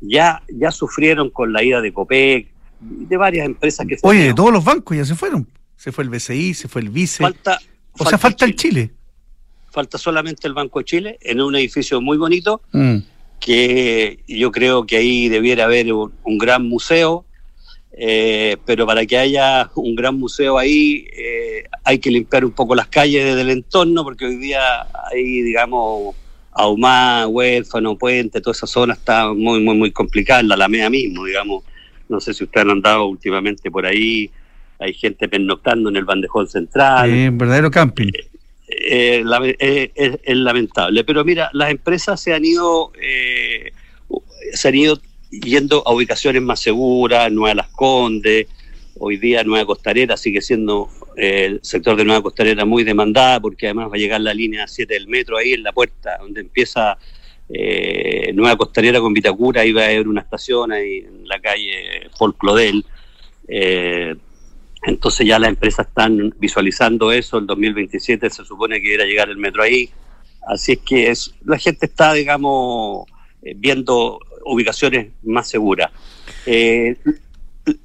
Ya, 0.00 0.42
ya 0.48 0.70
sufrieron 0.70 1.30
con 1.30 1.52
la 1.52 1.62
ida 1.62 1.80
de 1.80 1.92
COPEC, 1.92 2.48
de 2.80 3.16
varias 3.16 3.46
empresas 3.46 3.86
que 3.86 3.96
se 3.96 4.06
Oye, 4.06 4.34
todos 4.34 4.52
los 4.52 4.64
bancos 4.64 4.96
ya 4.96 5.04
se 5.04 5.14
fueron. 5.14 5.48
Se 5.76 5.92
fue 5.92 6.04
el 6.04 6.10
BCI, 6.10 6.54
se 6.54 6.68
fue 6.68 6.82
el 6.82 6.90
Vice. 6.90 7.22
Falta, 7.22 7.58
o 7.98 8.04
sea, 8.04 8.18
falta 8.18 8.44
el 8.44 8.56
Chile. 8.56 8.90
Falta 9.70 9.98
solamente 9.98 10.46
el 10.46 10.54
Banco 10.54 10.78
de 10.78 10.84
Chile 10.84 11.18
en 11.20 11.40
un 11.40 11.54
edificio 11.56 12.00
muy 12.00 12.18
bonito. 12.18 12.62
Mm 12.72 12.98
que 13.40 14.20
yo 14.26 14.50
creo 14.50 14.86
que 14.86 14.96
ahí 14.96 15.28
debiera 15.28 15.64
haber 15.64 15.92
un, 15.92 16.38
gran 16.38 16.68
museo, 16.68 17.24
eh, 17.96 18.56
pero 18.66 18.86
para 18.86 19.06
que 19.06 19.16
haya 19.16 19.70
un 19.74 19.96
gran 19.96 20.18
museo 20.18 20.58
ahí 20.58 21.06
eh, 21.12 21.64
hay 21.82 21.98
que 21.98 22.10
limpiar 22.10 22.44
un 22.44 22.52
poco 22.52 22.74
las 22.74 22.88
calles 22.88 23.34
del 23.34 23.50
entorno, 23.50 24.04
porque 24.04 24.26
hoy 24.26 24.36
día 24.36 24.86
hay, 25.10 25.42
digamos, 25.42 26.14
Ahumá, 26.52 27.26
Huérfano, 27.26 27.96
Puente, 27.96 28.40
toda 28.40 28.52
esa 28.52 28.66
zona 28.66 28.94
está 28.94 29.32
muy, 29.32 29.60
muy, 29.60 29.76
muy 29.76 29.90
complicada, 29.90 30.42
la 30.42 30.54
Alameda 30.54 30.90
mismo, 30.90 31.24
digamos. 31.24 31.64
No 32.08 32.20
sé 32.20 32.34
si 32.34 32.44
ustedes 32.44 32.64
han 32.66 32.70
andado 32.70 33.06
últimamente 33.06 33.70
por 33.70 33.86
ahí, 33.86 34.30
hay 34.78 34.94
gente 34.94 35.28
pernoctando 35.28 35.88
en 35.88 35.96
el 35.96 36.04
bandejón 36.04 36.48
central. 36.48 37.10
en 37.10 37.36
verdadero 37.38 37.70
camping. 37.70 38.10
Eh, 38.68 39.24
eh, 39.24 39.90
eh, 39.94 40.18
es, 40.22 40.36
lamentable. 40.36 41.04
Pero 41.04 41.24
mira, 41.24 41.50
las 41.52 41.70
empresas 41.70 42.20
se 42.20 42.34
han 42.34 42.44
ido, 42.44 42.92
eh, 43.00 43.72
se 44.52 44.68
han 44.68 44.74
ido 44.74 44.98
yendo 45.40 45.82
a 45.86 45.92
ubicaciones 45.92 46.42
más 46.42 46.60
seguras, 46.60 47.30
Nueva 47.32 47.54
Las 47.54 47.68
Condes, 47.68 48.46
hoy 48.98 49.16
día 49.18 49.44
Nueva 49.44 49.66
Costanera 49.66 50.16
sigue 50.16 50.40
siendo 50.40 50.88
el 51.16 51.60
sector 51.62 51.96
de 51.96 52.04
Nueva 52.04 52.22
Costanera 52.22 52.64
muy 52.64 52.84
demandada 52.84 53.40
porque 53.40 53.66
además 53.66 53.90
va 53.90 53.94
a 53.94 53.98
llegar 53.98 54.20
la 54.20 54.34
línea 54.34 54.66
7 54.66 54.92
del 54.92 55.08
metro 55.08 55.36
ahí 55.36 55.52
en 55.52 55.62
la 55.62 55.72
puerta 55.72 56.18
donde 56.18 56.40
empieza 56.40 56.98
Nueva 57.48 58.56
Costanera 58.56 59.00
con 59.00 59.14
Vitacura, 59.14 59.62
ahí 59.62 59.72
va 59.72 59.82
a 59.82 59.86
haber 59.86 60.08
una 60.08 60.20
estación 60.20 60.72
ahí 60.72 60.98
en 60.98 61.28
la 61.28 61.40
calle 61.40 62.08
Folclodel. 62.18 62.84
Eh, 63.48 64.14
entonces 64.82 65.26
ya 65.26 65.38
las 65.38 65.50
empresas 65.50 65.86
están 65.86 66.34
visualizando 66.38 67.12
eso, 67.12 67.38
el 67.38 67.46
2027 67.46 68.30
se 68.30 68.44
supone 68.44 68.80
que 68.80 68.94
irá 68.94 69.04
a 69.04 69.06
llegar 69.06 69.28
el 69.28 69.36
metro 69.36 69.62
ahí. 69.62 69.90
Así 70.46 70.72
es 70.72 70.78
que 70.78 71.12
la 71.44 71.58
gente 71.58 71.86
está, 71.86 72.12
digamos, 72.12 73.08
eh, 73.42 73.54
viendo 73.56 74.20
ubicaciones 74.46 75.08
más 75.22 75.48
seguras. 75.48 75.90
Eh, 76.46 76.96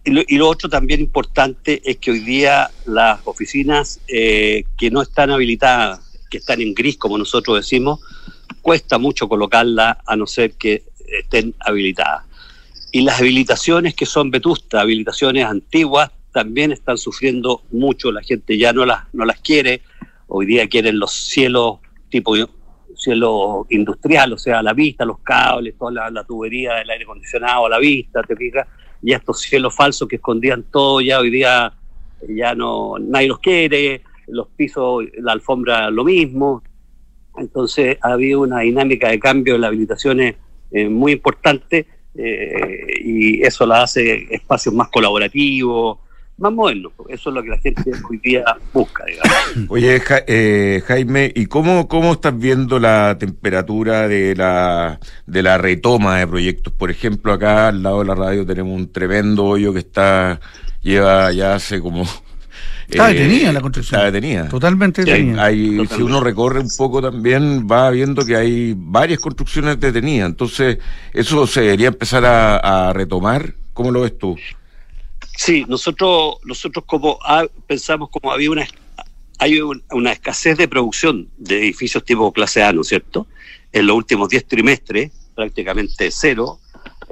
y, 0.04 0.38
lo, 0.38 0.48
otro 0.48 0.70
también 0.70 1.02
importante 1.02 1.82
es 1.84 1.98
que 1.98 2.12
hoy 2.12 2.20
día 2.20 2.70
las 2.86 3.20
oficinas 3.26 4.00
eh, 4.08 4.64
que 4.78 4.92
no 4.92 5.02
están 5.02 5.32
habilitadas, 5.32 6.00
que 6.30 6.38
están 6.38 6.62
en 6.62 6.74
gris, 6.74 6.98
como 6.98 7.18
nosotros 7.18 7.58
decimos, 7.58 8.00
cuesta 8.62 8.98
mucho 8.98 9.28
colocarlas 9.28 9.98
a 10.06 10.16
no 10.16 10.28
ser 10.28 10.54
que 10.54 10.84
estén 11.20 11.56
habilitadas. 11.60 12.26
Y 12.92 13.02
las 13.02 13.20
habilitaciones 13.20 13.96
que 13.96 14.06
son 14.06 14.30
vetustas, 14.32 14.82
habilitaciones 14.82 15.46
antiguas, 15.46 16.12
también 16.32 16.72
están 16.72 16.98
sufriendo 16.98 17.64
mucho, 17.72 18.12
la 18.12 18.22
gente 18.22 18.58
ya 18.58 18.74
no 18.74 18.86
las, 18.86 19.06
no 19.14 19.26
las 19.26 19.40
quiere, 19.42 19.82
hoy 20.28 20.46
día 20.46 20.68
quieren 20.68 21.00
los 21.00 21.12
cielos 21.12 21.80
tipo 22.10 22.36
cielo 23.02 23.66
industrial, 23.70 24.34
o 24.34 24.38
sea, 24.38 24.60
a 24.60 24.64
la 24.64 24.74
vista, 24.74 25.06
los 25.06 25.20
cables, 25.20 25.76
toda 25.78 26.12
la, 26.12 26.24
tubería 26.24 26.76
del 26.76 26.90
aire 26.90 27.04
acondicionado 27.04 27.66
a 27.66 27.70
la 27.70 27.80
vista, 27.80 28.22
te 28.22 28.36
fijas, 28.36 28.68
y 29.02 29.14
estos 29.14 29.42
cielos 29.42 29.76
falsos 29.76 30.08
que 30.08 30.18
escondían 30.18 30.64
todo, 30.72 31.02
ya 31.02 31.20
hoy 31.20 31.32
día 31.32 31.74
ya 32.30 32.54
no, 32.54 33.00
nadie 33.00 33.28
los 33.28 33.40
quiere, 33.40 34.04
los 34.28 34.48
pisos, 34.50 35.06
la 35.18 35.32
alfombra 35.32 35.90
lo 35.90 36.04
mismo, 36.04 36.62
entonces 37.38 37.98
ha 38.02 38.14
habido 38.14 38.42
una 38.42 38.60
dinámica 38.60 39.10
de 39.10 39.20
cambio 39.20 39.56
en 39.56 39.62
las 39.62 39.70
habilitaciones 39.70 40.36
eh, 40.70 40.88
muy 40.88 41.14
importante 41.14 41.88
eh, 42.14 42.86
y 43.04 43.42
eso 43.42 43.66
la 43.66 43.84
hace 43.84 44.28
espacios 44.30 44.76
más 44.76 44.90
colaborativos, 44.90 45.98
más 46.42 46.52
moderno. 46.52 46.92
Eso 47.08 47.30
es 47.30 47.36
lo 47.36 47.44
que 47.44 47.50
la 47.50 47.58
gente 47.60 47.92
hoy 48.10 48.18
día 48.18 48.44
busca, 48.74 49.06
digamos. 49.06 49.70
Oye, 49.70 50.02
eh, 50.28 50.84
Jaime, 50.86 51.32
¿y 51.36 51.46
cómo, 51.46 51.88
cómo 51.88 52.14
estás 52.14 52.38
viendo 52.38 52.80
la 52.80 53.18
temperatura 53.18 54.08
de 54.08 54.36
la, 54.36 55.00
de 55.26 55.44
la 55.44 55.58
retoma 55.58 56.20
de 56.20 56.28
proyectos? 56.28 56.74
Por 56.74 56.92
ejemplo, 56.92 57.32
acá 57.34 57.70
al 57.70 57.84
lado 57.84 58.00
de 58.00 58.06
la 58.06 58.16
radio 58.16 58.46
tenemos 58.46 58.76
un 58.76 58.92
tremendo 58.92 59.46
hoyo 59.46 59.72
que 59.72 59.80
está 59.80 60.40
lleva 60.82 61.32
ya 61.32 61.56
hace 61.56 61.80
como 61.80 62.06
Está 62.92 63.10
eh, 63.10 63.14
detenida 63.14 63.54
la 63.54 63.62
construcción. 63.62 64.02
Está 64.02 64.12
detenida. 64.12 64.50
Totalmente 64.50 65.06
detenida. 65.06 65.50
Si 65.50 66.02
uno 66.02 66.20
recorre 66.20 66.60
un 66.60 66.70
poco 66.78 67.02
también, 67.02 67.66
va 67.66 67.90
viendo 67.90 68.26
que 68.26 68.36
hay 68.36 68.74
varias 68.76 69.20
construcciones 69.20 69.80
detenidas. 69.80 70.30
Entonces, 70.30 70.78
¿eso 71.14 71.48
se 71.48 71.62
debería 71.62 71.88
empezar 71.88 72.26
a, 72.26 72.90
a 72.90 72.94
retomar? 72.94 73.54
¿Cómo 73.74 73.92
lo 73.92 74.02
ves 74.02 74.18
tú? 74.18 74.36
Sí, 75.44 75.66
nosotros, 75.68 76.36
nosotros 76.44 76.86
como 76.86 77.18
pensamos 77.66 78.10
como 78.12 78.32
había 78.32 78.52
una 78.52 78.68
hay 79.40 79.60
una 79.60 80.12
escasez 80.12 80.56
de 80.56 80.68
producción 80.68 81.30
de 81.36 81.58
edificios 81.58 82.06
tipo 82.06 82.32
clase 82.32 82.62
A, 82.62 82.72
¿no 82.72 82.82
es 82.82 82.90
cierto? 82.90 83.26
En 83.72 83.88
los 83.88 83.96
últimos 83.96 84.30
10 84.30 84.46
trimestres, 84.46 85.12
prácticamente 85.34 86.12
cero, 86.12 86.60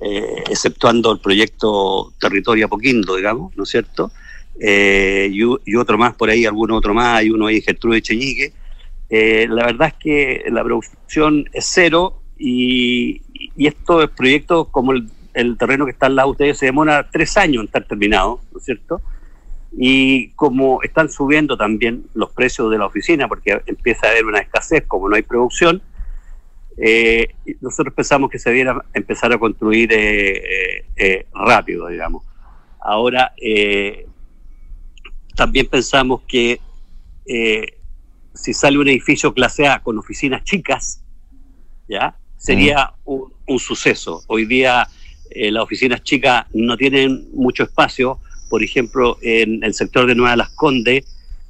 eh, 0.03 0.43
exceptuando 0.47 1.11
el 1.11 1.19
proyecto 1.19 2.13
Territorio 2.19 2.67
Apoquindo, 2.67 3.15
digamos, 3.15 3.57
¿no 3.57 3.63
es 3.63 3.69
cierto? 3.69 4.11
Eh, 4.59 5.32
y, 5.32 5.75
otro 5.75 5.97
más 5.97 6.13
por 6.13 6.30
ahí, 6.30 6.45
alguno 6.45 6.75
otro 6.75 6.93
más, 6.93 7.17
hay 7.17 7.32
uno 7.32 7.47
ahí, 7.47 7.61
Gertrude 7.61 8.03
Cheñique. 8.03 8.53
Eh, 9.09 9.47
la 9.49 9.65
verdad 9.65 9.88
es 9.88 9.93
que 9.95 10.43
la 10.51 10.63
producción 10.63 11.49
es 11.51 11.65
cero 11.67 12.21
y, 12.38 13.23
y 13.57 13.65
estos 13.65 14.07
proyectos 14.11 14.67
como 14.67 14.91
el 14.91 15.09
el 15.40 15.58
terreno 15.58 15.86
que 15.86 15.92
está 15.92 16.08
al 16.08 16.16
lado 16.16 16.30
de 16.30 16.32
ustedes 16.32 16.58
se 16.58 16.66
demora 16.68 17.10
tres 17.10 17.38
años 17.38 17.62
en 17.62 17.66
estar 17.68 17.86
terminado, 17.86 18.42
¿no 18.52 18.60
es 18.60 18.66
cierto? 18.66 19.02
Y 19.78 20.30
como 20.32 20.82
están 20.82 21.10
subiendo 21.10 21.56
también 21.58 22.06
los 22.14 22.32
precios 22.32 22.72
de 22.72 22.78
la 22.78 22.86
oficina, 22.86 23.28
porque 23.28 23.62
empieza 23.66 24.08
a 24.08 24.12
haber 24.12 24.26
una 24.26 24.40
escasez, 24.40 24.86
como 24.88 25.08
no 25.08 25.16
hay 25.16 25.22
producción, 25.22 25.82
eh, 26.78 27.36
nosotros 27.62 27.94
pensamos 27.94 28.30
que 28.30 28.40
se 28.40 28.50
debiera 28.50 28.84
empezar 28.94 29.32
a 29.34 29.38
construir 29.38 29.92
eh, 29.92 30.86
eh, 30.96 31.26
rápido, 31.34 31.88
digamos. 31.88 32.24
Ahora, 32.82 33.34
también 35.36 35.68
pensamos 35.68 36.22
que 36.28 36.60
si 38.34 38.54
sale 38.54 38.78
un 38.78 38.88
edificio 38.88 39.34
clase 39.34 39.68
A 39.68 39.82
con 39.82 39.98
oficinas 39.98 40.44
chicas, 40.44 41.04
¿ya? 41.88 42.16
Sería 42.38 42.94
un, 43.04 43.34
un 43.46 43.60
suceso. 43.60 44.24
Hoy 44.28 44.46
día 44.46 44.88
eh, 45.32 45.51
las 45.51 45.63
oficinas 45.63 46.03
chicas 46.03 46.45
no 46.53 46.77
tienen 46.77 47.30
mucho 47.34 47.63
espacio. 47.63 48.19
Por 48.49 48.63
ejemplo, 48.63 49.17
en 49.21 49.63
el 49.63 49.73
sector 49.73 50.07
de 50.07 50.15
Nueva 50.15 50.36
Las 50.36 50.49
Condes, 50.49 51.05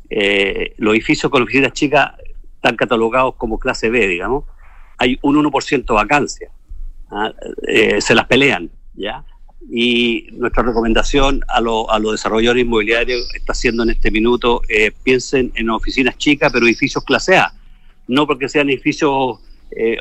eh, 0.09 0.73
los 0.77 0.93
edificios 0.93 1.31
con 1.31 1.43
oficinas 1.43 1.73
chicas 1.73 2.11
están 2.55 2.75
catalogados 2.75 3.35
como 3.35 3.59
clase 3.59 3.89
B, 3.89 4.07
digamos. 4.07 4.43
Hay 4.97 5.17
un 5.21 5.37
1% 5.37 5.85
de 5.85 5.93
vacancia. 5.93 6.49
¿ah? 7.09 7.31
Eh, 7.67 8.01
se 8.01 8.15
las 8.15 8.25
pelean, 8.25 8.69
¿ya? 8.95 9.23
Y 9.71 10.27
nuestra 10.33 10.63
recomendación 10.63 11.41
a, 11.47 11.57
a 11.57 11.99
los 11.99 12.11
desarrolladores 12.11 12.63
inmobiliarios 12.63 13.33
está 13.33 13.53
siendo 13.53 13.83
en 13.83 13.91
este 13.91 14.09
minuto, 14.09 14.61
piensen 15.03 15.51
en 15.55 15.69
oficinas 15.69 16.17
chicas, 16.17 16.51
pero 16.51 16.65
edificios 16.65 17.03
clase 17.03 17.37
A. 17.37 17.53
No 18.07 18.25
porque 18.25 18.49
sean 18.49 18.69
edificios, 18.69 19.11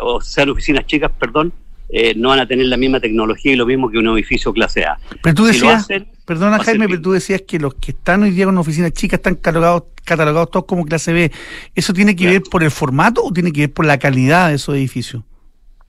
o 0.00 0.20
sean 0.22 0.48
oficinas 0.48 0.86
chicas, 0.86 1.10
perdón, 1.18 1.52
eh, 1.91 2.14
no 2.14 2.28
van 2.28 2.41
a 2.41 2.47
tener 2.47 2.66
la 2.66 2.76
misma 2.76 3.01
tecnología 3.01 3.53
y 3.53 3.57
lo 3.57 3.64
mismo 3.64 3.91
que 3.91 3.99
un 3.99 4.09
edificio 4.09 4.53
clase 4.53 4.84
A. 4.84 4.99
Pero 5.22 5.34
tú 5.34 5.45
decías, 5.47 5.89
perdona 6.26 6.62
Jaime, 6.62 6.86
pero 6.86 7.01
tú 7.01 7.12
decías 7.12 7.43
que 7.47 7.59
los 7.59 7.74
que 7.74 7.93
están 7.93 8.22
hoy 8.22 8.30
día 8.30 8.45
con 8.45 8.59
oficinas 8.59 8.93
chicas 8.93 9.18
están 9.18 9.36
catalogados, 9.36 9.84
catalogados 10.05 10.51
todos 10.51 10.66
como 10.66 10.84
clase 10.84 11.12
B. 11.12 11.32
¿Eso 11.74 11.95
tiene 11.95 12.14
que 12.14 12.26
ver 12.26 12.43
por 12.43 12.62
el 12.62 12.70
formato 12.70 13.24
o 13.24 13.32
tiene 13.32 13.53
que 13.53 13.62
ver 13.62 13.72
por 13.72 13.86
la 13.86 13.99
calidad 13.99 14.51
de 14.51 14.57
esos 14.57 14.74
edificios? 14.74 15.22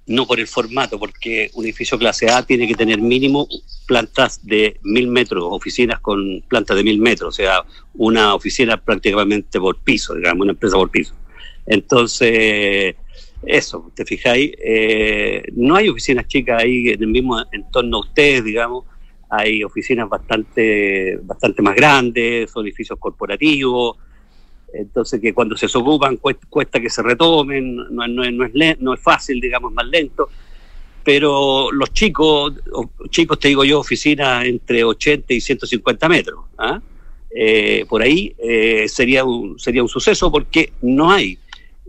No 0.07 0.25
por 0.25 0.39
el 0.39 0.47
formato, 0.47 0.97
porque 0.97 1.51
un 1.53 1.65
edificio 1.65 1.99
clase 1.99 2.31
A 2.31 2.43
tiene 2.43 2.67
que 2.67 2.75
tener 2.75 2.99
mínimo 2.99 3.47
plantas 3.85 4.39
de 4.43 4.79
mil 4.83 5.07
metros, 5.07 5.43
oficinas 5.45 5.99
con 5.99 6.41
plantas 6.47 6.77
de 6.77 6.83
mil 6.83 6.99
metros, 6.99 7.29
o 7.29 7.31
sea, 7.35 7.63
una 7.93 8.33
oficina 8.33 8.77
prácticamente 8.77 9.59
por 9.59 9.77
piso, 9.77 10.15
digamos, 10.15 10.43
una 10.43 10.53
empresa 10.53 10.77
por 10.77 10.89
piso. 10.89 11.13
Entonces, 11.67 12.95
eso, 13.45 13.91
te 13.95 14.05
fijáis, 14.05 14.51
eh, 14.63 15.43
no 15.53 15.75
hay 15.75 15.89
oficinas 15.89 16.27
chicas 16.27 16.61
ahí 16.61 16.89
en 16.89 17.01
el 17.01 17.07
mismo 17.07 17.41
entorno 17.51 17.97
a 17.97 17.99
ustedes, 18.01 18.43
digamos, 18.43 18.85
hay 19.29 19.63
oficinas 19.63 20.09
bastante, 20.09 21.17
bastante 21.23 21.61
más 21.61 21.75
grandes, 21.75 22.51
son 22.51 22.65
edificios 22.65 22.97
corporativos, 22.99 23.97
entonces 24.73 25.19
que 25.19 25.33
cuando 25.33 25.55
se 25.55 25.65
ocupan 25.77 26.17
cuesta, 26.17 26.79
que 26.79 26.89
se 26.89 27.01
retomen, 27.01 27.75
no, 27.75 28.07
no, 28.07 28.23
es, 28.23 28.79
no 28.79 28.93
es 28.93 28.99
fácil, 28.99 29.39
digamos, 29.39 29.71
más 29.73 29.85
lento, 29.87 30.29
pero 31.03 31.71
los 31.71 31.91
chicos, 31.93 32.53
chicos 33.09 33.39
te 33.39 33.47
digo 33.47 33.63
yo, 33.63 33.79
oficinas 33.79 34.45
entre 34.45 34.83
80 34.83 35.33
y 35.33 35.41
150 35.41 36.09
metros. 36.09 36.45
¿ah? 36.57 36.81
Eh, 37.35 37.85
por 37.87 38.01
ahí 38.01 38.35
eh, 38.37 38.87
sería, 38.87 39.23
un, 39.23 39.57
sería 39.59 39.81
un 39.81 39.89
suceso 39.89 40.31
porque 40.31 40.73
no 40.81 41.11
hay. 41.11 41.37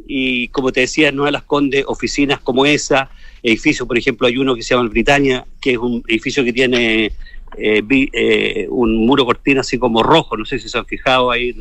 Y 0.07 0.49
como 0.49 0.73
te 0.73 0.81
decía, 0.81 1.13
no 1.13 1.31
las 1.31 1.45
Condes 1.45 1.85
oficinas 1.87 2.41
como 2.41 2.67
esa, 2.67 3.11
edificios, 3.43 3.87
por 3.87 3.97
ejemplo, 3.97 4.27
hay 4.27 4.37
uno 4.37 4.55
que 4.55 4.63
se 4.63 4.75
llama 4.75 4.85
el 4.85 4.91
Britannia, 4.91 5.47
que 5.61 5.73
es 5.73 5.79
un 5.79 6.03
edificio 6.09 6.45
que 6.45 6.53
tiene 6.53 7.13
eh, 7.57 8.67
un 8.69 9.07
muro 9.07 9.25
cortina 9.25 9.61
así 9.61 9.79
como 9.79 10.03
rojo, 10.03 10.37
no 10.37 10.45
sé 10.45 10.59
si 10.59 10.69
se 10.69 10.79
han 10.79 10.87
fijado 10.87 11.31
ahí 11.31 11.55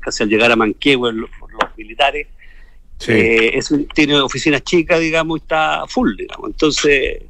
casi 0.00 0.22
al 0.22 0.28
llegar 0.28 0.50
a 0.50 0.56
Manquehue 0.56 1.12
los, 1.12 1.30
los 1.40 1.76
militares. 1.76 2.26
tiene 3.94 4.20
oficinas 4.20 4.62
chicas, 4.62 5.00
digamos, 5.00 5.38
y 5.38 5.42
está 5.42 5.84
full, 5.86 6.16
digamos. 6.16 6.50
Entonces, 6.50 7.22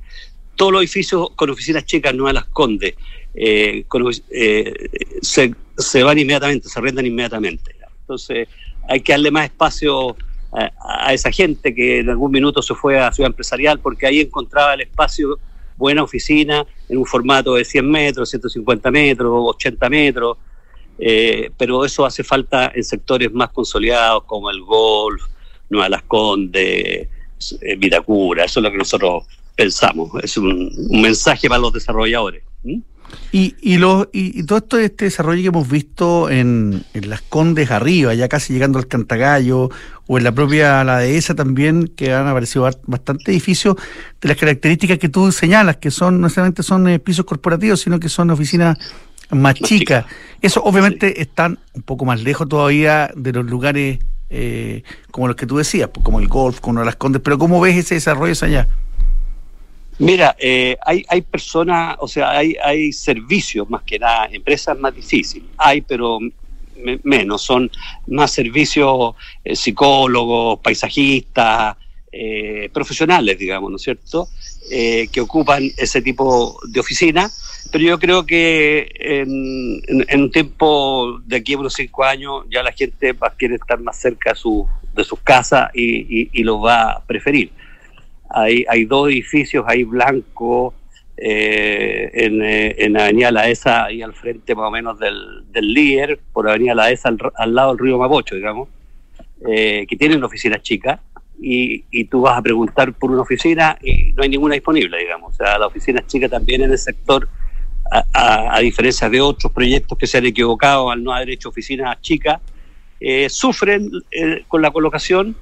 todos 0.56 0.72
los 0.72 0.82
edificios 0.82 1.30
con 1.36 1.50
oficinas 1.50 1.86
chicas 1.86 2.14
no 2.14 2.30
las 2.32 2.44
Condes 2.46 2.94
eh, 3.34 3.84
eh, 4.30 4.74
se, 5.22 5.54
se, 5.76 6.02
van 6.02 6.18
inmediatamente, 6.18 6.68
se 6.68 6.78
arrendan 6.78 7.06
inmediatamente. 7.06 7.76
Entonces 8.00 8.48
hay 8.88 9.00
que 9.00 9.12
darle 9.12 9.30
más 9.30 9.44
espacio 9.44 10.16
a, 10.52 11.12
esa 11.12 11.30
gente 11.30 11.74
que 11.74 12.00
en 12.00 12.10
algún 12.10 12.32
minuto 12.32 12.62
se 12.62 12.74
fue 12.74 12.98
a 12.98 13.12
Ciudad 13.12 13.30
Empresarial 13.30 13.78
porque 13.80 14.06
ahí 14.06 14.20
encontraba 14.20 14.74
el 14.74 14.80
espacio, 14.80 15.38
buena 15.76 16.02
oficina, 16.02 16.66
en 16.88 16.98
un 16.98 17.06
formato 17.06 17.54
de 17.54 17.64
100 17.64 17.90
metros, 17.90 18.30
150 18.30 18.90
metros, 18.90 19.30
80 19.34 19.90
metros, 19.90 20.38
eh, 20.98 21.50
pero 21.56 21.84
eso 21.84 22.04
hace 22.04 22.24
falta 22.24 22.72
en 22.74 22.82
sectores 22.82 23.32
más 23.32 23.50
consolidados 23.50 24.24
como 24.24 24.50
el 24.50 24.62
golf, 24.62 25.22
Nueva 25.68 25.90
Las 25.90 26.02
Condes, 26.02 27.08
Vitacura, 27.76 28.44
eso 28.44 28.60
es 28.60 28.64
lo 28.64 28.70
que 28.70 28.78
nosotros 28.78 29.24
pensamos, 29.54 30.10
es 30.22 30.36
un, 30.36 30.72
mensaje 30.90 31.48
para 31.48 31.60
los 31.60 31.72
desarrolladores. 31.72 32.42
Y, 33.30 33.56
y, 33.60 33.76
lo, 33.76 34.08
y, 34.12 34.42
todo 34.44 34.58
esto, 34.58 34.78
este 34.78 35.04
desarrollo 35.04 35.42
que 35.42 35.48
hemos 35.48 35.68
visto 35.68 36.30
en, 36.30 36.84
en, 36.94 37.10
las 37.10 37.20
Condes 37.22 37.70
arriba, 37.70 38.14
ya 38.14 38.28
casi 38.28 38.52
llegando 38.52 38.78
al 38.78 38.86
Cantagallo, 38.86 39.70
o 40.06 40.18
en 40.18 40.24
la 40.24 40.32
propia 40.32 40.82
la 40.84 40.98
dehesa 40.98 41.34
también, 41.34 41.88
que 41.88 42.12
han 42.12 42.26
aparecido 42.26 42.70
bastante 42.86 43.30
edificios 43.30 43.76
de 44.20 44.28
las 44.28 44.36
características 44.38 44.98
que 44.98 45.08
tú 45.08 45.30
señalas, 45.30 45.76
que 45.76 45.90
son 45.90 46.20
no 46.20 46.28
necesariamente 46.28 46.62
son 46.62 46.88
eh, 46.88 46.98
pisos 46.98 47.26
corporativos, 47.26 47.80
sino 47.80 48.00
que 48.00 48.08
son 48.08 48.30
oficinas 48.30 48.78
más 49.30 49.54
chicas. 49.56 50.06
Eso 50.40 50.62
obviamente 50.62 51.20
están 51.20 51.58
un 51.74 51.82
poco 51.82 52.04
más 52.04 52.22
lejos 52.22 52.48
todavía 52.48 53.10
de 53.14 53.32
los 53.32 53.44
lugares 53.44 53.98
eh, 54.30 54.82
como 55.10 55.26
los 55.26 55.36
que 55.36 55.46
tú 55.46 55.56
decías, 55.56 55.88
pues, 55.92 56.04
como 56.04 56.20
el 56.20 56.28
golf, 56.28 56.60
como 56.60 56.82
las 56.82 56.96
Condes, 56.96 57.22
pero 57.22 57.38
¿cómo 57.38 57.60
ves 57.60 57.76
ese 57.76 57.94
desarrollo 57.94 58.34
allá? 58.42 58.68
Mira, 59.98 60.36
eh, 60.38 60.76
hay, 60.86 61.04
hay 61.08 61.22
personas, 61.22 61.96
o 61.98 62.06
sea, 62.06 62.30
hay, 62.30 62.54
hay 62.62 62.92
servicios 62.92 63.68
más 63.68 63.82
que 63.82 63.98
nada, 63.98 64.28
empresas 64.30 64.78
más 64.78 64.94
difíciles, 64.94 65.48
hay, 65.56 65.80
pero 65.80 66.20
menos, 67.02 67.42
son 67.42 67.68
más 68.06 68.30
servicios 68.30 69.16
eh, 69.42 69.56
psicólogos, 69.56 70.60
paisajistas, 70.60 71.76
eh, 72.12 72.70
profesionales, 72.72 73.36
digamos, 73.38 73.70
¿no 73.70 73.76
es 73.76 73.82
cierto?, 73.82 74.28
que 74.70 75.20
ocupan 75.20 75.62
ese 75.78 76.02
tipo 76.02 76.60
de 76.68 76.78
oficina, 76.78 77.30
pero 77.72 77.84
yo 77.84 77.98
creo 77.98 78.26
que 78.26 78.92
en, 78.98 79.80
en, 80.06 80.22
un 80.22 80.30
tiempo 80.30 81.20
de 81.24 81.36
aquí 81.36 81.54
a 81.54 81.58
unos 81.58 81.72
cinco 81.72 82.04
años 82.04 82.44
ya 82.50 82.62
la 82.62 82.72
gente 82.72 83.12
va 83.12 83.28
a 83.28 83.36
querer 83.36 83.58
estar 83.62 83.80
más 83.80 83.98
cerca 83.98 84.30
de, 84.30 84.36
su, 84.36 84.68
sus 85.04 85.20
casas 85.20 85.70
y, 85.74 86.20
y, 86.20 86.30
y 86.34 86.42
los 86.42 86.62
va 86.62 86.92
a 86.92 87.00
preferir 87.02 87.50
hay, 88.28 88.64
hay 88.68 88.84
dos 88.84 89.08
edificios 89.08 89.64
ahí 89.66 89.84
blancos 89.84 90.74
eh, 91.20 92.10
en, 92.14 92.42
eh, 92.42 92.76
en, 92.78 92.96
Avenida 92.96 93.32
La 93.32 93.48
ESA, 93.48 93.86
ahí 93.86 94.02
al 94.02 94.14
frente 94.14 94.54
más 94.54 94.68
o 94.68 94.70
menos 94.70 95.00
del, 95.00 95.44
del 95.50 95.72
líder, 95.72 96.20
por 96.32 96.48
Avenida 96.48 96.76
La 96.76 96.90
ESA, 96.92 97.10
al, 97.34 97.54
lado 97.54 97.74
del 97.74 97.84
río 97.84 97.98
Mapocho, 97.98 98.36
digamos, 98.36 98.68
eh, 99.48 99.84
que 99.88 99.96
tienen 99.96 100.22
oficinas 100.22 100.62
chicas, 100.62 101.00
y, 101.40 101.84
y, 101.90 102.04
tú 102.04 102.20
vas 102.20 102.38
a 102.38 102.42
preguntar 102.42 102.92
por 102.92 103.10
una 103.10 103.22
oficina 103.22 103.78
y 103.82 104.12
no 104.12 104.22
hay 104.22 104.28
ninguna 104.28 104.54
disponible, 104.54 104.98
digamos. 104.98 105.34
O 105.34 105.36
sea, 105.36 105.58
la 105.58 105.66
oficina 105.66 106.04
chica 106.06 106.28
también 106.28 106.62
en 106.62 106.70
el 106.72 106.78
sector, 106.78 107.28
a, 107.90 108.56
a, 108.56 108.60
diferencia 108.60 109.08
de 109.08 109.20
otros 109.20 109.52
proyectos 109.52 109.96
que 109.96 110.06
se 110.06 110.18
han 110.18 110.26
equivocado 110.26 110.90
al 110.90 111.02
no 111.02 111.12
haber 111.12 111.30
hecho 111.30 111.48
oficinas 111.48 112.00
chicas, 112.00 112.40
sufren 113.28 113.88
con 114.48 114.62
la 114.62 114.72
colocación 114.72 115.36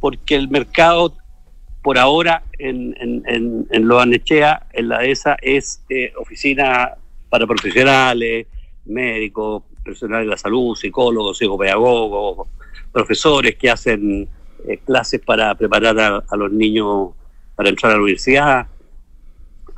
porque 0.00 0.34
el 0.34 0.48
mercado 0.48 1.14
por 1.82 1.98
ahora 1.98 2.44
en, 2.58 2.94
en, 3.00 3.66
en, 3.68 3.88
Lo 3.88 3.98
Anechea, 3.98 4.66
en 4.72 4.88
la 4.88 5.04
ESA, 5.04 5.36
es 5.42 5.82
eh, 5.88 6.12
oficina 6.16 6.92
para 7.28 7.46
profesionales, 7.46 8.46
médicos, 8.84 9.64
profesionales 9.82 10.26
de 10.26 10.30
la 10.30 10.36
salud, 10.36 10.76
psicólogos, 10.76 11.38
psicopedagogos, 11.38 12.46
profesores 12.92 13.56
que 13.56 13.68
hacen 13.70 14.28
eh, 14.68 14.78
clases 14.84 15.20
para 15.20 15.54
preparar 15.56 16.24
a, 16.28 16.36
los 16.36 16.52
niños 16.52 17.10
para 17.56 17.68
entrar 17.68 17.92
a 17.92 17.96
la 17.96 18.02
universidad. 18.02 18.66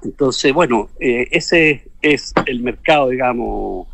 Entonces, 0.02 0.52
bueno, 0.52 0.90
eh, 1.00 1.26
ese 1.30 1.88
es 2.02 2.34
el 2.44 2.61
mercado, 2.61 3.09
digamos. 3.09 3.88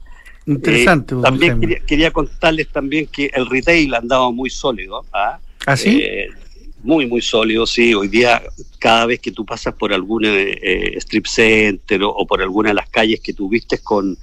Interesante. 0.46 1.14
también 1.22 1.60
quería, 1.86 2.10
contarles 2.10 2.68
también 2.68 3.06
que 3.06 3.30
el 3.32 3.46
retail 3.46 3.94
ha 3.94 3.98
andado 3.98 4.32
muy 4.32 4.50
sólido. 4.50 5.04
¿ah? 5.12 5.38
¿Ah, 5.66 5.76
sí? 5.76 6.02
Muy, 6.82 7.06
muy 7.06 7.20
sólido, 7.20 7.66
sí. 7.66 7.94
Hoy 7.94 8.08
día, 8.08 8.42
cada 8.78 9.04
vez 9.04 9.20
que 9.20 9.32
tú 9.32 9.44
pasas 9.44 9.74
por 9.74 9.92
algún 9.92 10.24
eh, 10.24 10.94
strip 10.96 11.26
center 11.26 12.00
o, 12.02 12.26
por 12.26 12.40
alguna 12.40 12.70
de 12.70 12.74
las 12.74 12.88
calles 12.88 13.20
que 13.20 13.34
tú 13.34 13.50
vistes 13.50 13.80
con, 13.82 14.16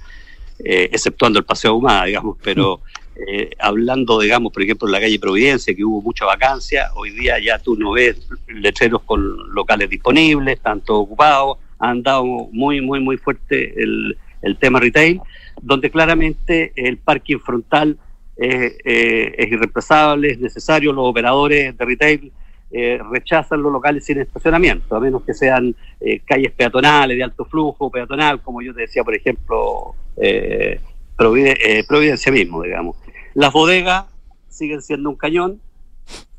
eh, 0.64 0.88
exceptuando 0.92 1.38
el 1.38 1.44
Paseo 1.44 1.76
Humada, 1.76 2.06
digamos, 2.06 2.36
pero 2.42 2.80
eh, 3.14 3.50
hablando, 3.60 4.18
digamos, 4.18 4.52
por 4.52 4.62
ejemplo, 4.62 4.88
en 4.88 4.92
la 4.92 5.00
calle 5.00 5.20
Providencia, 5.20 5.72
que 5.72 5.84
hubo 5.84 6.02
mucha 6.02 6.24
vacancia, 6.24 6.90
hoy 6.96 7.10
día 7.10 7.38
ya 7.38 7.60
tú 7.60 7.76
no 7.76 7.92
ves 7.92 8.28
letreros 8.48 9.02
con 9.02 9.54
locales 9.54 9.88
disponibles, 9.88 10.56
están 10.56 10.80
todos 10.80 11.04
ocupados, 11.04 11.58
ha 11.78 11.90
andado 11.90 12.24
muy, 12.24 12.80
muy, 12.80 12.98
muy 12.98 13.18
fuerte 13.18 13.80
el, 13.80 14.18
el 14.42 14.56
tema 14.56 14.80
retail, 14.80 15.20
donde 15.62 15.92
claramente 15.92 16.72
el 16.74 16.98
parking 16.98 17.38
frontal 17.38 17.96
es, 18.36 18.72
es 18.84 19.52
irreemplazable, 19.52 20.32
es 20.32 20.40
necesario, 20.40 20.92
los 20.92 21.06
operadores 21.06 21.76
de 21.78 21.84
retail 21.84 22.32
eh, 22.70 23.00
rechazan 23.10 23.62
los 23.62 23.72
locales 23.72 24.04
sin 24.04 24.20
estacionamiento, 24.20 24.94
a 24.94 25.00
menos 25.00 25.22
que 25.22 25.32
sean 25.32 25.74
eh, 26.00 26.20
calles 26.20 26.52
peatonales 26.52 27.16
de 27.16 27.24
alto 27.24 27.46
flujo, 27.46 27.90
peatonal, 27.90 28.42
como 28.42 28.60
yo 28.60 28.74
te 28.74 28.82
decía, 28.82 29.02
por 29.02 29.14
ejemplo, 29.14 29.94
eh, 30.16 30.80
Providencia 31.16 32.30
mismo, 32.30 32.62
digamos. 32.62 32.96
Las 33.34 33.52
bodegas 33.52 34.04
siguen 34.48 34.82
siendo 34.82 35.10
un 35.10 35.16
cañón, 35.16 35.60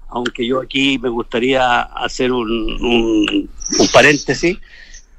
aunque 0.08 0.46
yo 0.46 0.62
aquí 0.62 0.98
me 1.00 1.10
gustaría 1.10 1.82
hacer 1.82 2.32
un, 2.32 2.50
un, 2.50 3.50
paréntesis. 3.92 4.58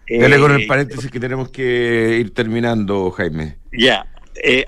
Dale 0.09 0.39
con 0.39 0.53
el 0.53 0.67
paréntesis 0.67 1.11
que 1.11 1.21
tenemos 1.21 1.51
que 1.51 2.19
ir 2.21 2.33
terminando, 2.33 3.11
Jaime. 3.11 3.57
Ya, 3.73 4.07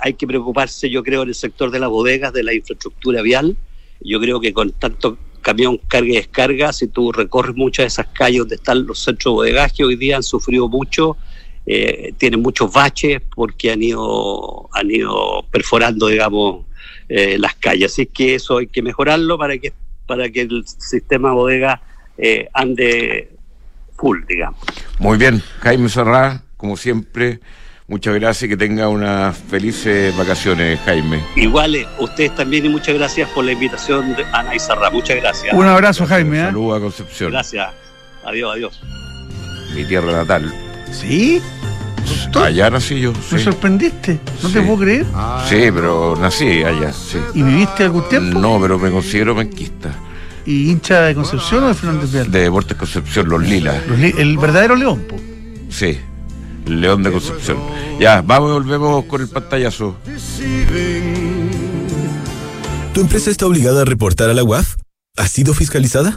hay 0.00 0.12
que 0.14 0.26
preocuparse, 0.26 0.90
yo 0.90 1.02
creo, 1.02 1.22
en 1.22 1.28
el 1.28 1.34
sector 1.34 1.70
de 1.70 1.78
las 1.78 1.88
bodegas, 1.88 2.32
de 2.34 2.42
la 2.42 2.52
infraestructura 2.52 3.22
vial. 3.22 3.56
Yo 4.00 4.20
creo 4.20 4.40
que 4.40 4.52
con 4.52 4.72
tanto 4.72 5.16
camión 5.42 5.78
carga 5.88 6.08
y 6.08 6.16
descarga, 6.16 6.72
si 6.72 6.88
tú 6.88 7.12
recorres 7.12 7.54
muchas 7.54 7.84
de 7.84 7.88
esas 7.88 8.06
calles 8.08 8.38
donde 8.40 8.54
están 8.54 8.86
los 8.86 8.98
centros 9.00 9.32
de 9.32 9.36
bodegaje, 9.36 9.84
hoy 9.84 9.96
día 9.96 10.16
han 10.16 10.22
sufrido 10.22 10.68
mucho, 10.68 11.16
eh, 11.66 12.14
tienen 12.16 12.40
muchos 12.40 12.72
baches 12.72 13.20
porque 13.34 13.72
han 13.72 13.82
ido, 13.82 14.70
han 14.72 14.90
ido 14.90 15.44
perforando, 15.50 16.06
digamos, 16.06 16.64
eh, 17.08 17.36
las 17.38 17.54
calles. 17.56 17.92
Así 17.92 18.06
que 18.06 18.34
eso 18.34 18.58
hay 18.58 18.68
que 18.68 18.82
mejorarlo 18.82 19.36
para 19.36 19.58
que, 19.58 19.72
para 20.06 20.30
que 20.30 20.42
el 20.42 20.64
sistema 20.66 21.32
bodega 21.32 21.82
eh, 22.16 22.48
ande 22.54 23.30
full, 23.96 24.20
digamos. 24.28 24.60
Muy 24.98 25.18
bien, 25.18 25.42
Jaime 25.60 25.88
Serrá, 25.88 26.42
como 26.56 26.76
siempre 26.76 27.40
Muchas 27.88 28.14
gracias 28.14 28.44
y 28.44 28.48
que 28.48 28.56
tenga 28.56 28.88
unas 28.88 29.36
felices 29.36 30.16
vacaciones, 30.16 30.78
Jaime. 30.84 31.20
Igual, 31.36 31.86
ustedes 31.98 32.34
también 32.34 32.64
y 32.64 32.68
muchas 32.68 32.94
gracias 32.94 33.28
por 33.30 33.44
la 33.44 33.52
invitación 33.52 34.14
de 34.14 34.24
Ana 34.32 34.54
Izarra. 34.54 34.88
Muchas 34.90 35.16
gracias. 35.16 35.52
Un 35.52 35.66
abrazo, 35.66 36.06
Jaime. 36.06 36.38
¿eh? 36.38 36.42
Saludos 36.44 36.78
a 36.78 36.80
Concepción. 36.80 37.30
Gracias. 37.32 37.70
Adiós, 38.24 38.52
adiós. 38.54 38.80
Mi 39.74 39.84
tierra 39.84 40.12
natal. 40.12 40.52
¿Sí? 40.92 41.42
Allá 42.34 42.70
nací 42.70 43.00
yo. 43.00 43.12
¿Me 43.30 43.38
sorprendiste? 43.38 44.18
¿No 44.42 44.48
te 44.48 44.62
puedo 44.62 44.78
creer? 44.78 45.06
sí, 45.48 45.70
pero 45.74 46.16
nací 46.18 46.62
allá, 46.62 46.92
sí. 46.92 47.18
¿Y 47.34 47.42
viviste 47.42 47.84
algún 47.84 48.08
tiempo? 48.08 48.38
No, 48.38 48.58
pero 48.60 48.78
me 48.78 48.90
considero 48.90 49.34
menquista. 49.34 49.90
¿Y 50.46 50.70
hincha 50.70 51.02
de 51.02 51.14
Concepción 51.14 51.64
o 51.64 51.68
de 51.68 51.74
Fernández 51.74 52.10
De 52.10 52.40
Deportes 52.40 52.76
Concepción, 52.76 53.28
los 53.28 53.42
Lilas. 53.42 53.82
el 54.18 54.38
verdadero 54.38 54.76
León, 54.76 55.04
po. 55.08 55.16
Sí. 55.68 55.98
León 56.66 57.02
de 57.02 57.12
Concepción. 57.12 57.58
Ya, 58.00 58.22
vamos 58.22 58.50
y 58.50 58.52
volvemos 58.54 59.04
con 59.06 59.20
el 59.20 59.28
pantallazo. 59.28 59.96
¿Tu 62.92 63.00
empresa 63.00 63.30
está 63.30 63.46
obligada 63.46 63.82
a 63.82 63.84
reportar 63.84 64.28
a 64.30 64.34
la 64.34 64.44
UAF? 64.44 64.76
¿Ha 65.16 65.26
sido 65.26 65.54
fiscalizada? 65.54 66.16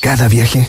Cada 0.00 0.28
viaje 0.28 0.68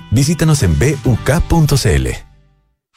Visítanos 0.11 0.61
en 0.63 0.77
buk.cl. 0.77 2.30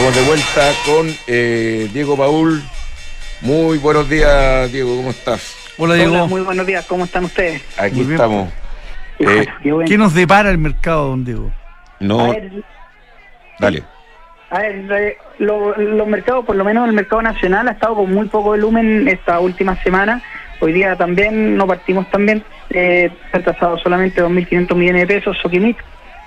Estamos 0.00 0.16
de 0.16 0.26
vuelta 0.28 0.72
con 0.86 1.14
eh, 1.26 1.86
Diego 1.92 2.16
Paul 2.16 2.62
Muy 3.42 3.76
buenos 3.76 4.08
días, 4.08 4.72
Diego, 4.72 4.96
¿cómo 4.96 5.10
estás? 5.10 5.54
Hola, 5.76 5.92
Diego. 5.92 6.12
Hola, 6.14 6.24
muy 6.24 6.40
buenos 6.40 6.66
días, 6.66 6.86
¿cómo 6.86 7.04
están 7.04 7.26
ustedes? 7.26 7.60
Aquí 7.76 8.00
Muy 8.00 8.14
estamos. 8.14 8.48
Eh, 9.18 9.46
Qué 9.62 9.72
bueno. 9.72 9.86
¿Qué 9.86 9.98
nos 9.98 10.14
depara 10.14 10.48
el 10.50 10.56
mercado, 10.56 11.08
don 11.08 11.22
Diego? 11.26 11.50
A 12.00 12.04
no, 12.04 12.30
ver, 12.30 12.50
dale. 13.58 13.82
a 14.48 14.60
ver, 14.60 15.18
lo- 15.38 15.76
los 15.76 16.08
mercados, 16.08 16.46
por 16.46 16.56
lo 16.56 16.64
menos 16.64 16.88
el 16.88 16.94
mercado 16.94 17.20
nacional, 17.20 17.68
ha 17.68 17.72
estado 17.72 17.96
con 17.96 18.10
muy 18.10 18.26
poco 18.28 18.48
volumen 18.48 19.06
esta 19.06 19.38
última 19.38 19.76
semana. 19.82 20.22
Hoy 20.60 20.72
día 20.72 20.96
también 20.96 21.58
no 21.58 21.66
partimos 21.66 22.10
también, 22.10 22.42
eh, 22.70 23.10
se 23.32 23.36
ha 23.36 23.42
trazado 23.42 23.76
solamente 23.80 24.22
2.500 24.22 24.74
millones 24.76 25.06
de 25.06 25.14
pesos, 25.14 25.36
Soquimit 25.42 25.76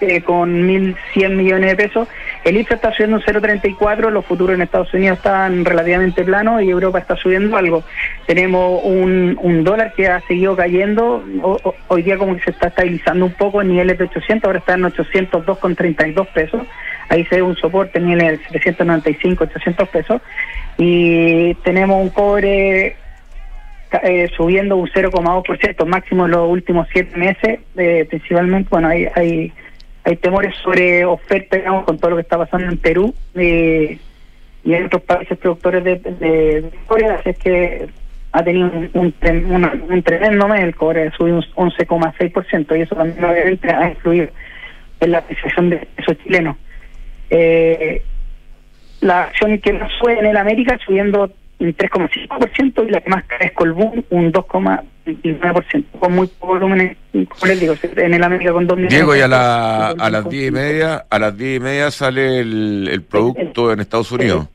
eh, 0.02 0.22
con 0.22 0.68
1.100 0.68 1.30
millones 1.36 1.72
de 1.72 1.76
pesos. 1.88 2.08
El 2.44 2.58
IPSA 2.58 2.76
está 2.76 2.92
subiendo 2.92 3.18
un 3.18 3.24
0,34, 3.24 4.10
los 4.10 4.26
futuros 4.26 4.56
en 4.56 4.62
Estados 4.62 4.94
Unidos 4.94 5.18
están 5.18 5.64
relativamente 5.64 6.24
planos 6.24 6.62
y 6.62 6.70
Europa 6.70 7.00
está 7.00 7.16
subiendo 7.16 7.56
algo. 7.56 7.84
Tenemos 8.26 8.82
un, 8.84 9.64
dólar 9.64 9.94
que 9.94 10.08
ha 10.08 10.20
seguido 10.22 10.56
cayendo, 10.56 11.24
hoy 11.88 12.04
día 12.04 12.18
como 12.18 12.36
que 12.36 12.44
se 12.44 12.52
está 12.52 12.68
estabilizando 12.68 13.26
un 13.26 13.34
poco 13.34 13.62
en 13.62 13.70
niveles 13.70 13.98
de 13.98 14.06
800, 14.06 14.46
ahora 14.46 14.60
está 14.60 14.74
en 14.74 14.84
802,32 14.84 16.28
pesos. 16.28 16.62
Ahí 17.10 17.26
se 17.26 17.36
ve 17.36 17.42
un 17.44 17.56
soporte 17.56 18.00
en 18.00 18.08
niveles 18.08 18.40
de 18.40 18.60
795, 18.60 19.44
800 19.46 19.90
pesos. 19.90 20.22
Y 20.78 21.54
tenemos 21.64 22.02
un 22.02 22.10
cobre 22.10 22.98
eh, 24.02 24.28
subiendo 24.36 24.76
un 24.76 24.90
0,2%, 24.90 25.86
máximo 25.86 26.26
en 26.26 26.32
los 26.32 26.50
últimos 26.50 26.88
siete 26.92 27.16
meses, 27.16 27.60
eh, 27.78 28.06
principalmente, 28.10 28.68
bueno, 28.72 28.88
hay, 28.88 29.08
hay, 29.16 29.54
hay 30.06 30.16
temores 30.18 30.54
sobre 30.64 31.06
oferta, 31.06 31.56
digamos, 31.58 31.86
con 31.86 31.98
todo 31.98 32.12
lo 32.12 32.16
que 32.18 32.22
está 32.24 32.38
pasando 32.38 32.68
en 32.68 32.78
Perú 32.78 33.14
eh, 33.36 33.98
y 34.66 34.74
en 34.74 34.86
otros 34.86 35.02
países 35.04 35.38
productores 35.38 35.84
de, 35.84 35.96
de, 35.96 36.70
cobre, 36.88 37.08
así 37.08 37.30
es 37.30 37.38
que 37.38 37.88
ha 38.32 38.44
tenido 38.44 38.68
un, 38.68 38.90
un, 38.94 39.46
una- 39.52 39.74
un 39.90 40.04
tremendo 40.04 40.48
mes, 40.48 40.62
el 40.62 40.76
cobre 40.76 41.12
subió 41.18 41.36
un 41.36 41.44
11,6% 41.72 42.78
y 42.78 42.82
eso 42.82 42.96
también 42.96 43.24
obviamente 43.24 43.70
ha 43.72 43.90
influido 43.90 44.28
en 45.00 45.12
la 45.12 45.20
apreciación 45.20 45.70
de 45.70 45.78
peso 45.96 46.14
chileno. 46.16 46.58
Eh, 47.30 48.02
la 49.02 49.24
acción 49.24 49.58
que 49.60 49.74
más 49.74 49.92
sube 50.00 50.18
en 50.20 50.26
el 50.26 50.38
América 50.38 50.78
subiendo 50.86 51.30
un 51.64 51.76
3,5% 51.76 52.88
y 52.88 52.92
la 52.92 53.02
que 53.02 53.10
más 53.10 53.24
cae 53.26 53.48
es 53.48 53.52
Colbún 53.54 54.06
un 54.10 54.32
2,9%, 54.32 55.86
con 56.00 56.14
muy 56.16 56.28
poco 56.28 56.54
volumen, 56.54 56.96
en- 57.14 57.26
como 57.26 57.46
les 57.48 57.60
digo, 57.60 57.74
en 57.98 58.14
el 58.14 58.24
América 58.24 58.52
con 58.54 58.68
2 58.68 58.78
millones 58.78 58.94
Diego, 58.98 59.16
y 59.16 59.22
a, 59.22 59.28
la, 59.28 59.90
a 59.90 60.10
las 60.10 60.30
diez 60.30 60.48
y 60.50 60.52
media, 60.52 61.06
a 61.10 61.20
las 61.20 61.38
diez 61.38 61.58
y 61.58 61.60
media 61.64 61.92
sale 61.92 62.40
el, 62.40 62.90
el 62.92 63.02
producto 63.02 63.72
en 63.72 63.80
Estados 63.80 64.12
Unidos. 64.12 64.48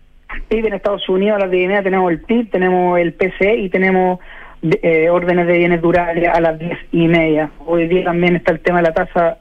PIB 0.49 0.67
en 0.67 0.75
Estados 0.75 1.09
Unidos 1.09 1.37
a 1.37 1.41
las 1.41 1.51
10 1.51 1.65
y 1.65 1.69
media 1.69 1.83
tenemos 1.83 2.11
el 2.13 2.21
PIB, 2.21 2.51
tenemos 2.51 2.99
el 2.99 3.13
PCE 3.15 3.57
y 3.57 3.69
tenemos 3.71 4.19
eh, 4.63 5.09
órdenes 5.11 5.47
de 5.47 5.59
bienes 5.59 5.81
durables 5.83 6.29
a 6.29 6.41
las 6.41 6.59
10 6.59 6.79
y 6.93 7.07
media. 7.09 7.51
Hoy 7.67 7.87
día 7.89 8.05
también 8.05 8.37
está 8.37 8.53
el 8.53 8.61
tema 8.61 8.79
de 8.79 8.85
la 8.89 8.95
tasa 8.95 9.39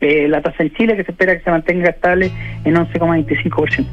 eh, 0.00 0.26
la 0.28 0.40
tasa 0.42 0.62
en 0.64 0.72
Chile 0.74 0.96
que 0.96 1.04
se 1.04 1.12
espera 1.12 1.36
que 1.36 1.44
se 1.44 1.50
mantenga 1.50 1.90
estable 1.90 2.30
en 2.64 2.74
11,25%. 2.74 3.86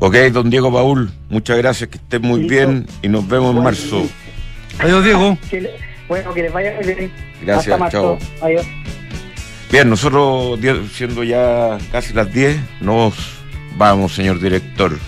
Ok, 0.00 0.14
don 0.32 0.48
Diego 0.48 0.72
Paul, 0.72 1.10
muchas 1.28 1.58
gracias, 1.58 1.90
que 1.90 1.98
estén 1.98 2.22
muy 2.22 2.40
Listo. 2.40 2.54
bien 2.54 2.86
y 3.02 3.08
nos 3.08 3.28
vemos 3.28 3.54
en 3.54 3.62
marzo. 3.62 4.06
Adiós, 4.78 5.04
Diego. 5.04 5.36
Que 5.50 5.60
le- 5.60 5.90
Bueno, 6.08 6.32
que 6.34 6.42
les 6.42 6.52
vaya 6.52 6.74
muy 6.74 6.84
bien. 6.94 7.12
Gracias, 7.42 7.68
Hasta 7.74 7.78
marzo. 7.78 8.18
Adiós. 8.42 8.66
Bien, 9.70 9.88
nosotros, 9.88 10.58
siendo 10.92 11.22
ya 11.22 11.78
casi 11.92 12.12
las 12.14 12.32
10, 12.32 12.58
nos 12.80 13.14
vamos, 13.76 14.14
señor 14.14 14.40
director. 14.40 14.98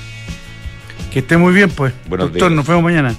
Que 1.11 1.19
esté 1.21 1.37
muy 1.37 1.53
bien, 1.55 1.71
pues. 1.71 1.93
Buenos 2.09 2.29
Doctor, 2.29 2.51
días. 2.51 2.57
nos 2.57 2.67
vemos 2.67 2.85
mañana. 2.85 3.15